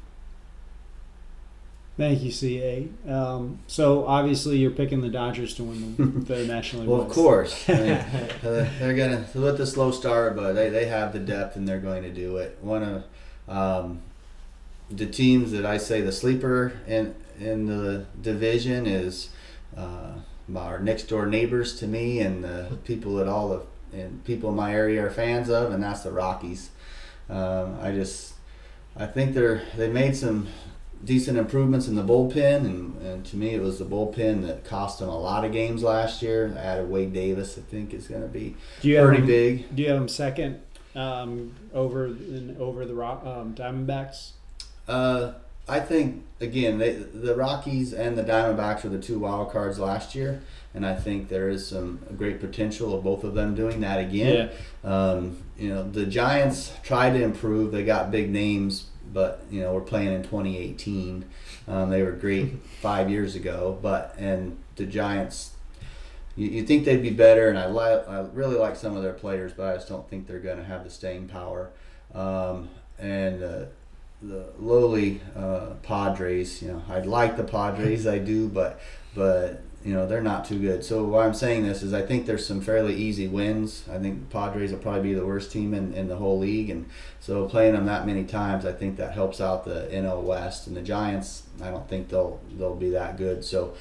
Thank 1.96 2.22
you, 2.22 2.32
CA. 2.32 2.88
Um, 3.08 3.60
so 3.68 4.04
obviously 4.06 4.58
you're 4.58 4.72
picking 4.72 5.00
the 5.00 5.08
Dodgers 5.08 5.54
to 5.54 5.64
win 5.64 5.94
the, 5.96 6.02
the 6.34 6.46
National 6.46 6.82
League. 6.82 6.90
well, 6.90 7.02
of 7.02 7.08
course, 7.08 7.68
I 7.68 7.72
mean, 7.74 7.90
uh, 8.42 8.68
they're 8.80 8.94
gonna 8.94 9.26
with 9.34 9.58
the 9.58 9.66
slow 9.66 9.92
start, 9.92 10.34
but 10.34 10.54
they, 10.54 10.70
they 10.70 10.86
have 10.86 11.12
the 11.12 11.20
depth 11.20 11.54
and 11.54 11.68
they're 11.68 11.78
going 11.78 12.02
to 12.02 12.10
do 12.10 12.36
it. 12.38 12.58
One 12.60 12.82
of 12.82 13.04
um, 13.48 14.02
the 14.90 15.06
teams 15.06 15.52
that 15.52 15.64
I 15.64 15.78
say 15.78 16.00
the 16.00 16.12
sleeper 16.12 16.80
in 16.86 17.14
in 17.38 17.66
the 17.66 18.06
division 18.20 18.86
is 18.86 19.30
uh, 19.76 20.14
our 20.56 20.78
next 20.80 21.04
door 21.04 21.26
neighbors 21.26 21.78
to 21.78 21.86
me 21.86 22.20
and 22.20 22.42
the 22.42 22.78
people 22.84 23.14
that 23.16 23.28
all 23.28 23.48
the 23.48 23.62
and 23.96 24.24
people 24.24 24.50
in 24.50 24.56
my 24.56 24.74
area 24.74 25.06
are 25.06 25.10
fans 25.10 25.48
of, 25.48 25.70
and 25.72 25.82
that's 25.82 26.00
the 26.00 26.10
Rockies. 26.10 26.70
Um, 27.30 27.78
I 27.80 27.92
just 27.92 28.34
I 28.96 29.06
think 29.06 29.34
they're 29.34 29.62
they 29.76 29.88
made 29.88 30.16
some 30.16 30.48
decent 31.04 31.38
improvements 31.38 31.86
in 31.86 31.94
the 31.94 32.02
bullpen, 32.02 32.64
and, 32.64 33.00
and 33.02 33.26
to 33.26 33.36
me, 33.36 33.50
it 33.50 33.60
was 33.60 33.78
the 33.78 33.84
bullpen 33.84 34.46
that 34.46 34.64
cost 34.64 34.98
them 34.98 35.08
a 35.08 35.18
lot 35.18 35.44
of 35.44 35.52
games 35.52 35.82
last 35.82 36.22
year. 36.22 36.54
I 36.56 36.60
Added 36.60 36.90
Wade 36.90 37.12
Davis, 37.12 37.58
I 37.58 37.60
think, 37.60 37.92
is 37.92 38.08
going 38.08 38.22
to 38.22 38.28
be 38.28 38.56
Do 38.80 38.88
you 38.88 38.96
have 38.96 39.06
pretty 39.06 39.22
him, 39.22 39.26
big. 39.26 39.76
Do 39.76 39.82
you 39.82 39.88
have 39.90 39.98
him 39.98 40.08
second 40.08 40.60
um, 40.94 41.54
over 41.72 42.06
in, 42.06 42.56
over 42.58 42.86
the 42.86 42.94
Rock, 42.94 43.24
um, 43.24 43.54
Diamondbacks? 43.54 44.30
Uh, 44.88 45.32
I 45.68 45.80
think 45.80 46.24
again, 46.40 46.78
they, 46.78 46.92
the 46.92 47.34
Rockies 47.34 47.92
and 47.92 48.18
the 48.18 48.22
Diamondbacks 48.22 48.84
were 48.84 48.90
the 48.90 48.98
two 48.98 49.18
wild 49.18 49.50
cards 49.50 49.78
last 49.78 50.14
year, 50.14 50.42
and 50.74 50.84
I 50.84 50.94
think 50.94 51.28
there 51.28 51.48
is 51.48 51.66
some 51.66 52.00
great 52.16 52.40
potential 52.40 52.94
of 52.94 53.02
both 53.02 53.24
of 53.24 53.34
them 53.34 53.54
doing 53.54 53.80
that 53.80 53.98
again. 53.98 54.50
Um, 54.82 55.38
you 55.58 55.70
know, 55.70 55.88
the 55.88 56.04
Giants 56.04 56.72
tried 56.82 57.12
to 57.12 57.22
improve. 57.22 57.72
They 57.72 57.84
got 57.84 58.10
big 58.10 58.30
names, 58.30 58.86
but 59.12 59.42
you 59.50 59.60
know, 59.60 59.72
we're 59.72 59.80
playing 59.80 60.12
in 60.12 60.22
2018. 60.22 61.24
Um, 61.66 61.90
they 61.90 62.02
were 62.02 62.12
great 62.12 62.52
five 62.80 63.10
years 63.10 63.34
ago, 63.34 63.78
but 63.82 64.14
and 64.18 64.58
the 64.76 64.86
Giants. 64.86 65.52
You, 66.36 66.48
you 66.48 66.62
think 66.64 66.84
they'd 66.84 67.02
be 67.02 67.10
better, 67.10 67.48
and 67.48 67.58
I 67.58 67.66
like 67.66 68.08
I 68.08 68.20
really 68.32 68.56
like 68.56 68.76
some 68.76 68.96
of 68.96 69.02
their 69.02 69.12
players, 69.12 69.52
but 69.52 69.68
I 69.68 69.74
just 69.76 69.88
don't 69.88 70.08
think 70.08 70.26
they're 70.26 70.40
going 70.40 70.58
to 70.58 70.64
have 70.64 70.84
the 70.84 70.90
staying 70.90 71.28
power. 71.28 71.70
Um, 72.12 72.68
and 72.98 73.42
uh, 73.42 73.64
the 74.22 74.46
lowly 74.58 75.20
uh, 75.36 75.74
Padres, 75.82 76.62
you 76.62 76.68
know, 76.68 76.82
I 76.88 77.00
like 77.00 77.36
the 77.36 77.44
Padres, 77.44 78.06
I 78.06 78.18
do, 78.18 78.48
but 78.48 78.80
but 79.14 79.62
you 79.84 79.92
know 79.92 80.06
they're 80.06 80.22
not 80.22 80.46
too 80.46 80.58
good. 80.58 80.84
So 80.84 81.04
why 81.04 81.26
I'm 81.26 81.34
saying 81.34 81.62
this 81.62 81.82
is 81.82 81.92
I 81.92 82.02
think 82.02 82.24
there's 82.24 82.46
some 82.46 82.60
fairly 82.60 82.94
easy 82.94 83.28
wins. 83.28 83.84
I 83.92 83.98
think 83.98 84.30
Padres 84.30 84.72
will 84.72 84.78
probably 84.78 85.02
be 85.02 85.14
the 85.14 85.26
worst 85.26 85.52
team 85.52 85.74
in, 85.74 85.92
in 85.92 86.08
the 86.08 86.16
whole 86.16 86.38
league, 86.38 86.70
and 86.70 86.86
so 87.20 87.46
playing 87.46 87.74
them 87.74 87.84
that 87.86 88.06
many 88.06 88.24
times, 88.24 88.64
I 88.64 88.72
think 88.72 88.96
that 88.96 89.12
helps 89.12 89.40
out 89.40 89.64
the 89.64 89.88
NL 89.92 90.22
West 90.22 90.66
and 90.66 90.76
the 90.76 90.82
Giants. 90.82 91.42
I 91.62 91.70
don't 91.70 91.88
think 91.88 92.08
they'll 92.08 92.40
they'll 92.56 92.74
be 92.74 92.90
that 92.90 93.18
good. 93.18 93.44
So 93.44 93.74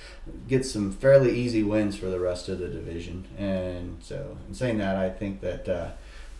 get 0.47 0.65
some 0.65 0.91
fairly 0.91 1.33
easy 1.37 1.63
wins 1.63 1.95
for 1.95 2.07
the 2.07 2.19
rest 2.19 2.49
of 2.49 2.59
the 2.59 2.67
division. 2.67 3.25
And 3.37 3.97
so 4.01 4.37
in 4.47 4.53
saying 4.53 4.77
that, 4.79 4.97
I 4.97 5.09
think 5.09 5.41
that. 5.41 5.69
Uh, 5.69 5.89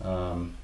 um, 0.01 0.55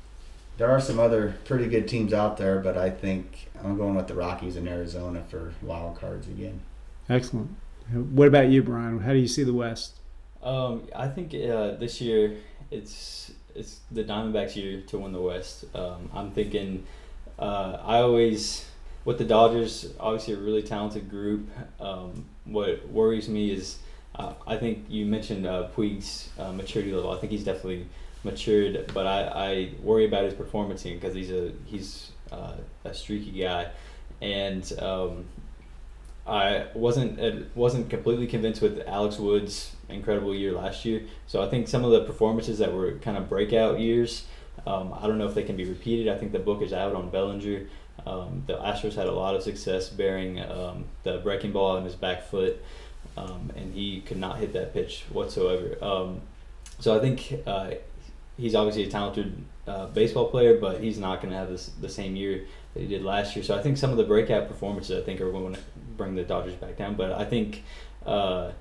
there 0.58 0.70
are 0.70 0.82
some 0.82 1.00
other 1.00 1.38
pretty 1.45 1.68
good 1.68 1.88
teams 1.88 2.12
out 2.12 2.36
there, 2.36 2.60
but 2.60 2.78
I 2.78 2.89
think 2.89 3.50
I'm 3.64 3.78
going 3.78 3.95
with 3.95 4.08
the 4.08 4.14
Rockies 4.14 4.58
and 4.58 4.68
Arizona 4.68 5.24
for 5.30 5.54
wild 5.62 5.97
cards 5.97 6.28
again. 6.28 6.60
Excellent. 7.08 7.56
What 7.94 8.28
about 8.28 8.50
you, 8.50 8.62
Brian? 8.62 9.00
How 9.00 9.14
do 9.14 9.18
you 9.18 9.28
see 9.28 9.44
the 9.44 9.54
West? 9.54 10.00
Um, 10.44 10.84
I 10.96 11.08
think 11.08 11.34
uh, 11.34 11.76
this 11.76 12.00
year 12.00 12.38
it's 12.72 13.32
it's 13.56 13.80
the 13.92 14.04
Diamondbacks' 14.04 14.56
year 14.56 14.82
to 14.82 15.00
win 15.00 15.12
the 15.12 15.22
West. 15.22 15.66
Um, 15.76 16.10
I'm 16.14 16.32
thinking. 16.32 16.86
Uh, 17.38 17.78
I 17.84 18.00
always 18.00 18.66
with 19.06 19.18
the 19.18 19.24
Dodgers, 19.24 19.94
obviously 20.00 20.34
a 20.34 20.38
really 20.38 20.62
talented 20.62 21.10
group. 21.10 21.50
Um, 21.80 22.26
what 22.46 22.88
worries 22.90 23.30
me 23.30 23.52
is 23.52 23.80
uh, 24.16 24.34
I 24.46 24.58
think 24.58 24.86
you 24.90 25.06
mentioned 25.06 25.48
uh, 25.48 25.64
Puig's 25.70 26.30
uh, 26.38 26.52
maturity 26.52 26.94
level. 26.94 27.12
I 27.12 27.18
think 27.18 27.32
he's 27.32 27.46
definitely 27.46 27.88
matured, 28.24 28.92
but 28.94 29.08
I, 29.08 29.22
I 29.24 29.70
worry 29.82 30.06
about 30.06 30.26
his 30.26 30.34
performance 30.34 30.84
because 30.84 31.16
he's 31.16 31.32
a 31.32 31.54
he's 31.66 32.12
uh, 32.32 32.54
a 32.84 32.94
streaky 32.94 33.32
guy, 33.32 33.70
and 34.22 34.72
um, 34.80 35.26
I 36.30 36.68
wasn't 36.74 37.20
uh, 37.20 37.46
wasn't 37.56 37.90
completely 37.90 38.28
convinced 38.28 38.62
with 38.62 38.82
Alex 38.88 39.18
Wood's 39.18 39.76
incredible 39.90 40.36
year 40.36 40.52
last 40.52 40.86
year. 40.86 41.02
So 41.28 41.42
I 41.42 41.50
think 41.50 41.68
some 41.68 41.84
of 41.84 41.92
the 41.92 42.04
performances 42.04 42.60
that 42.60 42.72
were 42.74 42.94
kind 43.00 43.18
of 43.18 43.28
breakout 43.28 43.80
years, 43.80 44.26
um, 44.68 44.94
I 45.00 45.08
don't 45.08 45.18
know 45.18 45.28
if 45.28 45.34
they 45.34 45.44
can 45.44 45.58
be 45.58 45.66
repeated. 45.66 46.08
I 46.08 46.18
think 46.18 46.32
the 46.32 46.40
book 46.40 46.62
is 46.62 46.74
out 46.74 46.96
on 46.96 47.10
Bellinger. 47.10 47.68
Um, 48.06 48.44
the 48.48 48.54
Astros 48.54 48.96
had 48.96 49.08
a 49.08 49.12
lot 49.12 49.36
of 49.36 49.44
success 49.44 49.90
bearing 49.90 50.40
um, 50.40 50.86
the 51.04 51.18
breaking 51.18 51.52
ball 51.52 51.76
on 51.78 51.84
his 51.84 51.96
back 51.96 52.24
foot, 52.24 52.64
um, 53.18 53.52
and 53.56 53.74
he 53.74 54.02
could 54.02 54.18
not 54.18 54.38
hit 54.38 54.54
that 54.54 54.74
pitch 54.74 55.06
whatsoever. 55.12 55.84
Um, 55.84 56.22
so 56.80 56.96
I 56.96 57.00
think 57.00 57.42
uh, 57.46 57.72
he's 58.38 58.56
obviously 58.56 58.84
a 58.84 58.90
talented 58.90 59.44
uh, 59.68 59.88
baseball 59.88 60.30
player, 60.30 60.58
but 60.58 60.82
he's 60.82 60.98
not 60.98 61.22
going 61.22 61.32
to 61.32 61.38
have 61.38 61.50
this, 61.50 61.68
the 61.82 61.90
same 61.90 62.16
year 62.16 62.46
that 62.74 62.82
he 62.82 62.88
did 62.88 63.04
last 63.04 63.36
year. 63.36 63.44
So 63.44 63.58
I 63.58 63.62
think 63.62 63.78
some 63.78 63.92
of 63.92 63.98
the 63.98 64.04
breakout 64.04 64.48
performances 64.48 65.02
I 65.02 65.06
think 65.06 65.20
are 65.22 65.32
going 65.32 65.58
bring 66.00 66.16
the 66.16 66.24
Dodgers 66.24 66.56
back 66.56 66.78
down. 66.78 66.95
But 66.95 67.12
I 67.12 67.26
think 67.26 67.64
uh, 68.06 68.52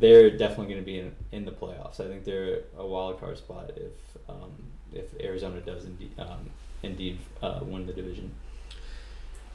they're 0.00 0.30
definitely 0.30 0.72
going 0.72 0.80
to 0.80 0.86
be 0.86 0.98
in, 1.00 1.14
in 1.32 1.44
the 1.44 1.50
playoffs. 1.50 2.00
I 2.00 2.08
think 2.08 2.24
they're 2.24 2.60
a 2.78 2.86
wild 2.86 3.20
card 3.20 3.36
spot 3.36 3.72
if 3.76 3.92
um, 4.30 4.52
if 4.92 5.04
Arizona 5.20 5.60
does 5.60 5.84
indeed 5.84 6.12
um, 6.18 6.48
indeed 6.82 7.18
uh, 7.42 7.60
win 7.62 7.86
the 7.86 7.92
division. 7.92 8.32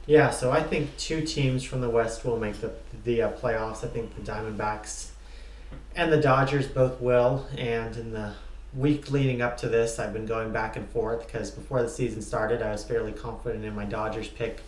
Yeah, 0.06 0.30
so 0.30 0.52
I 0.52 0.62
think 0.62 0.96
two 0.98 1.22
teams 1.22 1.64
from 1.64 1.82
the 1.82 1.90
West 1.90 2.24
will 2.24 2.40
make 2.40 2.62
the 2.62 2.74
the 3.04 3.24
uh, 3.24 3.32
playoffs. 3.32 3.84
I 3.84 3.88
think 3.88 4.16
the 4.16 4.22
Diamondbacks 4.22 5.10
and 5.96 6.12
the 6.12 6.22
Dodgers 6.22 6.68
both 6.68 7.00
will. 7.02 7.48
And 7.58 7.96
in 7.96 8.12
the 8.12 8.34
week 8.74 9.12
leading 9.12 9.42
up 9.42 9.58
to 9.58 9.68
this, 9.68 10.00
I've 10.00 10.14
been 10.14 10.26
going 10.26 10.52
back 10.52 10.76
and 10.76 10.88
forth 10.90 11.26
because 11.26 11.52
before 11.52 11.82
the 11.82 11.90
season 11.90 12.22
started, 12.22 12.62
I 12.62 12.72
was 12.72 12.84
fairly 12.84 13.12
confident 13.12 13.66
in 13.66 13.76
my 13.76 13.86
Dodgers 13.86 14.28
pick. 14.28 14.62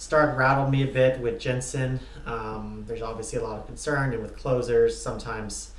Start 0.00 0.34
rattled 0.34 0.70
me 0.70 0.82
a 0.82 0.86
bit 0.86 1.20
with 1.20 1.38
Jansen. 1.38 2.00
Um, 2.24 2.84
there's 2.88 3.02
obviously 3.02 3.38
a 3.38 3.42
lot 3.42 3.58
of 3.58 3.66
concern, 3.66 4.14
and 4.14 4.22
with 4.22 4.34
closers, 4.34 4.98
sometimes 4.98 5.72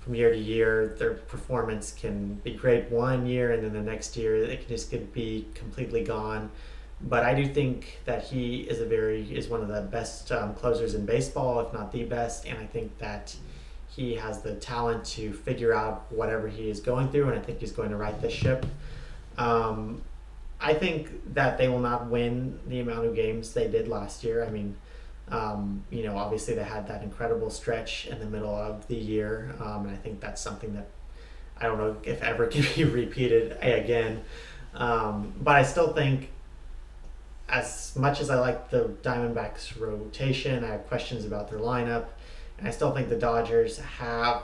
from 0.00 0.14
year 0.14 0.30
to 0.32 0.38
year, 0.38 0.96
their 0.98 1.12
performance 1.12 1.92
can 1.92 2.36
be 2.36 2.54
great 2.54 2.90
one 2.90 3.26
year, 3.26 3.52
and 3.52 3.62
then 3.62 3.74
the 3.74 3.82
next 3.82 4.16
year 4.16 4.34
it 4.34 4.60
can 4.60 4.68
just 4.68 4.90
get, 4.90 5.12
be 5.12 5.46
completely 5.52 6.02
gone. 6.02 6.50
But 7.02 7.24
I 7.24 7.34
do 7.34 7.46
think 7.46 7.98
that 8.06 8.24
he 8.24 8.60
is 8.60 8.80
a 8.80 8.86
very 8.86 9.24
is 9.36 9.48
one 9.48 9.60
of 9.60 9.68
the 9.68 9.82
best 9.82 10.32
um, 10.32 10.54
closers 10.54 10.94
in 10.94 11.04
baseball, 11.04 11.60
if 11.60 11.70
not 11.74 11.92
the 11.92 12.04
best, 12.04 12.46
and 12.46 12.56
I 12.56 12.64
think 12.64 12.96
that 12.96 13.36
he 13.88 14.14
has 14.14 14.40
the 14.40 14.54
talent 14.54 15.04
to 15.16 15.34
figure 15.34 15.74
out 15.74 16.10
whatever 16.10 16.48
he 16.48 16.70
is 16.70 16.80
going 16.80 17.10
through, 17.10 17.28
and 17.28 17.38
I 17.38 17.42
think 17.42 17.60
he's 17.60 17.72
going 17.72 17.90
to 17.90 17.96
right 17.96 18.18
the 18.22 18.30
ship. 18.30 18.64
Um, 19.36 20.00
I 20.60 20.74
think 20.74 21.34
that 21.34 21.58
they 21.58 21.68
will 21.68 21.80
not 21.80 22.06
win 22.06 22.58
the 22.66 22.80
amount 22.80 23.06
of 23.06 23.14
games 23.14 23.52
they 23.52 23.68
did 23.68 23.88
last 23.88 24.24
year. 24.24 24.44
I 24.44 24.50
mean, 24.50 24.76
um, 25.28 25.84
you 25.90 26.04
know, 26.04 26.16
obviously 26.16 26.54
they 26.54 26.64
had 26.64 26.88
that 26.88 27.02
incredible 27.02 27.50
stretch 27.50 28.06
in 28.06 28.18
the 28.20 28.26
middle 28.26 28.54
of 28.54 28.86
the 28.88 28.96
year, 28.96 29.54
um, 29.60 29.86
and 29.86 29.90
I 29.90 29.96
think 29.96 30.20
that's 30.20 30.40
something 30.40 30.74
that 30.74 30.88
I 31.60 31.66
don't 31.66 31.78
know 31.78 31.96
if 32.04 32.22
ever 32.22 32.46
can 32.48 32.64
be 32.74 32.84
repeated 32.84 33.56
again. 33.60 34.22
Um, 34.74 35.32
but 35.40 35.56
I 35.56 35.62
still 35.62 35.92
think, 35.92 36.30
as 37.48 37.94
much 37.96 38.20
as 38.20 38.30
I 38.30 38.36
like 38.36 38.70
the 38.70 38.90
Diamondbacks 39.02 39.78
rotation, 39.78 40.64
I 40.64 40.68
have 40.68 40.86
questions 40.86 41.24
about 41.24 41.50
their 41.50 41.58
lineup, 41.58 42.06
and 42.58 42.66
I 42.66 42.70
still 42.70 42.92
think 42.92 43.08
the 43.08 43.16
Dodgers 43.16 43.78
have 43.78 44.42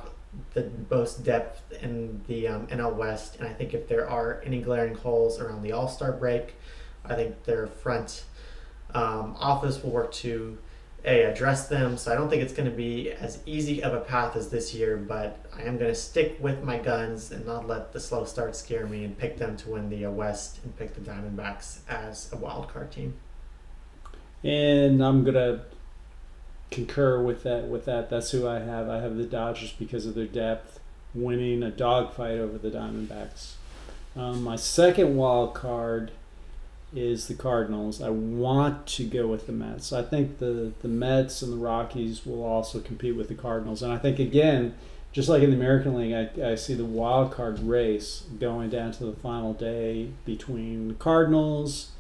the 0.55 0.71
most 0.91 1.25
depth 1.25 1.73
in 1.83 2.23
the 2.27 2.49
um, 2.49 2.67
NL 2.69 2.95
West. 2.95 3.37
And 3.37 3.49
I 3.49 3.53
think 3.53 3.75
if 3.75 3.89
there 3.89 4.09
are 4.09 4.43
any 4.45 4.61
glaring 4.61 4.95
holes 4.95 5.41
around 5.41 5.63
the 5.63 5.73
All 5.73 5.89
Star 5.89 6.13
break, 6.13 6.55
I 7.05 7.15
think 7.15 7.45
their 7.45 7.67
front 7.67 8.25
um, 8.95 9.37
office 9.39 9.83
will 9.83 9.91
work 9.91 10.13
to 10.13 10.59
a 11.05 11.23
address 11.25 11.69
them. 11.69 11.97
So 11.97 12.13
I 12.13 12.15
don't 12.15 12.31
think 12.31 12.43
it's 12.43 12.53
going 12.53 12.71
to 12.71 12.77
be 12.77 13.11
as 13.11 13.41
easy 13.45 13.83
of 13.83 13.93
a 13.93 14.01
path 14.01 14.37
as 14.37 14.51
this 14.51 14.73
year, 14.73 14.97
but 14.97 15.45
I 15.57 15.63
am 15.63 15.77
going 15.77 15.91
to 15.91 15.97
stick 15.97 16.37
with 16.41 16.63
my 16.63 16.79
guns 16.79 17.33
and 17.33 17.45
not 17.45 17.67
let 17.67 17.93
the 17.93 18.01
slow 18.01 18.25
start 18.25 18.55
scare 18.55 18.87
me 18.87 19.05
and 19.05 19.19
pick 19.19 19.37
them 19.37 19.57
to 19.59 19.71
win 19.71 19.91
the 19.91 20.05
uh, 20.05 20.11
West 20.11 20.61
and 20.63 20.77
pick 20.77 20.95
the 20.95 21.01
Diamondbacks 21.01 21.81
as 21.89 22.33
a 22.33 22.37
wild 22.37 22.69
card 22.73 22.93
team. 22.93 23.15
And 24.45 25.03
I'm 25.05 25.23
gonna 25.23 25.63
concur 26.73 27.23
with 27.23 27.43
that. 27.45 27.69
With 27.69 27.85
that, 27.85 28.11
that's 28.11 28.31
who 28.31 28.49
I 28.49 28.61
have. 28.61 28.89
I 28.89 29.01
have 29.01 29.17
the 29.17 29.25
Dodgers 29.25 29.73
because 29.73 30.07
of 30.07 30.15
their 30.15 30.27
depth, 30.27 30.81
winning 31.15 31.63
a 31.63 31.71
dogfight 31.71 32.39
over 32.39 32.59
the 32.59 32.71
Diamondbacks. 32.71 33.55
Um, 34.17 34.43
my 34.43 34.57
second 34.57 35.17
wild 35.17 35.55
card 35.55 36.11
is 36.95 37.27
the 37.29 37.35
Cardinals. 37.35 38.03
I 38.03 38.11
want 38.11 38.87
to 38.89 39.05
go 39.05 39.27
with 39.27 39.47
the 39.47 39.53
Mets. 39.53 39.93
I 39.93 40.03
think 40.03 40.39
the 40.39 40.73
the 40.83 40.89
Mets 40.89 41.43
and 41.43 41.53
the 41.53 41.57
Rockies 41.57 42.27
will 42.27 42.43
also 42.43 42.81
compete 42.81 43.17
with 43.17 43.29
the 43.29 43.35
Cardinals, 43.35 43.83
and 43.83 43.93
I 43.93 43.99
think 43.99 44.19
again, 44.19 44.75
just 45.13 45.29
like 45.29 45.43
in 45.43 45.51
the 45.51 45.57
American 45.57 45.95
League, 45.95 46.13
I, 46.13 46.53
I 46.53 46.55
see 46.55 46.75
the 46.75 46.85
wild 46.85 47.33
card 47.33 47.61
race 47.61 48.25
going 48.39 48.71
down 48.71 48.93
to 48.93 49.05
the 49.05 49.15
final 49.15 49.55
day 49.55 50.11
between 50.25 50.89
the 50.89 50.95
Cardinals. 50.95 51.91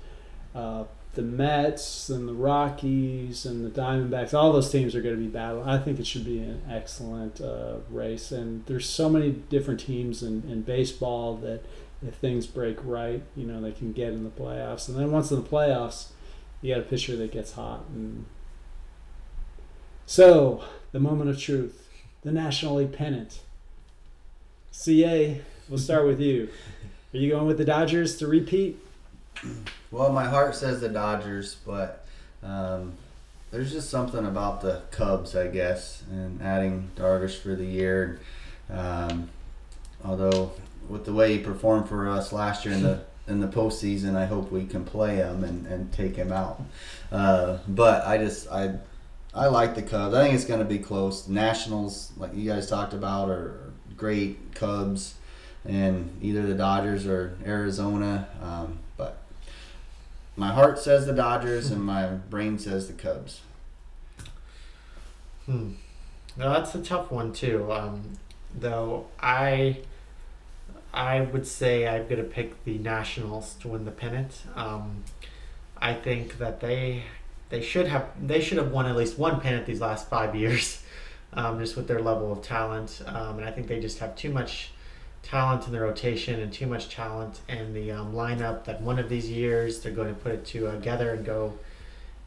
Uh, 0.54 0.84
the 1.14 1.22
Mets 1.22 2.08
and 2.08 2.26
the 2.26 2.32
Rockies 2.32 3.44
and 3.44 3.64
the 3.64 3.80
Diamondbacks, 3.80 4.32
all 4.32 4.52
those 4.52 4.70
teams 4.70 4.94
are 4.94 5.02
going 5.02 5.14
to 5.14 5.20
be 5.20 5.28
battling. 5.28 5.68
I 5.68 5.78
think 5.78 6.00
it 6.00 6.06
should 6.06 6.24
be 6.24 6.38
an 6.38 6.62
excellent 6.70 7.40
uh, 7.40 7.76
race. 7.90 8.32
And 8.32 8.64
there's 8.66 8.88
so 8.88 9.10
many 9.10 9.30
different 9.30 9.80
teams 9.80 10.22
in, 10.22 10.42
in 10.48 10.62
baseball 10.62 11.36
that 11.36 11.64
if 12.06 12.14
things 12.14 12.46
break 12.46 12.78
right, 12.82 13.22
you 13.36 13.46
know, 13.46 13.60
they 13.60 13.72
can 13.72 13.92
get 13.92 14.12
in 14.12 14.24
the 14.24 14.30
playoffs. 14.30 14.88
And 14.88 14.98
then 14.98 15.12
once 15.12 15.30
in 15.30 15.42
the 15.42 15.48
playoffs, 15.48 16.08
you 16.62 16.74
got 16.74 16.80
a 16.80 16.86
pitcher 16.86 17.14
that 17.16 17.30
gets 17.30 17.52
hot. 17.52 17.84
And 17.94 18.24
so, 20.06 20.64
the 20.92 21.00
moment 21.00 21.28
of 21.28 21.38
truth, 21.38 21.88
the 22.22 22.32
National 22.32 22.76
League 22.76 22.92
pennant. 22.92 23.40
CA, 24.70 25.42
we'll 25.68 25.78
start 25.78 26.06
with 26.06 26.20
you. 26.20 26.48
Are 27.12 27.18
you 27.18 27.30
going 27.30 27.46
with 27.46 27.58
the 27.58 27.64
Dodgers 27.64 28.16
to 28.16 28.26
repeat? 28.26 28.78
Well, 29.92 30.10
my 30.10 30.24
heart 30.24 30.56
says 30.56 30.80
the 30.80 30.88
Dodgers, 30.88 31.56
but 31.66 32.06
um, 32.42 32.94
there's 33.50 33.70
just 33.70 33.90
something 33.90 34.24
about 34.24 34.62
the 34.62 34.80
Cubs, 34.90 35.36
I 35.36 35.48
guess, 35.48 36.02
and 36.10 36.40
adding 36.40 36.90
Darvish 36.96 37.38
for 37.38 37.54
the 37.54 37.66
year. 37.66 38.18
Um, 38.70 39.28
although 40.02 40.52
with 40.88 41.04
the 41.04 41.12
way 41.12 41.36
he 41.36 41.38
performed 41.38 41.90
for 41.90 42.08
us 42.08 42.32
last 42.32 42.64
year 42.64 42.72
in 42.74 42.82
the 42.82 43.04
in 43.28 43.40
the 43.40 43.46
postseason, 43.48 44.16
I 44.16 44.24
hope 44.24 44.50
we 44.50 44.64
can 44.64 44.84
play 44.84 45.16
him 45.16 45.44
and, 45.44 45.66
and 45.66 45.92
take 45.92 46.16
him 46.16 46.32
out. 46.32 46.62
Uh, 47.12 47.58
but 47.68 48.06
I 48.06 48.16
just 48.16 48.50
I 48.50 48.76
I 49.34 49.48
like 49.48 49.74
the 49.74 49.82
Cubs. 49.82 50.14
I 50.14 50.22
think 50.22 50.34
it's 50.34 50.46
going 50.46 50.60
to 50.60 50.66
be 50.66 50.78
close. 50.78 51.28
Nationals, 51.28 52.12
like 52.16 52.34
you 52.34 52.50
guys 52.50 52.66
talked 52.66 52.94
about, 52.94 53.28
are 53.28 53.72
great. 53.94 54.54
Cubs 54.54 55.16
and 55.66 56.16
either 56.22 56.46
the 56.46 56.54
Dodgers 56.54 57.06
or 57.06 57.36
Arizona. 57.44 58.28
Um, 58.42 58.78
but 58.96 59.11
my 60.36 60.52
heart 60.52 60.78
says 60.78 61.06
the 61.06 61.12
Dodgers 61.12 61.70
and 61.70 61.82
my 61.82 62.06
brain 62.06 62.58
says 62.58 62.86
the 62.86 62.94
Cubs. 62.94 63.40
Hmm. 65.46 65.72
No, 66.36 66.50
that's 66.52 66.74
a 66.74 66.82
tough 66.82 67.10
one 67.10 67.32
too. 67.32 67.70
Um, 67.70 68.18
though 68.54 69.06
I, 69.20 69.78
I 70.94 71.20
would 71.20 71.46
say 71.46 71.86
I'm 71.86 72.06
gonna 72.08 72.22
pick 72.22 72.64
the 72.64 72.78
Nationals 72.78 73.54
to 73.60 73.68
win 73.68 73.84
the 73.84 73.90
pennant. 73.90 74.42
Um, 74.54 75.04
I 75.76 75.94
think 75.94 76.38
that 76.38 76.60
they 76.60 77.02
they 77.50 77.60
should 77.60 77.88
have 77.88 78.08
they 78.20 78.40
should 78.40 78.56
have 78.58 78.72
won 78.72 78.86
at 78.86 78.96
least 78.96 79.18
one 79.18 79.40
pennant 79.40 79.66
these 79.66 79.80
last 79.80 80.08
five 80.08 80.34
years, 80.34 80.82
um, 81.34 81.58
just 81.58 81.76
with 81.76 81.88
their 81.88 82.00
level 82.00 82.32
of 82.32 82.40
talent. 82.40 83.02
Um, 83.06 83.38
and 83.38 83.44
I 83.44 83.50
think 83.50 83.66
they 83.66 83.80
just 83.80 83.98
have 83.98 84.16
too 84.16 84.30
much 84.30 84.70
talent 85.22 85.66
in 85.66 85.72
the 85.72 85.80
rotation 85.80 86.40
and 86.40 86.52
too 86.52 86.66
much 86.66 86.88
talent 86.94 87.40
in 87.48 87.72
the 87.72 87.90
um, 87.90 88.12
lineup 88.12 88.64
that 88.64 88.80
one 88.80 88.98
of 88.98 89.08
these 89.08 89.30
years 89.30 89.80
they're 89.80 89.92
going 89.92 90.12
to 90.12 90.20
put 90.20 90.32
it 90.32 90.44
together 90.44 91.14
and 91.14 91.24
go 91.24 91.58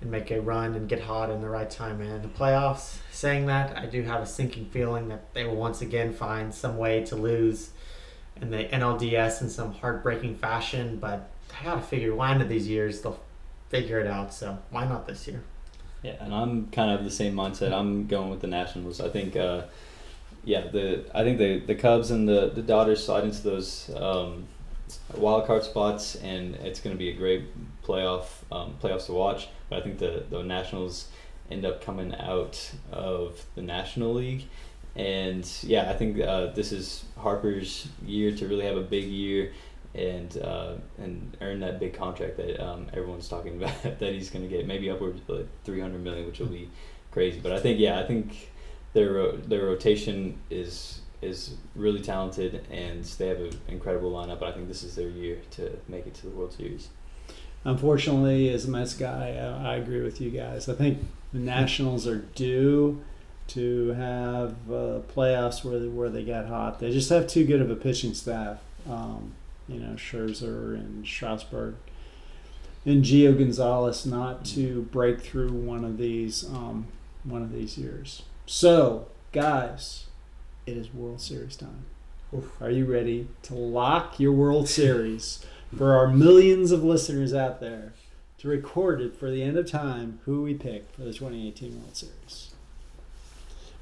and 0.02 0.12
make 0.12 0.32
a 0.32 0.42
run 0.42 0.76
and 0.76 0.88
get 0.88 1.02
hot 1.02 1.30
in 1.30 1.42
the 1.42 1.50
right 1.50 1.70
time 1.70 2.02
in 2.02 2.22
the 2.22 2.28
playoffs. 2.28 2.98
Saying 3.12 3.46
that, 3.48 3.78
I 3.78 3.86
do 3.86 4.04
have 4.04 4.22
a 4.22 4.26
sinking 4.26 4.66
feeling 4.66 5.08
that 5.10 5.34
they 5.34 5.46
will 5.46 5.56
once 5.56 5.82
again 5.82 6.14
find 6.14 6.54
some 6.54 6.78
way 6.78 7.04
to 7.06 7.16
lose 7.16 7.72
in 8.42 8.52
the 8.52 8.66
NLDS 8.66 9.42
in 9.42 9.50
some 9.50 9.74
heartbreaking 9.74 10.36
fashion, 10.36 10.98
but 10.98 11.30
I 11.60 11.64
gotta 11.64 11.82
figure 11.82 12.14
one 12.14 12.42
of 12.42 12.50
these 12.50 12.68
years 12.68 13.02
they'll 13.02 13.20
figure 13.70 14.00
it 14.00 14.08
out, 14.08 14.34
so 14.34 14.58
why 14.70 14.86
not 14.86 15.08
this 15.08 15.28
year? 15.28 15.42
Yeah, 16.04 16.16
and 16.20 16.34
I'm 16.34 16.68
kind 16.68 16.92
of 16.92 17.04
the 17.04 17.12
same 17.12 17.34
mindset. 17.34 17.74
I'm 17.74 18.08
going 18.08 18.30
with 18.30 18.42
the 18.42 18.48
Nationals. 18.48 19.02
I 19.02 19.10
think, 19.10 19.36
uh, 19.36 19.64
yeah, 20.46 20.68
the 20.68 21.06
I 21.14 21.24
think 21.24 21.40
the 21.40 21.60
the 21.60 21.76
Cubs 21.76 22.12
and 22.12 22.30
the 22.30 22.52
the 22.54 22.62
Dodgers 22.62 23.04
slide 23.04 23.24
into 23.24 23.42
those 23.42 23.90
um, 23.96 24.48
wild 25.16 25.48
card 25.48 25.64
spots, 25.64 26.16
and 26.16 26.56
it's 26.58 26.80
going 26.80 26.96
to 26.96 26.98
be 26.98 27.10
a 27.10 27.16
great 27.16 27.44
playoff 27.84 28.26
um, 28.52 28.76
playoffs 28.82 29.08
to 29.08 29.14
watch. 29.14 29.50
But 29.70 29.80
I 29.80 29.82
think 29.82 29.98
the 29.98 30.24
the 30.30 30.44
Nationals 30.44 31.08
end 31.50 31.66
up 31.66 31.84
coming 31.84 32.16
out 32.16 32.72
of 32.92 33.44
the 33.56 33.64
National 33.64 34.14
League, 34.14 34.46
and 34.96 35.50
yeah, 35.64 35.90
I 35.90 35.94
think 35.94 36.22
uh, 36.22 36.48
this 36.48 36.72
is 36.72 37.06
Harper's 37.18 37.88
year 38.06 38.32
to 38.36 38.48
really 38.48 38.66
have 38.66 38.78
a 38.78 38.84
big 38.84 39.06
year. 39.06 39.52
And 39.96 40.38
uh, 40.40 40.74
and 40.98 41.38
earn 41.40 41.62
that 41.62 41.80
big 41.80 41.94
contract 41.94 42.36
that 42.36 42.62
um, 42.62 42.88
everyone's 42.92 43.30
talking 43.30 43.56
about 43.64 43.82
that 43.82 44.14
he's 44.14 44.30
going 44.30 44.44
to 44.44 44.54
get 44.54 44.68
maybe 44.68 44.90
upwards 44.90 45.22
of 45.22 45.30
like 45.30 45.48
three 45.64 45.80
hundred 45.80 46.04
million, 46.04 46.26
which 46.26 46.40
will 46.40 46.48
be 46.48 46.70
crazy. 47.12 47.40
But 47.40 47.54
I 47.54 47.62
think 47.62 47.80
yeah, 47.80 47.98
I 47.98 48.04
think 48.06 48.52
their 48.96 49.34
their 49.34 49.66
rotation 49.66 50.40
is 50.50 51.02
is 51.22 51.56
really 51.76 52.02
talented 52.02 52.66
and 52.72 53.04
they 53.04 53.28
have 53.28 53.40
an 53.40 53.52
incredible 53.68 54.12
lineup. 54.12 54.42
I 54.42 54.52
think 54.52 54.68
this 54.68 54.84
is 54.84 54.96
their 54.96 55.10
year 55.10 55.40
to 55.52 55.78
make 55.88 56.08
it 56.08 56.14
to 56.16 56.28
the 56.28 56.30
World 56.30 56.54
Series. 56.54 56.90
Unfortunately, 57.64 58.50
as 58.50 58.66
a 58.66 58.72
Mets 58.72 58.94
guy, 58.94 59.36
I, 59.36 59.74
I 59.74 59.76
agree 59.76 60.02
with 60.02 60.22
you 60.22 60.30
guys. 60.30 60.70
I 60.70 60.76
think 60.76 61.00
the 61.34 61.40
Nationals 61.40 62.08
are 62.08 62.20
due 62.20 63.04
to 63.48 63.90
have 63.94 64.52
uh, 64.70 65.02
playoffs 65.14 65.64
where 65.64 65.80
they, 65.80 65.88
where 65.88 66.10
they 66.10 66.24
get 66.24 66.48
hot. 66.48 66.80
They 66.80 66.92
just 66.92 67.10
have 67.10 67.28
too 67.28 67.44
good 67.46 67.62
of 67.62 67.70
a 67.70 67.76
pitching 67.76 68.14
staff. 68.14 68.60
Um, 68.90 69.34
you 69.68 69.80
know, 69.80 69.96
Scherzer 69.96 70.76
and 70.76 71.06
Strasburg 71.08 71.76
and 72.86 73.04
Gio 73.04 73.36
Gonzalez 73.36 74.06
not 74.06 74.46
to 74.46 74.84
break 74.84 75.22
through 75.22 75.52
one 75.52 75.84
of 75.84 75.98
these 75.98 76.46
um, 76.46 76.86
one 77.24 77.42
of 77.42 77.52
these 77.52 77.78
years. 77.78 78.22
So, 78.48 79.08
guys, 79.32 80.06
it 80.68 80.78
is 80.78 80.94
World 80.94 81.20
Series 81.20 81.56
time. 81.56 81.86
Oof. 82.32 82.62
Are 82.62 82.70
you 82.70 82.86
ready 82.86 83.28
to 83.44 83.56
lock 83.56 84.20
your 84.20 84.34
World 84.34 84.70
Series 84.70 85.44
for 85.76 85.96
our 85.96 86.08
millions 86.08 86.72
of 86.72 86.84
listeners 86.84 87.34
out 87.34 87.60
there 87.60 87.94
to 88.38 88.48
record 88.48 89.02
it 89.02 89.16
for 89.16 89.32
the 89.32 89.42
end 89.42 89.58
of 89.58 89.70
time 89.70 90.20
who 90.26 90.44
we 90.44 90.54
pick 90.54 90.92
for 90.94 91.02
the 91.02 91.12
2018 91.12 91.82
World 91.82 91.98
Series? 91.98 92.54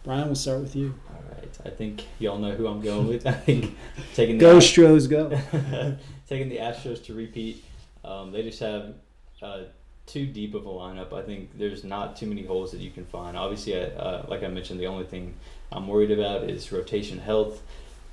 Brian, 0.06 0.28
we'll 0.28 0.36
start 0.36 0.62
with 0.62 0.78
you. 0.78 0.96
All 1.10 1.24
right, 1.36 1.58
I 1.66 1.70
think 1.70 2.06
y'all 2.20 2.40
know 2.40 2.56
who 2.56 2.66
I'm 2.66 2.80
going 2.80 3.10
with. 3.10 3.28
I 3.28 3.34
think 3.34 3.76
taking 4.16 4.38
the 4.38 4.46
Go 4.46 4.62
Stros, 4.62 5.08
go. 5.08 5.30
taking 6.30 6.48
the 6.48 6.58
Astros 6.58 7.04
to 7.06 7.14
repeat. 7.14 7.66
Um, 8.06 8.32
they 8.32 8.44
just 8.44 8.62
have 8.62 8.94
uh, 9.42 9.64
too 10.06 10.26
deep 10.26 10.54
of 10.54 10.66
a 10.66 10.70
lineup. 10.70 11.14
I 11.14 11.22
think 11.22 11.58
there's 11.58 11.84
not 11.84 12.16
too 12.16 12.28
many 12.28 12.46
holes 12.46 12.72
that 12.72 12.82
you 12.82 12.92
can 12.92 13.06
find. 13.06 13.38
Obviously, 13.38 13.78
I, 13.78 13.84
uh, 13.86 14.26
like 14.28 14.44
I 14.44 14.48
mentioned, 14.48 14.80
the 14.80 14.88
only 14.88 15.06
thing 15.06 15.36
I'm 15.72 15.88
worried 15.88 16.12
about 16.12 16.44
is 16.44 16.72
rotation 16.72 17.20
health 17.20 17.62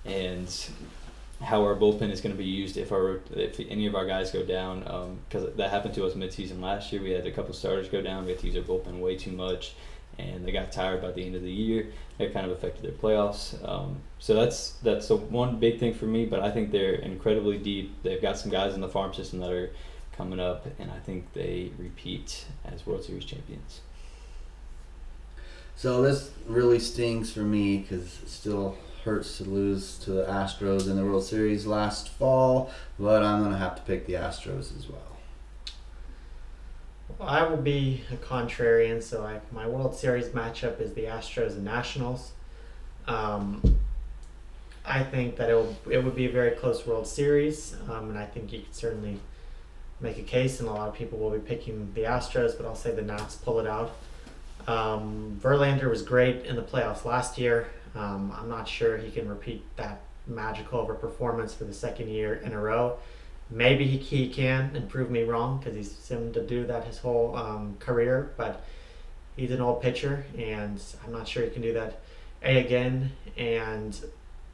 and 0.05 0.49
how 1.43 1.63
our 1.63 1.75
bullpen 1.75 2.11
is 2.11 2.21
going 2.21 2.35
to 2.35 2.39
be 2.39 2.49
used 2.49 2.77
if 2.77 2.93
our 2.93 3.21
if 3.31 3.59
any 3.61 3.87
of 3.87 3.95
our 3.95 4.07
guys 4.07 4.31
go 4.31 4.45
down. 4.45 5.19
Because 5.29 5.55
that 5.57 5.71
happened 5.71 5.95
to 5.95 6.07
us 6.07 6.15
midseason 6.15 6.61
last 6.61 6.93
year. 6.93 7.03
We 7.03 7.11
had 7.11 7.27
a 7.27 7.33
couple 7.33 7.55
starters 7.55 7.89
go 7.89 8.03
down. 8.03 8.25
We 8.25 8.33
had 8.33 8.41
to 8.41 8.47
use 8.47 8.57
our 8.57 8.63
bullpen 8.63 9.01
way 9.01 9.17
too 9.17 9.33
much, 9.33 9.75
and 10.19 10.45
they 10.45 10.53
got 10.53 10.71
tired 10.71 11.03
by 11.03 11.13
the 11.13 11.25
end 11.25 11.35
of 11.35 11.43
the 11.43 11.51
year. 11.51 11.89
That 12.19 12.33
kind 12.33 12.47
of 12.47 12.53
affected 12.53 12.83
their 12.85 12.93
playoffs. 12.93 13.57
Um, 13.67 13.97
so 14.19 14.35
that's 14.35 14.73
that's 14.83 15.09
the 15.09 15.17
one 15.17 15.59
big 15.59 15.81
thing 15.81 15.95
for 15.95 16.05
me. 16.05 16.27
But 16.27 16.41
I 16.41 16.51
think 16.51 16.71
they're 16.71 16.95
incredibly 16.95 17.59
deep. 17.59 18.03
They've 18.03 18.23
got 18.23 18.39
some 18.39 18.51
guys 18.51 18.75
in 18.75 18.81
the 18.81 18.89
farm 18.89 19.15
system 19.15 19.41
that 19.41 19.51
are 19.51 19.71
coming 20.21 20.39
up, 20.39 20.67
and 20.79 20.91
I 20.91 20.99
think 20.99 21.33
they 21.33 21.71
repeat 21.79 22.45
as 22.63 22.87
World 22.87 23.03
Series 23.03 23.25
champions. 23.25 23.81
So 25.75 26.03
this 26.03 26.31
really 26.47 26.79
stings 26.79 27.33
for 27.33 27.41
me 27.41 27.79
because 27.79 28.21
it 28.23 28.29
still 28.29 28.77
hurts 29.03 29.39
to 29.39 29.45
lose 29.45 29.97
to 30.01 30.11
the 30.11 30.25
Astros 30.25 30.91
in 30.91 30.97
the 30.97 31.05
World 31.07 31.25
Series 31.25 31.65
last 31.65 32.11
fall, 32.11 32.71
but 32.99 33.23
I'm 33.23 33.43
gonna 33.43 33.57
have 33.57 33.77
to 33.77 33.83
pick 33.83 34.07
the 34.07 34.13
Astros 34.13 34.77
as 34.77 34.91
well. 34.91 35.17
Well, 37.19 37.27
I 37.27 37.43
will 37.45 37.57
be 37.57 38.05
a 38.13 38.17
contrarian, 38.17 39.03
so 39.03 39.25
I, 39.25 39.41
my 39.51 39.67
World 39.67 39.95
Series 39.95 40.29
matchup 40.29 40.83
is 40.83 40.93
the 40.93 41.05
Astros 41.05 41.53
and 41.53 41.65
Nationals. 41.65 42.33
Um, 43.07 43.79
I 44.85 45.03
think 45.03 45.37
that 45.37 45.49
it, 45.49 45.55
will, 45.55 45.79
it 45.91 46.05
would 46.05 46.15
be 46.15 46.27
a 46.27 46.31
very 46.31 46.51
close 46.51 46.87
World 46.87 47.07
Series, 47.07 47.75
um, 47.89 48.11
and 48.11 48.19
I 48.19 48.27
think 48.27 48.53
you 48.53 48.61
could 48.61 48.75
certainly 48.75 49.19
make 50.01 50.19
a 50.19 50.23
case, 50.23 50.61
and 50.61 50.69
a 50.69 50.73
lot 50.73 50.89
of 50.89 50.95
people 50.95 51.19
will 51.19 51.31
be 51.31 51.39
picking 51.39 51.93
the 51.95 52.03
Astros, 52.03 52.57
but 52.57 52.67
I'll 52.67 52.75
say 52.75 52.93
the 52.93 53.03
Nats 53.03 53.37
pull 53.37 53.61
it 53.61 53.67
out. 53.67 53.93
Um, 54.67 55.39
Verlander 55.43 55.89
was 55.89 56.03
great 56.03 56.45
in 56.45 56.57
the 56.57 56.63
playoffs 56.63 57.05
last 57.05 57.39
year. 57.39 57.69
Um, 57.95 58.33
I'm 58.37 58.49
not 58.49 58.69
sure 58.69 58.97
he 58.97 59.11
can 59.11 59.29
repeat 59.29 59.65
that 59.77 60.01
magical 60.27 60.81
of 60.81 60.91
a 60.91 60.95
performance 60.95 61.55
for 61.55 61.65
the 61.65 61.75
second 61.75 62.09
year 62.09 62.35
in 62.35 62.53
a 62.53 62.61
row. 62.61 62.99
Maybe 63.51 63.85
he, 63.85 63.99
he 63.99 64.29
can 64.29 64.77
and 64.77 64.89
prove 64.89 65.11
me 65.11 65.25
wrong 65.25 65.59
because 65.59 65.75
he's 65.75 65.95
seemed 65.97 66.35
to 66.35 66.47
do 66.47 66.67
that 66.67 66.85
his 66.85 66.99
whole 66.99 67.37
um, 67.37 67.77
career, 67.81 68.33
but 68.37 68.65
he's 69.37 69.51
an 69.51 69.61
old 69.61 69.83
pitcher, 69.83 70.25
and 70.39 70.81
I'm 71.05 71.13
not 71.13 71.27
sure 71.27 71.43
he 71.43 71.51
can 71.51 71.63
do 71.63 71.73
that 71.73 72.01
a 72.43 72.59
again. 72.59 73.13
And 73.37 73.99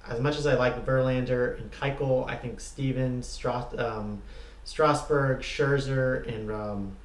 as 0.08 0.20
much 0.20 0.38
as 0.38 0.46
I 0.46 0.54
like 0.54 0.86
Verlander 0.86 1.58
and 1.60 1.70
Keuchel, 1.70 2.28
I 2.28 2.36
think 2.36 2.60
Stevens, 2.60 3.26
Stras- 3.26 3.78
um, 3.78 4.22
Strasburg, 4.66 5.40
Scherzer, 5.40 6.26
and 6.28 6.50
um, 6.50 6.96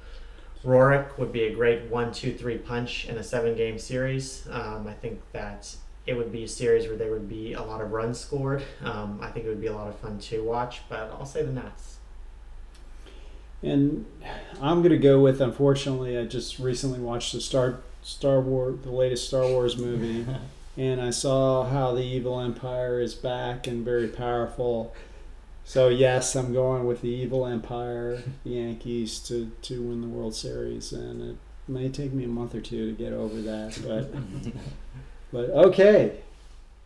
Roark 0.64 1.16
would 1.16 1.32
be 1.32 1.44
a 1.44 1.54
great 1.54 1.84
one, 1.84 2.12
two, 2.12 2.34
three 2.34 2.58
punch 2.58 3.06
in 3.08 3.16
a 3.16 3.22
seven-game 3.22 3.78
series. 3.78 4.46
Um, 4.50 4.86
I 4.86 4.92
think 4.92 5.20
that 5.32 5.74
it 6.04 6.14
would 6.14 6.32
be 6.32 6.42
a 6.42 6.48
series 6.48 6.88
where 6.88 6.96
there 6.96 7.12
would 7.12 7.28
be 7.28 7.52
a 7.52 7.62
lot 7.62 7.80
of 7.80 7.92
runs 7.92 8.18
scored. 8.18 8.64
Um, 8.82 9.20
I 9.22 9.30
think 9.30 9.46
it 9.46 9.48
would 9.48 9.60
be 9.60 9.68
a 9.68 9.72
lot 9.72 9.88
of 9.88 9.96
fun 9.96 10.18
to 10.18 10.42
watch, 10.42 10.82
but 10.88 11.12
I'll 11.12 11.24
say 11.24 11.44
the 11.44 11.52
Nats. 11.52 11.98
And 13.62 14.06
I'm 14.60 14.82
gonna 14.82 14.98
go 14.98 15.20
with. 15.20 15.40
Unfortunately, 15.40 16.18
I 16.18 16.24
just 16.24 16.58
recently 16.58 16.98
watched 16.98 17.32
the 17.32 17.40
Star 17.40 17.78
Star 18.02 18.40
Wars, 18.40 18.80
the 18.82 18.90
latest 18.90 19.28
Star 19.28 19.46
Wars 19.46 19.76
movie, 19.76 20.26
and 20.76 21.00
I 21.00 21.10
saw 21.10 21.62
how 21.64 21.94
the 21.94 22.02
evil 22.02 22.40
empire 22.40 23.00
is 23.00 23.14
back 23.14 23.68
and 23.68 23.84
very 23.84 24.08
powerful. 24.08 24.92
So 25.64 25.88
yes, 25.88 26.34
I'm 26.34 26.52
going 26.52 26.86
with 26.86 27.02
the 27.02 27.08
evil 27.08 27.46
empire, 27.46 28.22
the 28.44 28.50
Yankees, 28.50 29.18
to 29.20 29.50
to 29.62 29.82
win 29.82 30.00
the 30.00 30.08
World 30.08 30.34
Series, 30.34 30.92
and 30.92 31.30
it 31.30 31.36
may 31.68 31.88
take 31.88 32.12
me 32.12 32.24
a 32.24 32.28
month 32.28 32.54
or 32.54 32.60
two 32.60 32.90
to 32.90 32.96
get 32.96 33.12
over 33.12 33.40
that, 33.42 33.78
but 33.86 34.52
but 35.32 35.50
okay, 35.50 36.18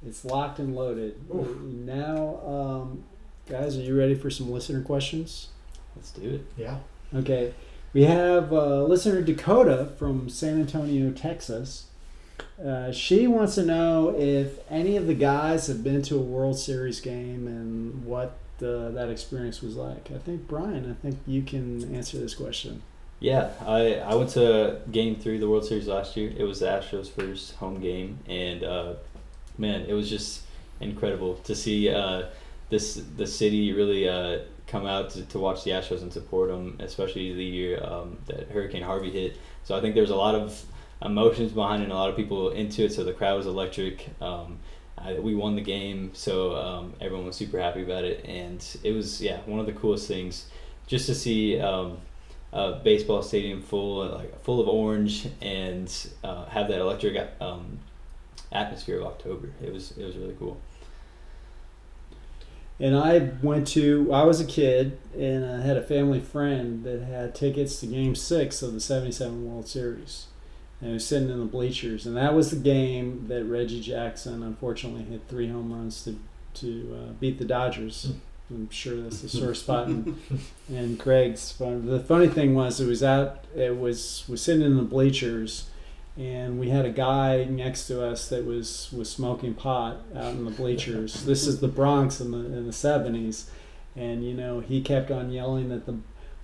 it's 0.06 0.24
locked 0.24 0.58
and 0.58 0.74
loaded. 0.76 1.16
Now, 1.64 2.40
um, 2.46 3.04
guys, 3.48 3.76
are 3.76 3.80
you 3.80 3.96
ready 3.98 4.14
for 4.14 4.30
some 4.30 4.50
listener 4.50 4.82
questions? 4.82 5.48
Let's 5.96 6.10
do 6.10 6.28
it. 6.34 6.46
Yeah. 6.56 6.78
Okay, 7.14 7.54
We 7.94 8.02
have 8.04 8.52
uh, 8.52 8.82
listener 8.82 9.22
Dakota 9.22 9.92
from 9.96 10.28
San 10.28 10.60
Antonio, 10.60 11.12
Texas. 11.12 11.86
Uh, 12.62 12.90
she 12.90 13.26
wants 13.26 13.54
to 13.54 13.64
know 13.64 14.14
if 14.18 14.58
any 14.70 14.96
of 14.96 15.06
the 15.06 15.14
guys 15.14 15.68
have 15.68 15.82
been 15.84 16.02
to 16.02 16.16
a 16.16 16.20
World 16.20 16.58
Series 16.58 17.00
game 17.00 17.46
and 17.46 18.04
what 18.04 18.36
that 18.58 19.08
experience 19.10 19.62
was 19.62 19.76
like. 19.76 20.10
I 20.14 20.18
think 20.18 20.48
Brian, 20.48 20.90
I 20.90 20.94
think 21.02 21.18
you 21.26 21.42
can 21.42 21.94
answer 21.94 22.18
this 22.18 22.34
question. 22.34 22.82
Yeah, 23.18 23.50
I, 23.66 23.94
I 23.94 24.14
went 24.14 24.30
to 24.30 24.80
game 24.90 25.16
three 25.16 25.36
of 25.36 25.40
the 25.40 25.48
World 25.48 25.64
Series 25.64 25.88
last 25.88 26.16
year. 26.16 26.32
It 26.36 26.44
was 26.44 26.60
the 26.60 26.66
Astros' 26.66 27.10
first 27.10 27.54
home 27.56 27.80
game, 27.80 28.18
and 28.28 28.62
uh, 28.62 28.94
man, 29.56 29.86
it 29.86 29.94
was 29.94 30.10
just 30.10 30.42
incredible 30.80 31.36
to 31.44 31.54
see 31.54 31.88
uh, 31.88 32.24
this 32.68 33.02
the 33.16 33.26
city 33.26 33.72
really 33.72 34.08
uh, 34.08 34.40
come 34.66 34.84
out 34.84 35.10
to, 35.10 35.22
to 35.26 35.38
watch 35.38 35.64
the 35.64 35.70
Astros 35.70 36.02
and 36.02 36.12
support 36.12 36.50
them, 36.50 36.76
especially 36.80 37.32
the 37.32 37.44
year 37.44 37.82
um, 37.82 38.18
that 38.26 38.48
Hurricane 38.50 38.82
Harvey 38.82 39.10
hit. 39.10 39.38
So 39.64 39.76
I 39.76 39.80
think 39.80 39.94
there's 39.94 40.10
a 40.10 40.16
lot 40.16 40.34
of 40.34 40.62
emotions 41.00 41.52
behind 41.52 41.82
it, 41.82 41.84
and 41.84 41.92
a 41.92 41.96
lot 41.96 42.10
of 42.10 42.16
people 42.16 42.50
into 42.50 42.84
it. 42.84 42.92
So 42.92 43.02
the 43.02 43.12
crowd 43.12 43.38
was 43.38 43.46
electric. 43.46 44.08
Um, 44.20 44.58
I, 44.98 45.14
we 45.14 45.34
won 45.34 45.56
the 45.56 45.62
game, 45.62 46.10
so 46.14 46.56
um, 46.56 46.94
everyone 47.00 47.26
was 47.26 47.36
super 47.36 47.60
happy 47.60 47.82
about 47.82 48.04
it, 48.04 48.24
and 48.24 48.64
it 48.82 48.92
was 48.92 49.20
yeah 49.20 49.40
one 49.46 49.60
of 49.60 49.66
the 49.66 49.72
coolest 49.72 50.08
things 50.08 50.46
just 50.86 51.06
to 51.06 51.14
see. 51.14 51.60
Um, 51.60 51.98
uh, 52.52 52.78
baseball 52.82 53.22
stadium 53.22 53.60
full 53.60 54.06
like 54.08 54.42
full 54.42 54.60
of 54.60 54.68
orange 54.68 55.28
and 55.42 55.92
uh, 56.24 56.46
have 56.46 56.68
that 56.68 56.80
electric 56.80 57.28
um, 57.40 57.78
atmosphere 58.52 59.00
of 59.00 59.06
October. 59.06 59.50
It 59.62 59.72
was 59.72 59.92
it 59.98 60.04
was 60.04 60.16
really 60.16 60.36
cool. 60.38 60.58
And 62.78 62.96
I 62.96 63.30
went 63.42 63.66
to 63.68 64.12
I 64.12 64.24
was 64.24 64.40
a 64.40 64.44
kid 64.44 64.98
and 65.14 65.44
I 65.44 65.66
had 65.66 65.76
a 65.76 65.82
family 65.82 66.20
friend 66.20 66.84
that 66.84 67.02
had 67.02 67.34
tickets 67.34 67.80
to 67.80 67.86
Game 67.86 68.14
Six 68.14 68.62
of 68.62 68.72
the 68.72 68.80
'77 68.80 69.46
World 69.46 69.68
Series. 69.68 70.26
And 70.80 70.90
I 70.90 70.94
was 70.94 71.06
sitting 71.06 71.30
in 71.30 71.38
the 71.38 71.46
bleachers, 71.46 72.04
and 72.04 72.16
that 72.16 72.34
was 72.34 72.50
the 72.50 72.56
game 72.56 73.26
that 73.28 73.44
Reggie 73.44 73.80
Jackson 73.80 74.42
unfortunately 74.42 75.04
hit 75.04 75.22
three 75.28 75.48
home 75.48 75.72
runs 75.72 76.04
to 76.04 76.18
to 76.54 76.98
uh, 76.98 77.12
beat 77.12 77.38
the 77.38 77.44
Dodgers. 77.44 78.12
I'm 78.50 78.70
sure 78.70 78.96
that's 79.00 79.22
the 79.22 79.28
sore 79.28 79.54
spot 79.54 79.88
in, 79.88 80.16
in 80.68 80.96
Craig's. 80.96 81.50
Fun. 81.50 81.86
The 81.86 82.00
funny 82.00 82.28
thing 82.28 82.54
was, 82.54 82.80
it 82.80 82.86
was 82.86 83.02
out. 83.02 83.44
It 83.54 83.76
was 83.78 84.24
was 84.28 84.40
sitting 84.40 84.62
in 84.62 84.76
the 84.76 84.82
bleachers, 84.82 85.68
and 86.16 86.58
we 86.58 86.68
had 86.68 86.84
a 86.84 86.90
guy 86.90 87.44
next 87.44 87.86
to 87.88 88.04
us 88.04 88.28
that 88.28 88.44
was 88.44 88.92
was 88.92 89.10
smoking 89.10 89.54
pot 89.54 89.98
out 90.14 90.34
in 90.34 90.44
the 90.44 90.50
bleachers. 90.50 91.24
this 91.24 91.46
is 91.46 91.60
the 91.60 91.68
Bronx 91.68 92.20
in 92.20 92.30
the 92.30 92.38
in 92.38 92.66
the 92.66 92.72
'70s, 92.72 93.48
and 93.96 94.24
you 94.24 94.34
know 94.34 94.60
he 94.60 94.80
kept 94.80 95.10
on 95.10 95.30
yelling 95.30 95.68
that 95.70 95.86
the 95.86 95.96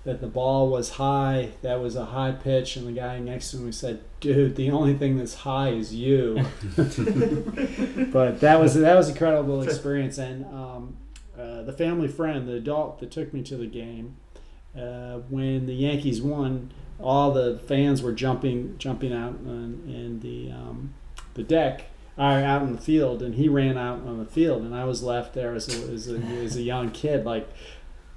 that 0.05 0.21
the 0.21 0.27
ball 0.27 0.69
was 0.69 0.91
high. 0.91 1.51
That 1.63 1.81
was 1.81 1.95
a 1.97 2.07
high 2.07 2.33
pitch, 2.33 2.77
and 2.77 2.87
the 2.87 2.93
guy 2.93 3.19
next 3.19 3.51
to 3.53 3.59
me 3.59 3.73
said, 3.73 4.01
"Dude, 4.21 4.57
the 4.57 4.71
only 4.71 4.95
thing 4.95 5.17
that's 5.17 5.35
high 5.35 5.71
is 5.71 5.95
you." 5.95 6.45
but 6.77 8.41
that 8.41 8.59
was 8.61 8.75
that 8.75 8.97
was 8.97 9.09
an 9.09 9.15
incredible 9.15 9.63
experience, 9.69 10.19
and 10.19 10.45
um, 10.47 10.97
uh, 11.39 11.63
the 11.63 11.73
family 11.73 12.09
friend, 12.09 12.49
the 12.49 12.55
adult 12.55 12.99
that 13.01 13.11
took 13.11 13.33
me 13.33 13.43
to 13.43 13.57
the 13.57 13.67
game, 13.67 14.17
uh, 14.77 15.19
when 15.29 15.67
the 15.67 15.75
Yankees 15.75 16.21
won, 16.21 16.73
all 16.99 17.33
the 17.33 17.59
fans 17.67 18.03
were 18.03 18.13
jumping 18.13 18.77
jumping 18.79 19.13
out 19.13 19.35
in, 19.45 19.85
in 19.89 20.21
the 20.21 20.51
um, 20.51 20.95
the 21.35 21.45
deck, 21.45 21.87
or 22.19 22.25
out 22.25 22.63
in 22.63 22.73
the 22.73 22.81
field, 22.81 23.23
and 23.23 23.37
he 23.37 23.49
ran 23.49 23.79
out 23.79 24.01
on 24.01 24.19
the 24.19 24.27
field, 24.27 24.63
and 24.63 24.75
I 24.75 24.85
was 24.85 25.03
left 25.03 25.33
there 25.35 25.55
as 25.55 25.69
a, 25.69 25.93
as 25.93 26.11
a, 26.11 26.17
as 26.17 26.57
a 26.57 26.63
young 26.63 26.91
kid, 26.91 27.25
like 27.25 27.49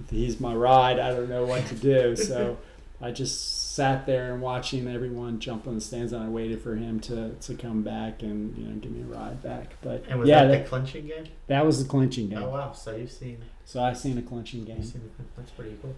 he's 0.09 0.39
my 0.39 0.53
ride. 0.53 0.99
I 0.99 1.11
don't 1.11 1.29
know 1.29 1.45
what 1.45 1.65
to 1.67 1.75
do, 1.75 2.15
so 2.15 2.57
I 3.01 3.11
just 3.11 3.73
sat 3.75 4.05
there 4.05 4.33
and 4.33 4.41
watching 4.41 4.87
everyone 4.87 5.39
jump 5.39 5.67
on 5.67 5.75
the 5.75 5.81
stands, 5.81 6.13
and 6.13 6.23
I 6.23 6.29
waited 6.29 6.61
for 6.61 6.75
him 6.75 6.99
to, 7.01 7.31
to 7.33 7.55
come 7.55 7.81
back 7.83 8.21
and 8.21 8.57
you 8.57 8.65
know 8.67 8.75
give 8.77 8.91
me 8.91 9.01
a 9.01 9.05
ride 9.05 9.41
back. 9.43 9.75
But 9.81 10.05
And 10.07 10.19
was 10.19 10.29
yeah, 10.29 10.45
that 10.45 10.51
that, 10.51 10.63
the 10.63 10.69
clinching 10.69 11.07
game? 11.07 11.25
that 11.47 11.65
was 11.65 11.83
the 11.83 11.89
clinching 11.89 12.29
game. 12.29 12.43
Oh 12.43 12.49
wow! 12.49 12.71
So 12.73 12.95
you've 12.95 13.11
seen, 13.11 13.43
So 13.65 13.83
I've 13.83 13.97
seen 13.97 14.17
a 14.17 14.21
clinching 14.21 14.63
game. 14.65 14.83
seen 14.83 15.11
that's 15.35 15.51
pretty 15.51 15.77
cool. 15.81 15.95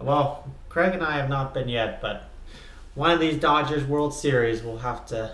Well, 0.00 0.50
Craig 0.68 0.94
and 0.94 1.02
I 1.04 1.16
have 1.18 1.28
not 1.28 1.52
been 1.54 1.68
yet, 1.68 2.00
but 2.00 2.30
one 2.94 3.10
of 3.10 3.20
these 3.20 3.38
Dodgers 3.38 3.84
World 3.84 4.14
Series, 4.14 4.62
we'll 4.62 4.78
have 4.78 5.04
to 5.06 5.32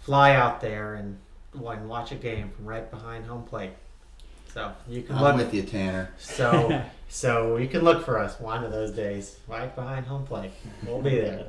fly 0.00 0.34
out 0.34 0.60
there 0.60 0.94
and, 0.94 1.18
and 1.54 1.88
watch 1.88 2.12
a 2.12 2.16
game 2.16 2.50
from 2.50 2.66
right 2.66 2.90
behind 2.90 3.24
home 3.26 3.44
plate. 3.44 3.70
So 4.54 4.72
you 4.88 5.02
can 5.02 5.16
I'm 5.16 5.22
look. 5.22 5.36
with 5.36 5.52
you, 5.52 5.64
Tanner. 5.64 6.10
So 6.16 6.84
so 7.08 7.56
you 7.56 7.66
can 7.66 7.82
look 7.82 8.04
for 8.04 8.20
us 8.20 8.38
one 8.38 8.62
of 8.62 8.70
those 8.70 8.92
days 8.92 9.36
right 9.48 9.74
behind 9.74 10.06
home 10.06 10.24
plate. 10.24 10.52
We'll 10.86 11.02
be 11.02 11.16
there. 11.16 11.48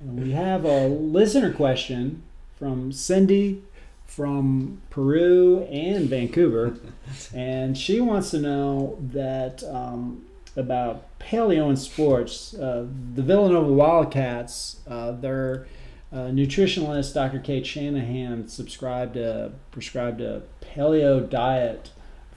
And 0.00 0.20
we 0.20 0.32
have 0.32 0.64
a 0.64 0.88
listener 0.88 1.52
question 1.52 2.24
from 2.58 2.90
Cindy 2.90 3.62
from 4.04 4.82
Peru 4.90 5.62
and 5.70 6.10
Vancouver, 6.10 6.76
and 7.34 7.78
she 7.78 8.00
wants 8.00 8.30
to 8.32 8.40
know 8.40 8.98
that 9.00 9.62
um, 9.62 10.26
about 10.56 11.16
paleo 11.20 11.68
and 11.68 11.78
sports. 11.78 12.54
Uh, 12.54 12.86
the 13.14 13.22
Villanova 13.22 13.72
Wildcats, 13.72 14.80
uh, 14.88 15.12
their 15.12 15.68
uh, 16.12 16.26
nutritionalist 16.26 17.14
Dr. 17.14 17.38
Cate 17.38 17.64
Shanahan 17.64 18.48
subscribed 18.48 19.16
a, 19.16 19.52
prescribed 19.70 20.20
a 20.20 20.42
paleo 20.60 21.30
diet 21.30 21.90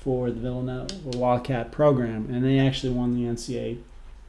for 0.06 0.30
the 0.30 0.39
Villanova 0.39 0.88
Wildcat 1.18 1.72
program, 1.72 2.28
and 2.32 2.45
they 2.45 2.60
actually 2.60 2.93
won 2.93 3.16
the 3.16 3.28
NCAA 3.28 3.80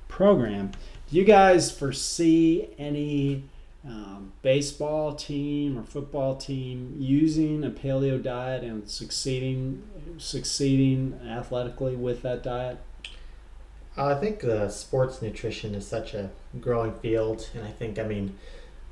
program. 0.09 0.72
Do 1.11 1.16
you 1.18 1.24
guys 1.24 1.70
foresee 1.70 2.68
any 2.79 3.43
um, 3.87 4.33
baseball 4.41 5.14
team 5.14 5.79
or 5.79 5.83
football 5.83 6.35
team 6.35 6.97
using 6.99 7.62
a 7.62 7.68
paleo 7.68 8.20
diet 8.20 8.64
and 8.64 8.89
succeeding 8.89 9.83
succeeding 10.16 11.20
athletically 11.29 11.95
with 11.95 12.22
that 12.22 12.43
diet? 12.43 12.79
I 13.99 14.14
think 14.14 14.41
the 14.41 14.70
sports 14.70 15.20
nutrition 15.20 15.74
is 15.74 15.87
such 15.87 16.14
a 16.14 16.31
growing 16.59 16.95
field, 16.95 17.51
and 17.55 17.64
I 17.64 17.70
think 17.70 17.99
I 17.99 18.05
mean 18.05 18.39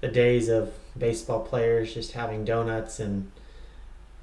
the 0.02 0.08
days 0.08 0.50
of 0.50 0.74
baseball 0.98 1.40
players 1.40 1.94
just 1.94 2.12
having 2.12 2.44
donuts 2.44 3.00
and 3.00 3.32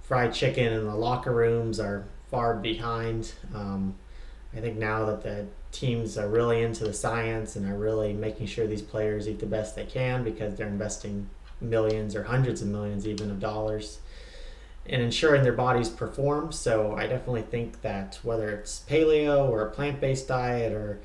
fried 0.04 0.32
chicken 0.32 0.72
in 0.72 0.86
the 0.86 0.96
locker 0.96 1.34
rooms 1.34 1.80
are 1.80 2.06
far 2.32 2.56
behind. 2.56 3.34
Um, 3.54 3.96
I 4.56 4.60
think 4.60 4.78
now 4.78 5.06
that 5.06 5.24
the 5.24 5.46
teams 5.72 6.18
are 6.18 6.28
really 6.28 6.64
into 6.64 6.84
the 6.84 6.94
science 6.94 7.56
and 7.56 7.70
are 7.70 7.78
really 7.78 8.14
making 8.14 8.48
sure 8.48 8.66
these 8.66 8.82
players 8.82 9.28
eat 9.28 9.40
the 9.40 9.46
best 9.46 9.76
they 9.76 9.86
can 9.86 10.24
because 10.24 10.56
they're 10.56 10.68
investing 10.68 11.30
millions 11.62 12.16
or 12.16 12.24
hundreds 12.24 12.62
of 12.62 12.68
millions 12.68 13.06
even 13.08 13.30
of 13.30 13.40
dollars 13.40 14.00
in 14.86 15.00
ensuring 15.00 15.44
their 15.44 15.54
bodies 15.54 15.90
perform. 15.90 16.52
So 16.52 16.96
I 16.96 17.06
definitely 17.08 17.44
think 17.44 17.82
that 17.82 18.20
whether 18.24 18.50
it's 18.50 18.84
paleo 18.90 19.48
or 19.48 19.62
a 19.62 19.72
plant-based 19.72 20.28
diet 20.28 20.74
or 20.74 21.00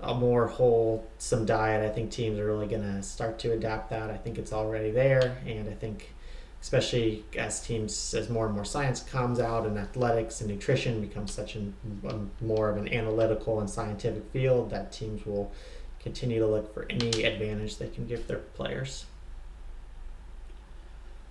a 0.00 0.14
more 0.14 0.46
wholesome 0.46 1.44
diet, 1.44 1.84
I 1.84 1.92
think 1.92 2.10
teams 2.10 2.38
are 2.38 2.46
really 2.46 2.66
going 2.66 2.82
to 2.82 3.02
start 3.02 3.38
to 3.40 3.52
adapt 3.52 3.90
that. 3.90 4.10
I 4.10 4.16
think 4.16 4.38
it's 4.38 4.52
already 4.52 4.90
there, 4.90 5.38
and 5.46 5.68
I 5.68 5.72
think 5.72 6.12
especially 6.60 7.24
as 7.36 7.60
teams 7.64 8.14
as 8.14 8.28
more 8.28 8.46
and 8.46 8.54
more 8.54 8.64
science 8.64 9.00
comes 9.00 9.38
out 9.38 9.66
and 9.66 9.78
athletics 9.78 10.40
and 10.40 10.50
nutrition 10.50 11.00
becomes 11.00 11.32
such 11.32 11.54
an, 11.54 11.74
a, 12.08 12.44
more 12.44 12.68
of 12.70 12.76
an 12.76 12.92
analytical 12.92 13.60
and 13.60 13.68
scientific 13.70 14.24
field 14.32 14.70
that 14.70 14.90
teams 14.92 15.24
will 15.26 15.52
continue 16.00 16.38
to 16.38 16.46
look 16.46 16.72
for 16.74 16.86
any 16.90 17.24
advantage 17.24 17.76
they 17.78 17.88
can 17.88 18.06
give 18.06 18.26
their 18.26 18.38
players 18.38 19.04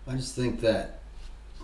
I 0.07 0.15
just 0.15 0.36
think 0.36 0.61
that 0.61 0.99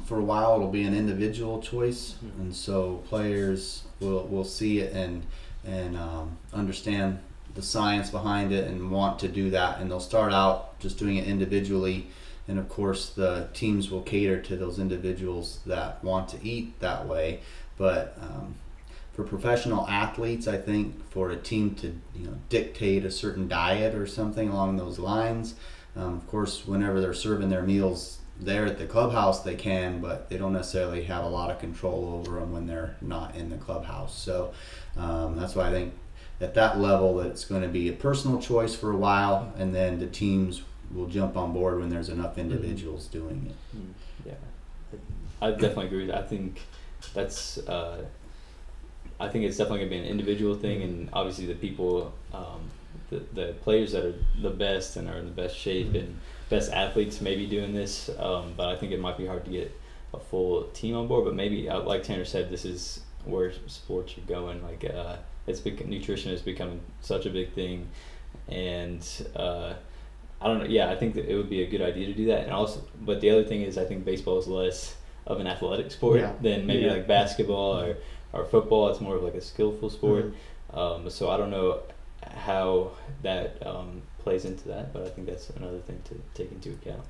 for 0.05 0.17
a 0.17 0.23
while 0.23 0.55
it'll 0.55 0.67
be 0.69 0.83
an 0.83 0.95
individual 0.95 1.61
choice, 1.61 2.15
Mhm. 2.23 2.39
and 2.39 2.55
so 2.55 3.03
players 3.07 3.83
will 3.99 4.23
will 4.27 4.43
see 4.45 4.79
it 4.79 4.93
and 4.93 5.23
and 5.63 5.95
um, 5.95 6.37
understand 6.53 7.19
the 7.53 7.61
science 7.61 8.09
behind 8.09 8.51
it 8.51 8.67
and 8.67 8.89
want 8.89 9.19
to 9.19 9.27
do 9.27 9.51
that, 9.51 9.79
and 9.79 9.91
they'll 9.91 9.99
start 9.99 10.33
out 10.33 10.79
just 10.79 10.97
doing 10.97 11.17
it 11.17 11.27
individually, 11.27 12.07
and 12.47 12.59
of 12.59 12.69
course 12.69 13.09
the 13.09 13.47
teams 13.53 13.89
will 13.89 14.01
cater 14.01 14.41
to 14.41 14.55
those 14.55 14.79
individuals 14.79 15.59
that 15.65 16.03
want 16.03 16.29
to 16.29 16.37
eat 16.45 16.79
that 16.79 17.07
way, 17.07 17.41
but. 17.77 18.17
Um, 18.21 18.55
for 19.13 19.25
professional 19.25 19.85
athletes, 19.89 20.47
I 20.47 20.57
think 20.57 21.09
for 21.11 21.31
a 21.31 21.35
team 21.35 21.75
to 21.75 21.87
you 22.15 22.27
know 22.27 22.37
dictate 22.47 23.03
a 23.03 23.11
certain 23.11 23.49
diet 23.49 23.93
or 23.93 24.07
something 24.07 24.47
along 24.47 24.77
those 24.77 24.99
lines, 24.99 25.55
um, 25.95 26.15
of 26.15 26.27
course, 26.27 26.65
whenever 26.65 27.01
they're 27.01 27.13
serving 27.13 27.49
their 27.49 27.63
meals 27.63 28.19
there 28.39 28.65
at 28.65 28.77
the 28.77 28.85
clubhouse, 28.85 29.43
they 29.43 29.55
can, 29.55 29.99
but 29.99 30.29
they 30.29 30.37
don't 30.37 30.53
necessarily 30.53 31.03
have 31.03 31.23
a 31.23 31.29
lot 31.29 31.51
of 31.51 31.59
control 31.59 32.15
over 32.19 32.39
them 32.39 32.51
when 32.51 32.65
they're 32.65 32.95
not 33.01 33.35
in 33.35 33.49
the 33.49 33.57
clubhouse. 33.57 34.17
So 34.17 34.53
um, 34.97 35.37
that's 35.37 35.55
why 35.55 35.67
I 35.67 35.71
think 35.71 35.93
at 36.39 36.53
that 36.55 36.79
level 36.79 37.17
that 37.17 37.27
it's 37.27 37.45
going 37.45 37.61
to 37.61 37.67
be 37.67 37.89
a 37.89 37.93
personal 37.93 38.41
choice 38.41 38.73
for 38.73 38.91
a 38.91 38.97
while, 38.97 39.53
and 39.57 39.75
then 39.75 39.99
the 39.99 40.07
teams 40.07 40.63
will 40.93 41.07
jump 41.07 41.37
on 41.37 41.53
board 41.53 41.79
when 41.79 41.89
there's 41.89 42.09
enough 42.09 42.37
individuals 42.37 43.07
doing 43.07 43.49
it. 43.49 43.77
Mm, 43.77 43.93
Yeah, 44.25 44.97
I 45.41 45.51
definitely 45.51 45.87
agree. 45.87 45.99
with 45.99 46.07
that. 46.09 46.23
I 46.23 46.27
think 46.27 46.61
that's. 47.13 47.57
Uh, 47.59 48.05
I 49.19 49.27
think 49.29 49.45
it's 49.45 49.57
definitely 49.57 49.79
gonna 49.79 49.91
be 49.91 49.97
an 49.97 50.05
individual 50.05 50.55
thing, 50.55 50.81
and 50.81 51.09
obviously 51.13 51.45
the 51.45 51.53
people 51.55 52.11
um, 52.33 52.61
the, 53.09 53.19
the 53.33 53.53
players 53.61 53.91
that 53.91 54.03
are 54.05 54.15
the 54.41 54.49
best 54.49 54.95
and 54.97 55.07
are 55.09 55.17
in 55.17 55.25
the 55.25 55.31
best 55.31 55.55
shape 55.57 55.87
Mhm. 55.89 55.99
and 55.99 56.19
best 56.49 56.71
athletes 56.71 57.21
may 57.21 57.35
be 57.35 57.45
doing 57.45 57.73
this, 57.73 58.09
um, 58.19 58.53
but 58.57 58.69
I 58.69 58.75
think 58.77 58.91
it 58.91 58.99
might 58.99 59.17
be 59.17 59.25
hard 59.27 59.45
to 59.45 59.51
get 59.51 59.71
a 60.13 60.19
full 60.19 60.63
team 60.73 60.95
on 60.95 61.07
board. 61.07 61.25
But 61.25 61.35
maybe, 61.35 61.69
uh, 61.69 61.81
like 61.81 62.03
Tanner 62.03 62.25
said, 62.25 62.49
this 62.49 62.65
is 62.65 63.01
where 63.25 63.53
sports 63.67 64.17
are 64.17 64.21
going. 64.21 64.61
Like 64.63 64.83
uh, 64.85 65.17
it's 65.45 65.59
bec- 65.59 65.85
nutrition 65.85 66.31
is 66.31 66.41
becoming 66.41 66.79
such 67.01 67.25
a 67.25 67.29
big 67.29 67.53
thing, 67.53 67.87
and 68.49 69.05
uh, 69.35 69.73
I 70.41 70.47
don't 70.47 70.59
know. 70.59 70.65
Yeah, 70.65 70.89
I 70.89 70.95
think 70.95 71.13
that 71.15 71.25
it 71.29 71.35
would 71.35 71.49
be 71.49 71.61
a 71.63 71.67
good 71.67 71.81
idea 71.81 72.07
to 72.07 72.13
do 72.13 72.25
that. 72.27 72.43
And 72.45 72.51
also, 72.51 72.81
but 73.01 73.21
the 73.21 73.29
other 73.29 73.43
thing 73.43 73.61
is, 73.61 73.77
I 73.77 73.85
think 73.85 74.03
baseball 74.05 74.39
is 74.39 74.47
less 74.47 74.95
of 75.27 75.39
an 75.39 75.47
athletic 75.47 75.91
sport 75.91 76.19
Yeah. 76.19 76.33
than 76.41 76.65
maybe 76.65 76.83
Yeah. 76.85 76.93
like 76.93 77.07
basketball 77.07 77.79
or, 77.79 77.97
or 78.33 78.45
football. 78.45 78.89
It's 78.89 78.99
more 79.01 79.15
of 79.17 79.23
like 79.23 79.35
a 79.35 79.41
skillful 79.41 79.89
sport. 79.91 80.33
Mhm. 80.73 80.77
Um, 80.77 81.09
so 81.09 81.29
I 81.29 81.37
don't 81.37 81.51
know 81.51 81.79
how 82.27 82.91
that 83.23 83.65
um, 83.65 84.01
plays 84.19 84.45
into 84.45 84.67
that, 84.69 84.93
but 84.93 85.03
I 85.03 85.09
think 85.09 85.27
that's 85.27 85.49
another 85.51 85.79
thing 85.79 86.01
to 86.05 86.15
take 86.33 86.51
into 86.51 86.71
account. 86.71 87.03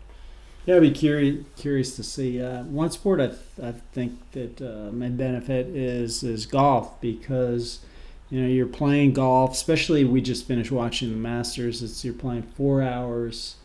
Yeah, 0.66 0.76
I'd 0.76 0.82
be 0.82 0.92
curious 0.92 1.44
curious 1.56 1.96
to 1.96 2.04
see. 2.04 2.42
Uh, 2.42 2.64
one 2.66 2.92
sport 2.92 3.20
I, 3.20 3.32
I 3.66 3.72
think 3.94 4.20
that 4.34 4.62
uh, 4.62 4.92
may 4.92 5.10
benefit 5.10 5.68
is 5.68 6.22
is 6.24 6.46
golf 6.46 7.00
because 7.02 7.80
you 8.32 8.42
know 8.42 8.48
you're 8.48 8.66
playing 8.66 9.14
golf. 9.14 9.52
Especially 9.52 10.04
we 10.04 10.22
just 10.22 10.48
finished 10.48 10.72
watching 10.72 11.12
the 11.12 11.18
Masters. 11.18 11.84
It's 11.84 12.04
you're 12.04 12.14
playing 12.16 12.44
four 12.44 12.82
hours. 12.82 13.58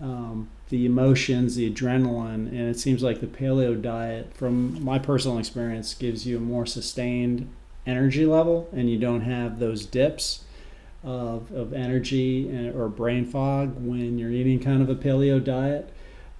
Um, 0.00 0.50
the 0.70 0.86
emotions, 0.86 1.54
the 1.54 1.70
adrenaline, 1.70 2.48
and 2.48 2.68
it 2.68 2.80
seems 2.80 3.02
like 3.02 3.20
the 3.20 3.28
paleo 3.28 3.80
diet, 3.80 4.34
from 4.34 4.82
my 4.82 4.98
personal 4.98 5.38
experience, 5.38 5.94
gives 5.94 6.26
you 6.26 6.38
a 6.38 6.40
more 6.40 6.66
sustained 6.66 7.48
energy 7.86 8.26
level, 8.26 8.68
and 8.72 8.90
you 8.90 8.98
don't 8.98 9.20
have 9.20 9.60
those 9.60 9.86
dips 9.86 10.42
of, 11.04 11.52
of 11.52 11.72
energy 11.72 12.48
and, 12.48 12.74
or 12.74 12.88
brain 12.88 13.24
fog 13.24 13.76
when 13.78 14.18
you're 14.18 14.30
eating 14.30 14.58
kind 14.58 14.82
of 14.82 14.88
a 14.88 14.96
paleo 14.96 15.42
diet. 15.42 15.92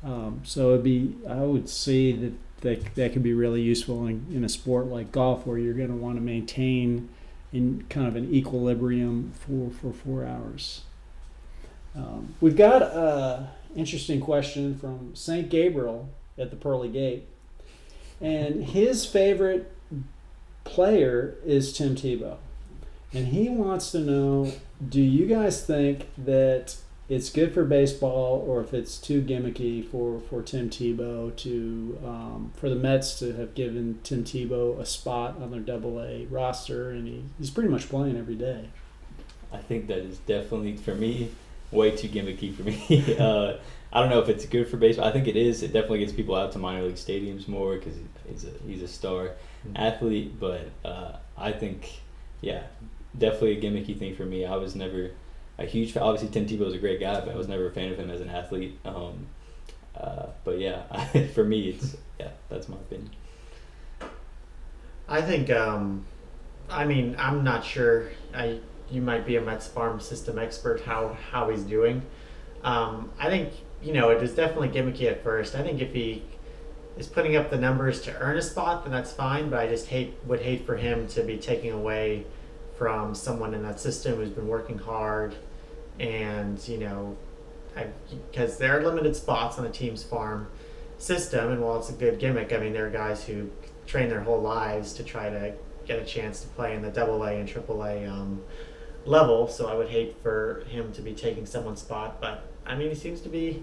Um, 0.02 0.40
so 0.42 0.70
it'd 0.70 0.82
be, 0.82 1.14
I 1.28 1.42
would 1.42 1.68
see 1.68 2.12
that 2.12 2.32
that, 2.62 2.94
that 2.94 3.12
could 3.12 3.22
be 3.22 3.34
really 3.34 3.60
useful 3.60 4.06
in, 4.06 4.26
in 4.32 4.42
a 4.42 4.48
sport 4.48 4.86
like 4.86 5.12
golf 5.12 5.46
where 5.46 5.58
you're 5.58 5.74
going 5.74 5.90
to 5.90 5.94
want 5.94 6.16
to 6.16 6.22
maintain 6.22 7.10
in 7.54 7.84
kind 7.88 8.08
of 8.08 8.16
an 8.16 8.34
equilibrium 8.34 9.32
for, 9.38 9.70
for 9.70 9.92
four 9.92 10.26
hours. 10.26 10.82
Um, 11.94 12.34
we've 12.40 12.56
got 12.56 12.82
an 12.82 13.46
interesting 13.76 14.20
question 14.20 14.76
from 14.76 15.14
St. 15.14 15.48
Gabriel 15.48 16.08
at 16.36 16.50
the 16.50 16.56
Pearly 16.56 16.88
Gate. 16.88 17.28
And 18.20 18.64
his 18.64 19.06
favorite 19.06 19.72
player 20.64 21.36
is 21.46 21.72
Tim 21.72 21.94
Tebow. 21.94 22.38
And 23.12 23.28
he 23.28 23.48
wants 23.48 23.92
to 23.92 24.00
know 24.00 24.52
do 24.86 25.00
you 25.00 25.26
guys 25.26 25.64
think 25.64 26.08
that 26.18 26.76
it's 27.08 27.28
good 27.28 27.52
for 27.52 27.64
baseball 27.64 28.44
or 28.46 28.60
if 28.60 28.72
it's 28.72 28.96
too 28.96 29.20
gimmicky 29.20 29.86
for, 29.86 30.20
for 30.20 30.40
Tim 30.40 30.70
Tebow 30.70 31.34
to 31.36 31.98
um, 32.04 32.52
for 32.56 32.70
the 32.70 32.76
Mets 32.76 33.18
to 33.18 33.34
have 33.34 33.54
given 33.54 33.98
Tim 34.02 34.24
Tebow 34.24 34.78
a 34.80 34.86
spot 34.86 35.36
on 35.40 35.50
their 35.50 35.60
double 35.60 36.00
A 36.00 36.26
roster 36.26 36.90
and 36.90 37.06
he, 37.06 37.24
he's 37.38 37.50
pretty 37.50 37.68
much 37.68 37.88
playing 37.88 38.16
every 38.16 38.36
day. 38.36 38.68
I 39.52 39.58
think 39.58 39.86
that 39.88 39.98
is 39.98 40.18
definitely 40.18 40.76
for 40.76 40.94
me 40.94 41.30
way 41.70 41.90
too 41.90 42.08
gimmicky 42.08 42.54
for 42.54 42.62
me. 42.62 43.16
uh, 43.18 43.58
I 43.92 44.00
don't 44.00 44.10
know 44.10 44.20
if 44.20 44.28
it's 44.28 44.46
good 44.46 44.68
for 44.68 44.76
baseball. 44.76 45.06
I 45.06 45.12
think 45.12 45.28
it 45.28 45.36
is. 45.36 45.62
It 45.62 45.72
definitely 45.72 46.00
gets 46.00 46.12
people 46.12 46.34
out 46.34 46.52
to 46.52 46.58
minor 46.58 46.82
league 46.82 46.96
stadiums 46.96 47.46
more 47.46 47.76
because 47.76 47.94
he's 48.28 48.44
a 48.44 48.50
he's 48.66 48.82
a 48.82 48.88
star 48.88 49.32
athlete. 49.76 50.40
But 50.40 50.70
uh, 50.84 51.12
I 51.38 51.52
think, 51.52 52.00
yeah, 52.40 52.64
definitely 53.16 53.58
a 53.58 53.60
gimmicky 53.60 53.96
thing 53.96 54.16
for 54.16 54.24
me. 54.24 54.44
I 54.44 54.56
was 54.56 54.74
never 54.74 55.12
a 55.58 55.64
huge 55.64 55.92
fan. 55.92 56.02
Obviously, 56.02 56.28
Tim 56.28 56.46
Tebow 56.46 56.66
is 56.66 56.74
a 56.74 56.78
great 56.78 57.00
guy, 57.00 57.20
but 57.20 57.30
I 57.30 57.36
was 57.36 57.48
never 57.48 57.66
a 57.66 57.70
fan 57.70 57.92
of 57.92 57.98
him 57.98 58.10
as 58.10 58.20
an 58.20 58.28
athlete. 58.28 58.78
Um, 58.84 59.26
uh, 59.96 60.26
but 60.44 60.58
yeah, 60.58 60.82
for 61.34 61.44
me, 61.44 61.68
it's 61.70 61.96
yeah, 62.18 62.30
that's 62.48 62.68
my 62.68 62.76
opinion. 62.76 63.10
I 65.08 65.22
think. 65.22 65.50
Um, 65.50 66.06
I 66.68 66.84
mean, 66.84 67.14
I'm 67.18 67.44
not 67.44 67.64
sure. 67.64 68.10
I 68.34 68.60
you 68.90 69.00
might 69.02 69.26
be 69.26 69.36
a 69.36 69.40
Mets 69.40 69.66
farm 69.66 70.00
system 70.00 70.38
expert. 70.38 70.82
How 70.82 71.16
how 71.30 71.50
he's 71.50 71.62
doing. 71.62 72.02
Um, 72.62 73.10
I 73.18 73.28
think 73.28 73.52
you 73.82 73.92
know 73.92 74.10
it 74.10 74.22
is 74.22 74.34
definitely 74.34 74.68
gimmicky 74.68 75.10
at 75.10 75.22
first. 75.22 75.54
I 75.54 75.62
think 75.62 75.80
if 75.80 75.92
he 75.92 76.22
is 76.96 77.06
putting 77.06 77.36
up 77.36 77.50
the 77.50 77.58
numbers 77.58 78.00
to 78.02 78.16
earn 78.18 78.36
a 78.36 78.42
spot, 78.42 78.84
then 78.84 78.92
that's 78.92 79.12
fine. 79.12 79.50
But 79.50 79.60
I 79.60 79.68
just 79.68 79.88
hate 79.88 80.14
would 80.24 80.40
hate 80.40 80.66
for 80.66 80.76
him 80.76 81.06
to 81.08 81.22
be 81.22 81.36
taking 81.36 81.70
away 81.70 82.26
from 82.76 83.14
someone 83.14 83.54
in 83.54 83.62
that 83.62 83.78
system 83.80 84.16
who's 84.16 84.30
been 84.30 84.48
working 84.48 84.78
hard, 84.78 85.34
and 86.00 86.66
you 86.68 86.78
know, 86.78 87.16
because 88.30 88.58
there 88.58 88.78
are 88.78 88.82
limited 88.82 89.14
spots 89.14 89.58
on 89.58 89.66
a 89.66 89.70
team's 89.70 90.02
farm 90.02 90.48
system, 90.98 91.52
and 91.52 91.62
while 91.62 91.78
it's 91.78 91.90
a 91.90 91.92
good 91.92 92.18
gimmick, 92.18 92.52
I 92.52 92.58
mean 92.58 92.72
there 92.72 92.86
are 92.86 92.90
guys 92.90 93.24
who 93.24 93.50
train 93.86 94.08
their 94.08 94.20
whole 94.20 94.40
lives 94.40 94.92
to 94.94 95.04
try 95.04 95.28
to 95.30 95.54
get 95.86 96.00
a 96.00 96.04
chance 96.04 96.40
to 96.40 96.48
play 96.48 96.74
in 96.74 96.82
the 96.82 96.90
double 96.90 97.22
A 97.24 97.34
and 97.38 97.48
triple 97.48 97.84
A 97.84 98.06
um, 98.06 98.42
level. 99.04 99.46
So 99.48 99.68
I 99.68 99.74
would 99.74 99.88
hate 99.88 100.16
for 100.22 100.64
him 100.68 100.92
to 100.94 101.02
be 101.02 101.12
taking 101.12 101.46
someone's 101.46 101.80
spot, 101.80 102.20
but 102.20 102.44
I 102.66 102.74
mean 102.74 102.88
he 102.88 102.94
seems 102.94 103.20
to 103.22 103.28
be 103.28 103.62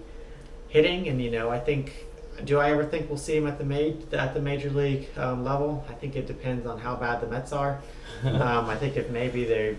hitting, 0.68 1.08
and 1.08 1.20
you 1.20 1.30
know 1.30 1.50
I 1.50 1.58
think. 1.58 2.06
Do 2.44 2.58
I 2.58 2.70
ever 2.70 2.84
think 2.84 3.08
we'll 3.08 3.18
see 3.18 3.36
him 3.36 3.46
at 3.46 3.58
the 3.58 3.64
ma- 3.64 4.16
at 4.16 4.34
the 4.34 4.40
major 4.40 4.70
league 4.70 5.08
um, 5.16 5.44
level? 5.44 5.84
I 5.88 5.92
think 5.92 6.16
it 6.16 6.26
depends 6.26 6.66
on 6.66 6.78
how 6.78 6.96
bad 6.96 7.20
the 7.20 7.26
Mets 7.26 7.52
are. 7.52 7.80
um, 8.24 8.68
I 8.68 8.76
think 8.76 8.96
if 8.96 9.10
maybe 9.10 9.44
they're 9.44 9.76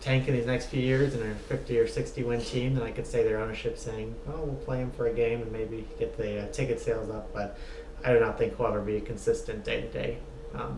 tanking 0.00 0.34
these 0.34 0.46
next 0.46 0.66
few 0.66 0.80
years 0.80 1.14
and 1.14 1.22
are 1.24 1.32
a 1.32 1.34
50 1.34 1.78
or 1.78 1.88
60 1.88 2.22
win 2.22 2.40
team, 2.40 2.74
then 2.74 2.84
I 2.84 2.92
could 2.92 3.06
say 3.06 3.24
their 3.24 3.38
ownership 3.38 3.76
saying, 3.76 4.14
"Oh, 4.28 4.42
we'll 4.44 4.64
play 4.64 4.78
him 4.78 4.90
for 4.92 5.06
a 5.06 5.12
game 5.12 5.42
and 5.42 5.52
maybe 5.52 5.86
get 5.98 6.16
the 6.16 6.44
uh, 6.44 6.52
ticket 6.52 6.80
sales 6.80 7.10
up." 7.10 7.32
But 7.34 7.58
I 8.04 8.12
do 8.12 8.20
not 8.20 8.38
think 8.38 8.56
he'll 8.56 8.66
ever 8.66 8.80
be 8.80 8.96
a 8.96 9.00
consistent 9.00 9.64
day 9.64 9.80
to 9.82 9.88
day 9.88 10.18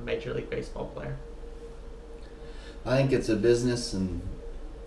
major 0.04 0.34
league 0.34 0.50
baseball 0.50 0.86
player. 0.86 1.16
I 2.84 2.96
think 2.96 3.12
it's 3.12 3.28
a 3.28 3.36
business, 3.36 3.92
and 3.92 4.22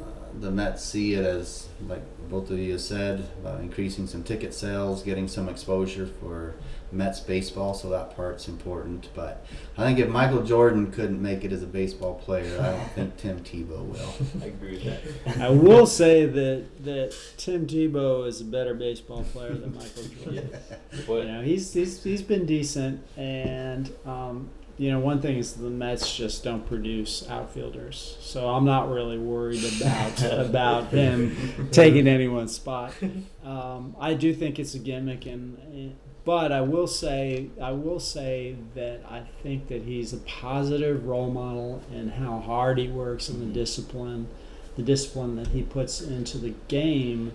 uh, 0.01 0.05
the 0.39 0.51
Mets 0.51 0.83
see 0.83 1.13
it 1.13 1.23
as, 1.23 1.67
like 1.87 2.01
both 2.31 2.49
of 2.49 2.57
you 2.57 2.77
said, 2.77 3.19
about 3.41 3.59
increasing 3.59 4.07
some 4.07 4.23
ticket 4.23 4.53
sales, 4.53 5.03
getting 5.03 5.27
some 5.27 5.49
exposure 5.49 6.07
for 6.07 6.55
Mets 6.89 7.19
baseball. 7.19 7.73
So 7.73 7.89
that 7.89 8.15
part's 8.15 8.47
important. 8.47 9.09
But 9.13 9.45
I 9.77 9.83
think 9.83 9.99
if 9.99 10.07
Michael 10.07 10.41
Jordan 10.41 10.91
couldn't 10.91 11.21
make 11.21 11.43
it 11.43 11.51
as 11.51 11.61
a 11.61 11.67
baseball 11.67 12.15
player, 12.15 12.57
I 12.61 12.71
don't 12.71 12.91
think 12.93 13.17
Tim 13.17 13.39
Tebow 13.41 13.85
will. 13.85 14.13
I 14.41 14.45
agree 14.45 14.71
with 14.71 15.25
that. 15.25 15.41
I 15.41 15.49
will 15.49 15.85
say 15.85 16.25
that 16.25 16.83
that 16.85 17.13
Tim 17.35 17.67
Tebow 17.67 18.25
is 18.25 18.39
a 18.39 18.45
better 18.45 18.73
baseball 18.75 19.23
player 19.25 19.53
than 19.53 19.75
Michael 19.75 20.03
Jordan. 20.23 20.49
What, 21.05 21.23
You 21.23 21.31
know, 21.31 21.41
he's 21.41 21.73
he's 21.73 22.01
he's 22.01 22.21
been 22.21 22.45
decent, 22.45 23.01
and 23.17 23.91
um, 24.05 24.49
you 24.81 24.89
know, 24.89 24.97
one 24.97 25.21
thing 25.21 25.37
is 25.37 25.53
the 25.53 25.69
Mets 25.69 26.17
just 26.17 26.43
don't 26.43 26.65
produce 26.65 27.29
outfielders, 27.29 28.17
so 28.19 28.49
I'm 28.49 28.65
not 28.65 28.89
really 28.89 29.19
worried 29.19 29.63
about 29.79 30.23
about 30.23 30.87
him 30.87 31.69
taking 31.71 32.07
anyone's 32.07 32.55
spot. 32.55 32.91
Um, 33.45 33.95
I 33.99 34.15
do 34.15 34.33
think 34.33 34.57
it's 34.57 34.73
a 34.73 34.79
gimmick, 34.79 35.27
and 35.27 35.95
but 36.25 36.51
I 36.51 36.61
will 36.61 36.87
say 36.87 37.49
I 37.61 37.73
will 37.73 37.99
say 37.99 38.55
that 38.73 39.01
I 39.07 39.21
think 39.43 39.67
that 39.67 39.83
he's 39.83 40.13
a 40.13 40.17
positive 40.17 41.05
role 41.05 41.29
model 41.29 41.83
in 41.93 42.09
how 42.09 42.39
hard 42.39 42.79
he 42.79 42.87
works 42.87 43.29
and 43.29 43.39
the 43.39 43.53
discipline, 43.53 44.29
the 44.77 44.83
discipline 44.83 45.35
that 45.35 45.49
he 45.49 45.61
puts 45.61 46.01
into 46.01 46.39
the 46.39 46.55
game. 46.69 47.33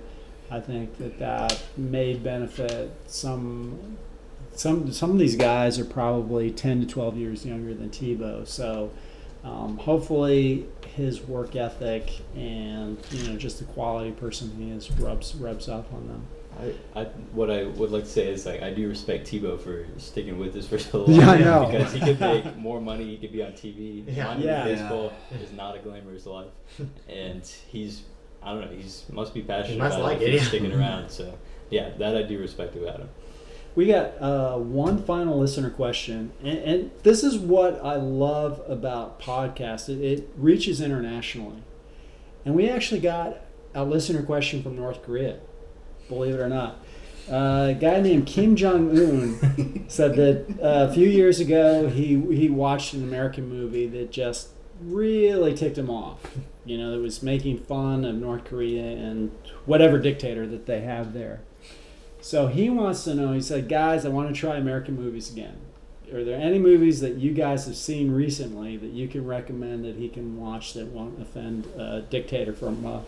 I 0.51 0.59
think 0.59 0.99
that 0.99 1.21
that 1.21 1.63
may 1.77 2.15
benefit 2.15 2.91
some 3.07 3.99
some 4.57 4.91
some 4.93 5.11
of 5.11 5.19
these 5.19 5.37
guys 5.37 5.79
are 5.79 5.85
probably 5.85 6.51
10 6.51 6.81
to 6.81 6.87
12 6.87 7.17
years 7.17 7.47
younger 7.47 7.75
than 7.75 7.91
Tebow. 7.91 8.47
So 8.47 8.91
um, 9.45 9.79
hopefully 9.79 10.67
his 10.95 11.21
work 11.21 11.55
ethic 11.55 12.11
and 12.35 12.97
you 13.11 13.29
know 13.29 13.37
just 13.37 13.59
the 13.59 13.65
quality 13.67 14.11
person 14.13 14.51
he 14.59 14.71
is 14.71 14.91
rubs 14.93 15.35
rubs 15.37 15.69
off 15.69 15.93
on 15.93 16.09
them. 16.09 16.27
I, 16.59 17.01
I, 17.01 17.05
what 17.33 17.51
I 17.51 17.65
would 17.65 17.91
like 17.91 18.05
to 18.05 18.09
say 18.11 18.29
is 18.29 18.47
like 18.47 18.63
I 18.63 18.73
do 18.73 18.89
respect 18.89 19.27
Tebow 19.27 19.61
for 19.61 19.87
sticking 19.99 20.39
with 20.39 20.55
this 20.55 20.67
for 20.67 20.79
so 20.79 21.05
long. 21.05 21.11
Yeah, 21.21 21.31
I 21.31 21.39
know. 21.39 21.69
Because 21.71 21.93
he 21.93 22.01
could 22.01 22.19
make 22.19 22.57
more 22.57 22.81
money, 22.81 23.05
he 23.05 23.19
could 23.19 23.33
be 23.33 23.43
on 23.43 23.53
TV. 23.53 24.05
Yeah. 24.09 24.25
Minor 24.25 24.45
Yeah. 24.45 24.65
league 24.65 24.79
baseball 24.79 25.13
is 25.43 25.53
not 25.53 25.77
a 25.77 25.81
glamorous 25.81 26.25
life, 26.25 26.49
and 27.09 27.45
he's 27.69 28.05
I 28.43 28.53
don't 28.53 28.63
know 28.63 28.77
he's 28.77 29.05
must 29.11 29.35
be 29.35 29.43
passionate 29.43 29.79
must 29.79 29.97
about 29.97 30.07
like 30.07 30.21
it, 30.23 30.29
it, 30.29 30.33
he's 30.33 30.43
yeah. 30.43 30.49
sticking 30.49 30.73
around. 30.73 31.11
So 31.11 31.35
yeah, 31.69 31.91
that 31.99 32.17
I 32.17 32.23
do 32.23 32.39
respect 32.39 32.75
about 32.75 33.01
him. 33.01 33.09
We 33.77 33.87
got 33.87 34.20
uh, 34.22 34.57
one 34.57 35.03
final 35.03 35.39
listener 35.39 35.68
question, 35.68 36.33
and, 36.43 36.59
and 36.59 36.91
this 37.03 37.22
is 37.22 37.37
what 37.37 37.79
I 37.85 37.97
love 37.97 38.62
about 38.66 39.20
podcasts. 39.20 39.91
It, 39.91 40.03
it 40.03 40.31
reaches 40.39 40.81
internationally, 40.81 41.62
and 42.47 42.55
we 42.55 42.70
actually 42.70 43.01
got 43.01 43.37
a 43.74 43.85
listener 43.85 44.22
question 44.22 44.62
from 44.62 44.77
North 44.77 45.03
Korea. 45.03 45.41
Believe 46.09 46.37
it 46.37 46.41
or 46.41 46.49
not, 46.49 46.79
uh, 47.31 47.68
a 47.70 47.77
guy 47.79 48.01
named 48.01 48.27
Kim 48.27 48.57
Jong 48.57 48.97
Un 48.97 49.85
said 49.89 50.16
that 50.16 50.59
uh, 50.62 50.91
a 50.91 50.95
few 50.95 51.09
years 51.09 51.39
ago 51.39 51.89
he 51.89 52.18
he 52.35 52.49
watched 52.49 52.95
an 52.95 53.05
American 53.05 53.47
movie 53.47 53.87
that 53.89 54.11
just 54.11 54.49
really 54.81 55.53
ticked 55.53 55.77
him 55.77 55.91
off. 55.91 56.20
You 56.64 56.79
know, 56.79 56.93
that 56.93 57.01
was 57.01 57.22
making 57.22 57.59
fun 57.59 58.07
of 58.07 58.14
North 58.14 58.45
Korea 58.45 58.85
and 58.85 59.33
whatever 59.66 59.99
dictator 59.99 60.47
that 60.47 60.64
they 60.64 60.81
have 60.81 61.12
there. 61.12 61.41
So 62.27 62.49
he 62.49 62.68
wants 62.70 63.05
to 63.05 63.14
know. 63.14 63.31
He 63.31 63.41
said, 63.41 63.68
"Guys, 63.68 64.05
I 64.05 64.09
want 64.09 64.35
to 64.35 64.35
try 64.35 64.57
American 64.57 64.97
movies 64.97 65.31
again. 65.31 65.59
Are 66.12 66.24
there 66.24 66.41
any 66.41 66.59
movies 66.59 67.01
that 67.01 67.14
you 67.14 67.33
guys 67.33 67.66
have 67.66 67.77
seen 67.77 68.11
recently 68.11 68.77
that 68.79 68.91
you 68.91 69.07
can 69.07 69.24
recommend 69.24 69.85
that 69.85 69.95
he 69.95 70.09
can 70.09 70.37
watch 70.37 70.72
that 70.72 70.87
won't 70.87 71.22
offend 71.22 71.66
a 71.79 72.01
dictator 72.01 72.53
from 72.53 72.85
uh, 72.85 72.99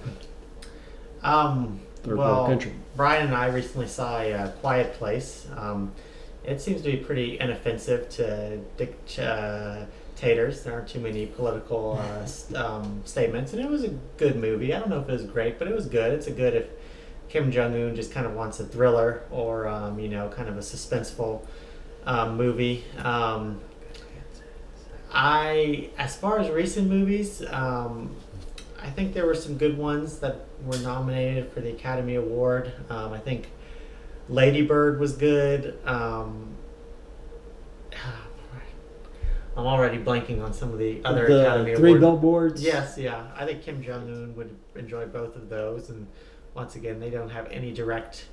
Um, 1.24 1.80
third 2.04 2.16
well, 2.16 2.32
world 2.32 2.46
country?" 2.46 2.74
Brian 2.94 3.26
and 3.26 3.34
I 3.34 3.48
recently 3.48 3.88
saw 3.88 4.20
a 4.20 4.32
uh, 4.32 4.48
Quiet 4.62 4.92
Place. 4.92 5.48
Um, 5.56 5.90
it 6.44 6.60
seems 6.60 6.82
to 6.82 6.92
be 6.92 6.98
pretty 6.98 7.40
inoffensive 7.40 8.08
to 8.10 8.58
dictators. 8.76 10.62
There 10.62 10.74
aren't 10.74 10.88
too 10.88 11.00
many 11.00 11.26
political 11.26 12.00
uh, 12.00 12.56
um, 12.56 13.02
statements, 13.04 13.52
and 13.52 13.60
it 13.60 13.68
was 13.68 13.82
a 13.82 13.88
good 14.16 14.36
movie. 14.36 14.72
I 14.72 14.78
don't 14.78 14.90
know 14.90 15.00
if 15.00 15.08
it 15.08 15.12
was 15.12 15.24
great, 15.24 15.58
but 15.58 15.66
it 15.66 15.74
was 15.74 15.86
good. 15.86 16.12
It's 16.12 16.28
a 16.28 16.30
good 16.30 16.54
if 16.54 16.68
Kim 17.28 17.50
Jong 17.52 17.74
Un 17.74 17.94
just 17.94 18.12
kind 18.12 18.26
of 18.26 18.34
wants 18.34 18.58
a 18.60 18.64
thriller 18.64 19.22
or 19.30 19.68
um, 19.68 19.98
you 19.98 20.08
know 20.08 20.28
kind 20.28 20.48
of 20.48 20.56
a 20.56 20.60
suspenseful 20.60 21.46
um, 22.04 22.36
movie. 22.36 22.84
Um, 22.98 23.60
I, 25.12 25.90
as 25.96 26.16
far 26.16 26.38
as 26.38 26.50
recent 26.50 26.88
movies, 26.88 27.42
um, 27.50 28.14
I 28.80 28.90
think 28.90 29.14
there 29.14 29.26
were 29.26 29.34
some 29.34 29.56
good 29.56 29.76
ones 29.78 30.18
that 30.18 30.46
were 30.64 30.78
nominated 30.78 31.50
for 31.52 31.60
the 31.60 31.70
Academy 31.70 32.14
Award. 32.16 32.72
Um, 32.90 33.12
I 33.12 33.18
think 33.18 33.48
Lady 34.28 34.62
Bird 34.62 35.00
was 35.00 35.12
good. 35.12 35.78
Um, 35.84 36.54
I'm 39.56 39.66
already 39.66 39.98
blanking 39.98 40.42
on 40.44 40.52
some 40.52 40.72
of 40.72 40.78
the 40.78 41.00
other 41.04 41.26
the 41.26 41.40
Academy 41.40 41.74
three 41.74 41.90
Award. 41.90 42.00
billboards. 42.00 42.62
Yes, 42.62 42.96
yeah. 42.96 43.26
I 43.34 43.44
think 43.44 43.62
Kim 43.62 43.82
Jong 43.82 44.02
Un 44.08 44.36
would 44.36 44.54
enjoy 44.76 45.06
both 45.06 45.34
of 45.34 45.48
those, 45.48 45.90
and 45.90 46.06
once 46.55 46.76
again, 46.76 47.01
they 47.01 47.11
don't 47.11 47.30
have 47.30 47.51
any 47.51 47.72
direct 47.72 48.26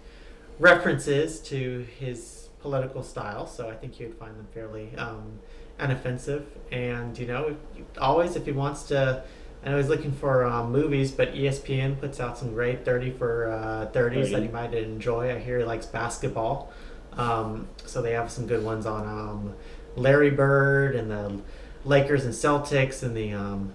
references 0.59 1.39
to 1.41 1.85
his 1.99 2.49
political 2.61 3.03
style, 3.03 3.45
so 3.45 3.69
I 3.69 3.75
think 3.75 3.99
you 3.99 4.07
would 4.07 4.17
find 4.17 4.35
them 4.35 4.47
fairly 4.53 4.95
um, 4.97 5.39
inoffensive. 5.79 6.45
And 6.71 7.17
you 7.17 7.27
know, 7.27 7.55
always 7.99 8.35
if 8.35 8.45
he 8.45 8.51
wants 8.51 8.83
to, 8.83 9.23
I 9.63 9.69
know 9.69 9.77
he's 9.77 9.89
looking 9.89 10.11
for 10.11 10.45
um, 10.45 10.71
movies, 10.71 11.11
but 11.11 11.33
ESPN 11.33 11.99
puts 11.99 12.19
out 12.19 12.37
some 12.37 12.53
great 12.53 12.85
thirty 12.85 13.11
for 13.11 13.51
uh, 13.51 13.87
30s 13.87 13.91
that 13.91 14.31
30. 14.31 14.41
he 14.41 14.47
might 14.51 14.73
enjoy. 14.73 15.35
I 15.35 15.39
hear 15.39 15.59
he 15.59 15.65
likes 15.65 15.85
basketball, 15.85 16.71
um, 17.13 17.67
so 17.85 18.01
they 18.01 18.13
have 18.13 18.31
some 18.31 18.47
good 18.47 18.63
ones 18.63 18.85
on 18.85 19.05
um, 19.07 19.55
Larry 19.95 20.31
Bird 20.31 20.95
and 20.95 21.11
the 21.11 21.41
Lakers 21.83 22.25
and 22.25 22.33
Celtics 22.33 23.03
and 23.03 23.15
the 23.15 23.33
um, 23.33 23.73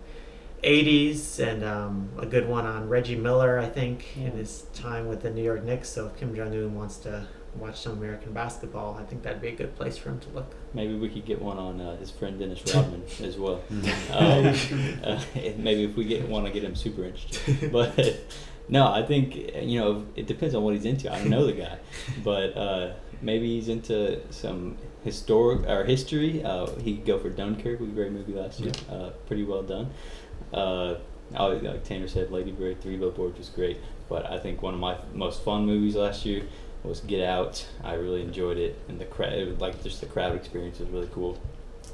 80s, 0.63 1.39
and 1.39 1.65
um, 1.65 2.11
a 2.19 2.27
good 2.27 2.49
one 2.49 2.67
on 2.67 2.89
Reggie 2.89 3.17
Miller, 3.17 3.59
I 3.59 3.67
think, 3.67 4.17
in 4.17 4.33
his 4.33 4.63
time 4.75 5.09
with 5.09 5.23
the 5.23 5.31
New 5.31 5.43
York 5.43 5.65
Knicks. 5.65 5.89
So 5.89 6.07
if 6.07 6.17
Kim 6.17 6.35
Jong 6.35 6.53
Un 6.55 6.75
wants 6.75 6.97
to 6.99 7.27
watch 7.57 7.81
some 7.81 7.93
American 7.93 8.33
basketball, 8.33 8.97
I 8.99 9.05
think 9.05 9.23
that'd 9.23 9.41
be 9.41 9.49
a 9.49 9.55
good 9.55 9.75
place 9.77 9.97
for 9.97 10.11
him 10.11 10.21
to 10.21 10.29
look. 10.31 10.55
Maybe 10.75 10.95
we 10.95 11.09
could 11.09 11.25
get 11.25 11.41
one 11.41 11.59
on 11.59 11.81
uh, 11.81 11.97
his 11.97 12.11
friend 12.11 12.39
Dennis 12.39 12.63
Rodman 12.75 13.03
as 13.23 13.37
well. 13.37 13.63
Um, 14.11 14.55
uh, 15.05 15.23
maybe 15.57 15.85
if 15.85 15.97
we 15.97 16.05
get 16.05 16.29
want 16.29 16.47
to 16.47 16.53
get 16.53 16.65
him 16.65 16.75
super 16.75 17.05
interested. 17.05 17.71
But 17.71 18.21
no, 18.69 18.87
I 18.93 19.03
think 19.03 19.37
you 19.37 19.81
know 19.81 20.07
it 20.17 20.27
depends 20.27 20.55
on 20.55 20.63
what 20.63 20.75
he's 20.75 20.85
into. 20.85 21.13
I 21.13 21.19
don't 21.19 21.31
know 21.31 21.47
the 21.47 21.53
guy, 21.53 21.79
but 22.25 22.57
uh, 22.57 22.93
maybe 23.23 23.55
he's 23.55 23.69
into 23.69 24.21
some 24.33 24.77
historic 25.05 25.67
or 25.69 25.85
history. 25.85 26.43
Uh, 26.45 26.67
he 26.81 26.97
could 26.97 27.07
go 27.07 27.19
for 27.19 27.31
Dunkirk. 27.31 27.81
Was 27.81 27.89
a 27.89 27.93
great 27.93 28.13
movie 28.13 28.35
last 28.35 28.61
year. 28.61 28.73
Uh, 28.91 29.11
pretty 29.27 29.45
well 29.45 29.63
done. 29.63 29.91
Uh, 30.53 30.97
like 31.33 31.85
Tanner 31.85 32.09
said, 32.09 32.31
Lady 32.31 32.51
Bird, 32.51 32.81
Three 32.81 32.97
Billboards 32.97 33.39
was 33.39 33.49
great. 33.49 33.79
But 34.09 34.31
I 34.31 34.39
think 34.39 34.63
one 34.63 34.75
of 34.75 34.81
my 34.81 34.97
most 35.15 35.43
fun 35.43 35.67
movies 35.67 35.95
last 35.95 36.27
year 36.27 36.43
was 36.83 37.01
Get 37.01 37.23
Out. 37.23 37.67
I 37.85 37.95
really 37.95 38.23
enjoyed 38.23 38.57
it, 38.57 38.77
and 38.89 38.99
the 38.99 39.05
crowd, 39.05 39.61
like 39.61 39.83
just 39.83 40.01
the 40.01 40.07
crowd 40.07 40.35
experience 40.35 40.79
was 40.81 40.89
really 40.89 41.09
cool. 41.13 41.39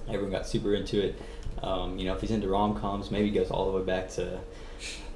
Everyone 0.08 0.30
got 0.30 0.46
super 0.46 0.74
into 0.74 1.04
it. 1.04 1.20
Um, 1.62 1.98
you 1.98 2.06
know, 2.06 2.14
if 2.14 2.20
he's 2.20 2.30
into 2.30 2.48
rom 2.48 2.78
coms, 2.78 3.10
maybe 3.10 3.28
he 3.28 3.34
goes 3.34 3.50
all 3.50 3.70
the 3.70 3.78
way 3.78 3.84
back 3.84 4.10
to 4.10 4.40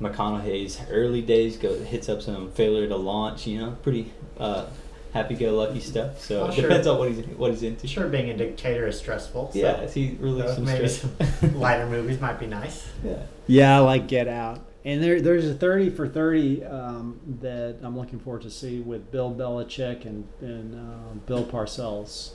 McConaughey's 0.01 0.81
early 0.91 1.23
days. 1.23 1.57
Go 1.57 1.79
hits 1.79 2.09
up 2.09 2.23
some 2.23 2.51
failure 2.51 2.89
to 2.89 2.97
launch. 2.97 3.47
You 3.47 3.61
know, 3.61 3.77
pretty 3.83 4.13
uh, 4.39 4.67
happy-go-lucky 5.13 5.81
stuff. 5.81 6.21
So 6.21 6.43
Oh, 6.43 6.47
it 6.49 6.55
sure. 6.55 6.63
depends 6.69 6.87
on 6.87 6.99
what 6.99 7.11
he's 7.11 7.25
what 7.37 7.51
he's 7.51 7.63
into. 7.63 7.87
Sure, 7.89 8.09
being 8.09 8.31
a 8.31 8.37
dictator 8.37 8.87
is 8.87 8.99
stressful. 8.99 9.51
So 9.53 9.59
Yeah, 9.59 9.81
is 9.83 9.93
he 9.95 10.17
really 10.21 10.43
so 10.43 10.55
some 10.55 10.65
maybe 10.65 10.89
stress? 10.89 11.39
some 11.41 11.59
lighter 11.61 11.87
movies 11.87 12.21
might 12.21 12.39
be 12.39 12.47
nice. 12.47 12.89
yeah. 13.05 13.23
Yeah, 13.47 13.77
I 13.77 13.81
like 13.81 14.07
Get 14.09 14.29
Out. 14.29 14.61
And 14.85 15.03
there, 15.03 15.21
there's 15.21 15.47
a 15.47 15.53
30 15.55 15.91
for 15.91 16.09
30 16.09 16.65
um, 16.65 17.21
that 17.43 17.77
I'm 17.83 17.99
looking 17.99 18.19
forward 18.19 18.43
to 18.43 18.51
see 18.51 18.81
with 18.81 19.11
Bill 19.11 19.31
Belichick 19.35 20.07
and, 20.07 20.27
and 20.41 20.75
uh, 20.75 21.15
Bill 21.27 21.45
Parcells. 21.45 22.31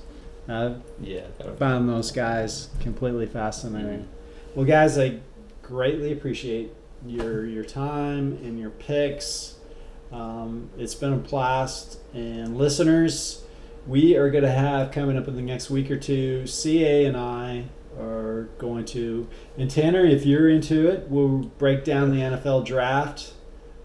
I've 0.47 0.82
Yeah. 1.01 1.21
that 1.39 1.47
would- 1.47 1.57
found 1.57 1.89
those 1.89 2.11
guys 2.11 2.69
completely 2.82 3.26
fascinating. 3.26 4.01
Mhm. 4.01 4.05
Well, 4.55 4.65
guys, 4.65 4.97
I 4.99 5.19
greatly 5.63 6.11
appreciate 6.11 6.71
your 7.07 7.45
your 7.47 7.63
time 7.63 8.38
and 8.43 8.59
your 8.59 8.69
picks. 8.69 9.55
Um, 10.12 10.70
it's 10.78 10.95
been 10.95 11.14
a 11.14 11.18
blast, 11.18 11.99
and 12.14 12.58
listeners, 12.58 13.43
we 13.88 14.16
are 14.16 14.30
going 14.30 14.43
to 14.43 14.51
have 14.51 14.91
coming 14.91 15.18
up 15.18 15.28
in 15.28 15.36
the 15.36 15.41
next 15.41 15.70
week 15.70 15.91
or 15.91 15.97
two. 15.97 16.47
CA 16.47 17.06
and 17.06 17.18
I 17.18 17.66
are 17.99 18.49
going 18.58 18.86
to, 18.86 19.28
and 19.58 19.70
Tanner, 19.70 20.06
if 20.06 20.26
you're 20.26 20.49
into 20.49 20.88
it, 20.88 21.08
we'll 21.10 21.39
break 21.39 21.84
down 21.84 22.12
the 22.12 22.22
NFL 22.22 22.66
draft. 22.66 23.34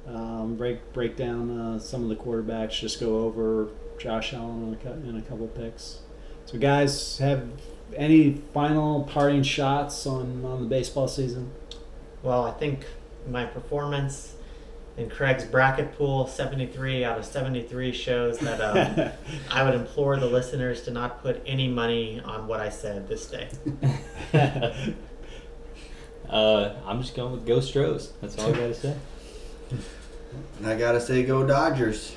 Um, 0.06 0.56
break 0.56 0.92
break 0.92 1.16
down 1.16 1.58
uh, 1.58 1.78
some 1.78 2.02
of 2.02 2.08
the 2.08 2.16
quarterbacks. 2.16 2.80
Just 2.80 2.98
go 2.98 3.20
over 3.20 3.68
Josh 3.98 4.32
Allen 4.32 4.76
and 4.84 5.18
a 5.18 5.22
couple 5.22 5.46
picks. 5.46 6.00
So, 6.46 6.58
guys, 6.58 7.18
have 7.18 7.48
any 7.96 8.42
final 8.52 9.04
parting 9.04 9.42
shots 9.42 10.06
on, 10.06 10.44
on 10.44 10.62
the 10.62 10.68
baseball 10.68 11.06
season? 11.06 11.52
Well, 12.22 12.44
I 12.44 12.52
think 12.52 12.86
my 13.28 13.44
performance 13.44 14.34
in 15.00 15.08
Craig's 15.08 15.44
bracket 15.44 15.96
pool, 15.96 16.26
73 16.26 17.04
out 17.04 17.18
of 17.18 17.24
73, 17.24 17.92
shows 17.92 18.38
that 18.40 18.60
um, 18.60 19.10
I 19.50 19.62
would 19.64 19.74
implore 19.74 20.18
the 20.18 20.26
listeners 20.26 20.82
to 20.82 20.90
not 20.90 21.22
put 21.22 21.42
any 21.46 21.68
money 21.68 22.20
on 22.20 22.46
what 22.46 22.60
I 22.60 22.68
said 22.68 23.08
this 23.08 23.26
day. 23.26 23.48
uh, 26.28 26.74
I'm 26.84 27.00
just 27.00 27.16
going 27.16 27.32
with 27.32 27.46
Go 27.46 27.60
Stros. 27.60 28.12
That's 28.20 28.38
all 28.38 28.50
I 28.50 28.52
gotta 28.52 28.74
say. 28.74 28.94
And 30.58 30.66
I 30.66 30.76
gotta 30.76 31.00
say, 31.00 31.22
go 31.22 31.46
Dodgers. 31.46 32.14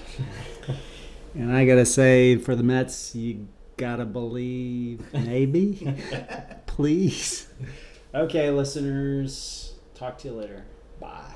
and 1.34 1.56
I 1.56 1.66
got 1.66 1.76
to 1.76 1.86
say, 1.86 2.36
for 2.36 2.56
the 2.56 2.64
Mets, 2.64 3.16
you 3.16 3.48
got 3.78 3.96
to 3.98 4.06
believe 4.06 5.12
maybe. 5.14 5.96
Please. 6.66 7.48
Okay, 8.14 8.52
listeners, 8.52 9.74
talk 9.96 10.18
to 10.20 10.28
you 10.28 10.34
later. 10.36 10.66
Bye. 11.00 11.33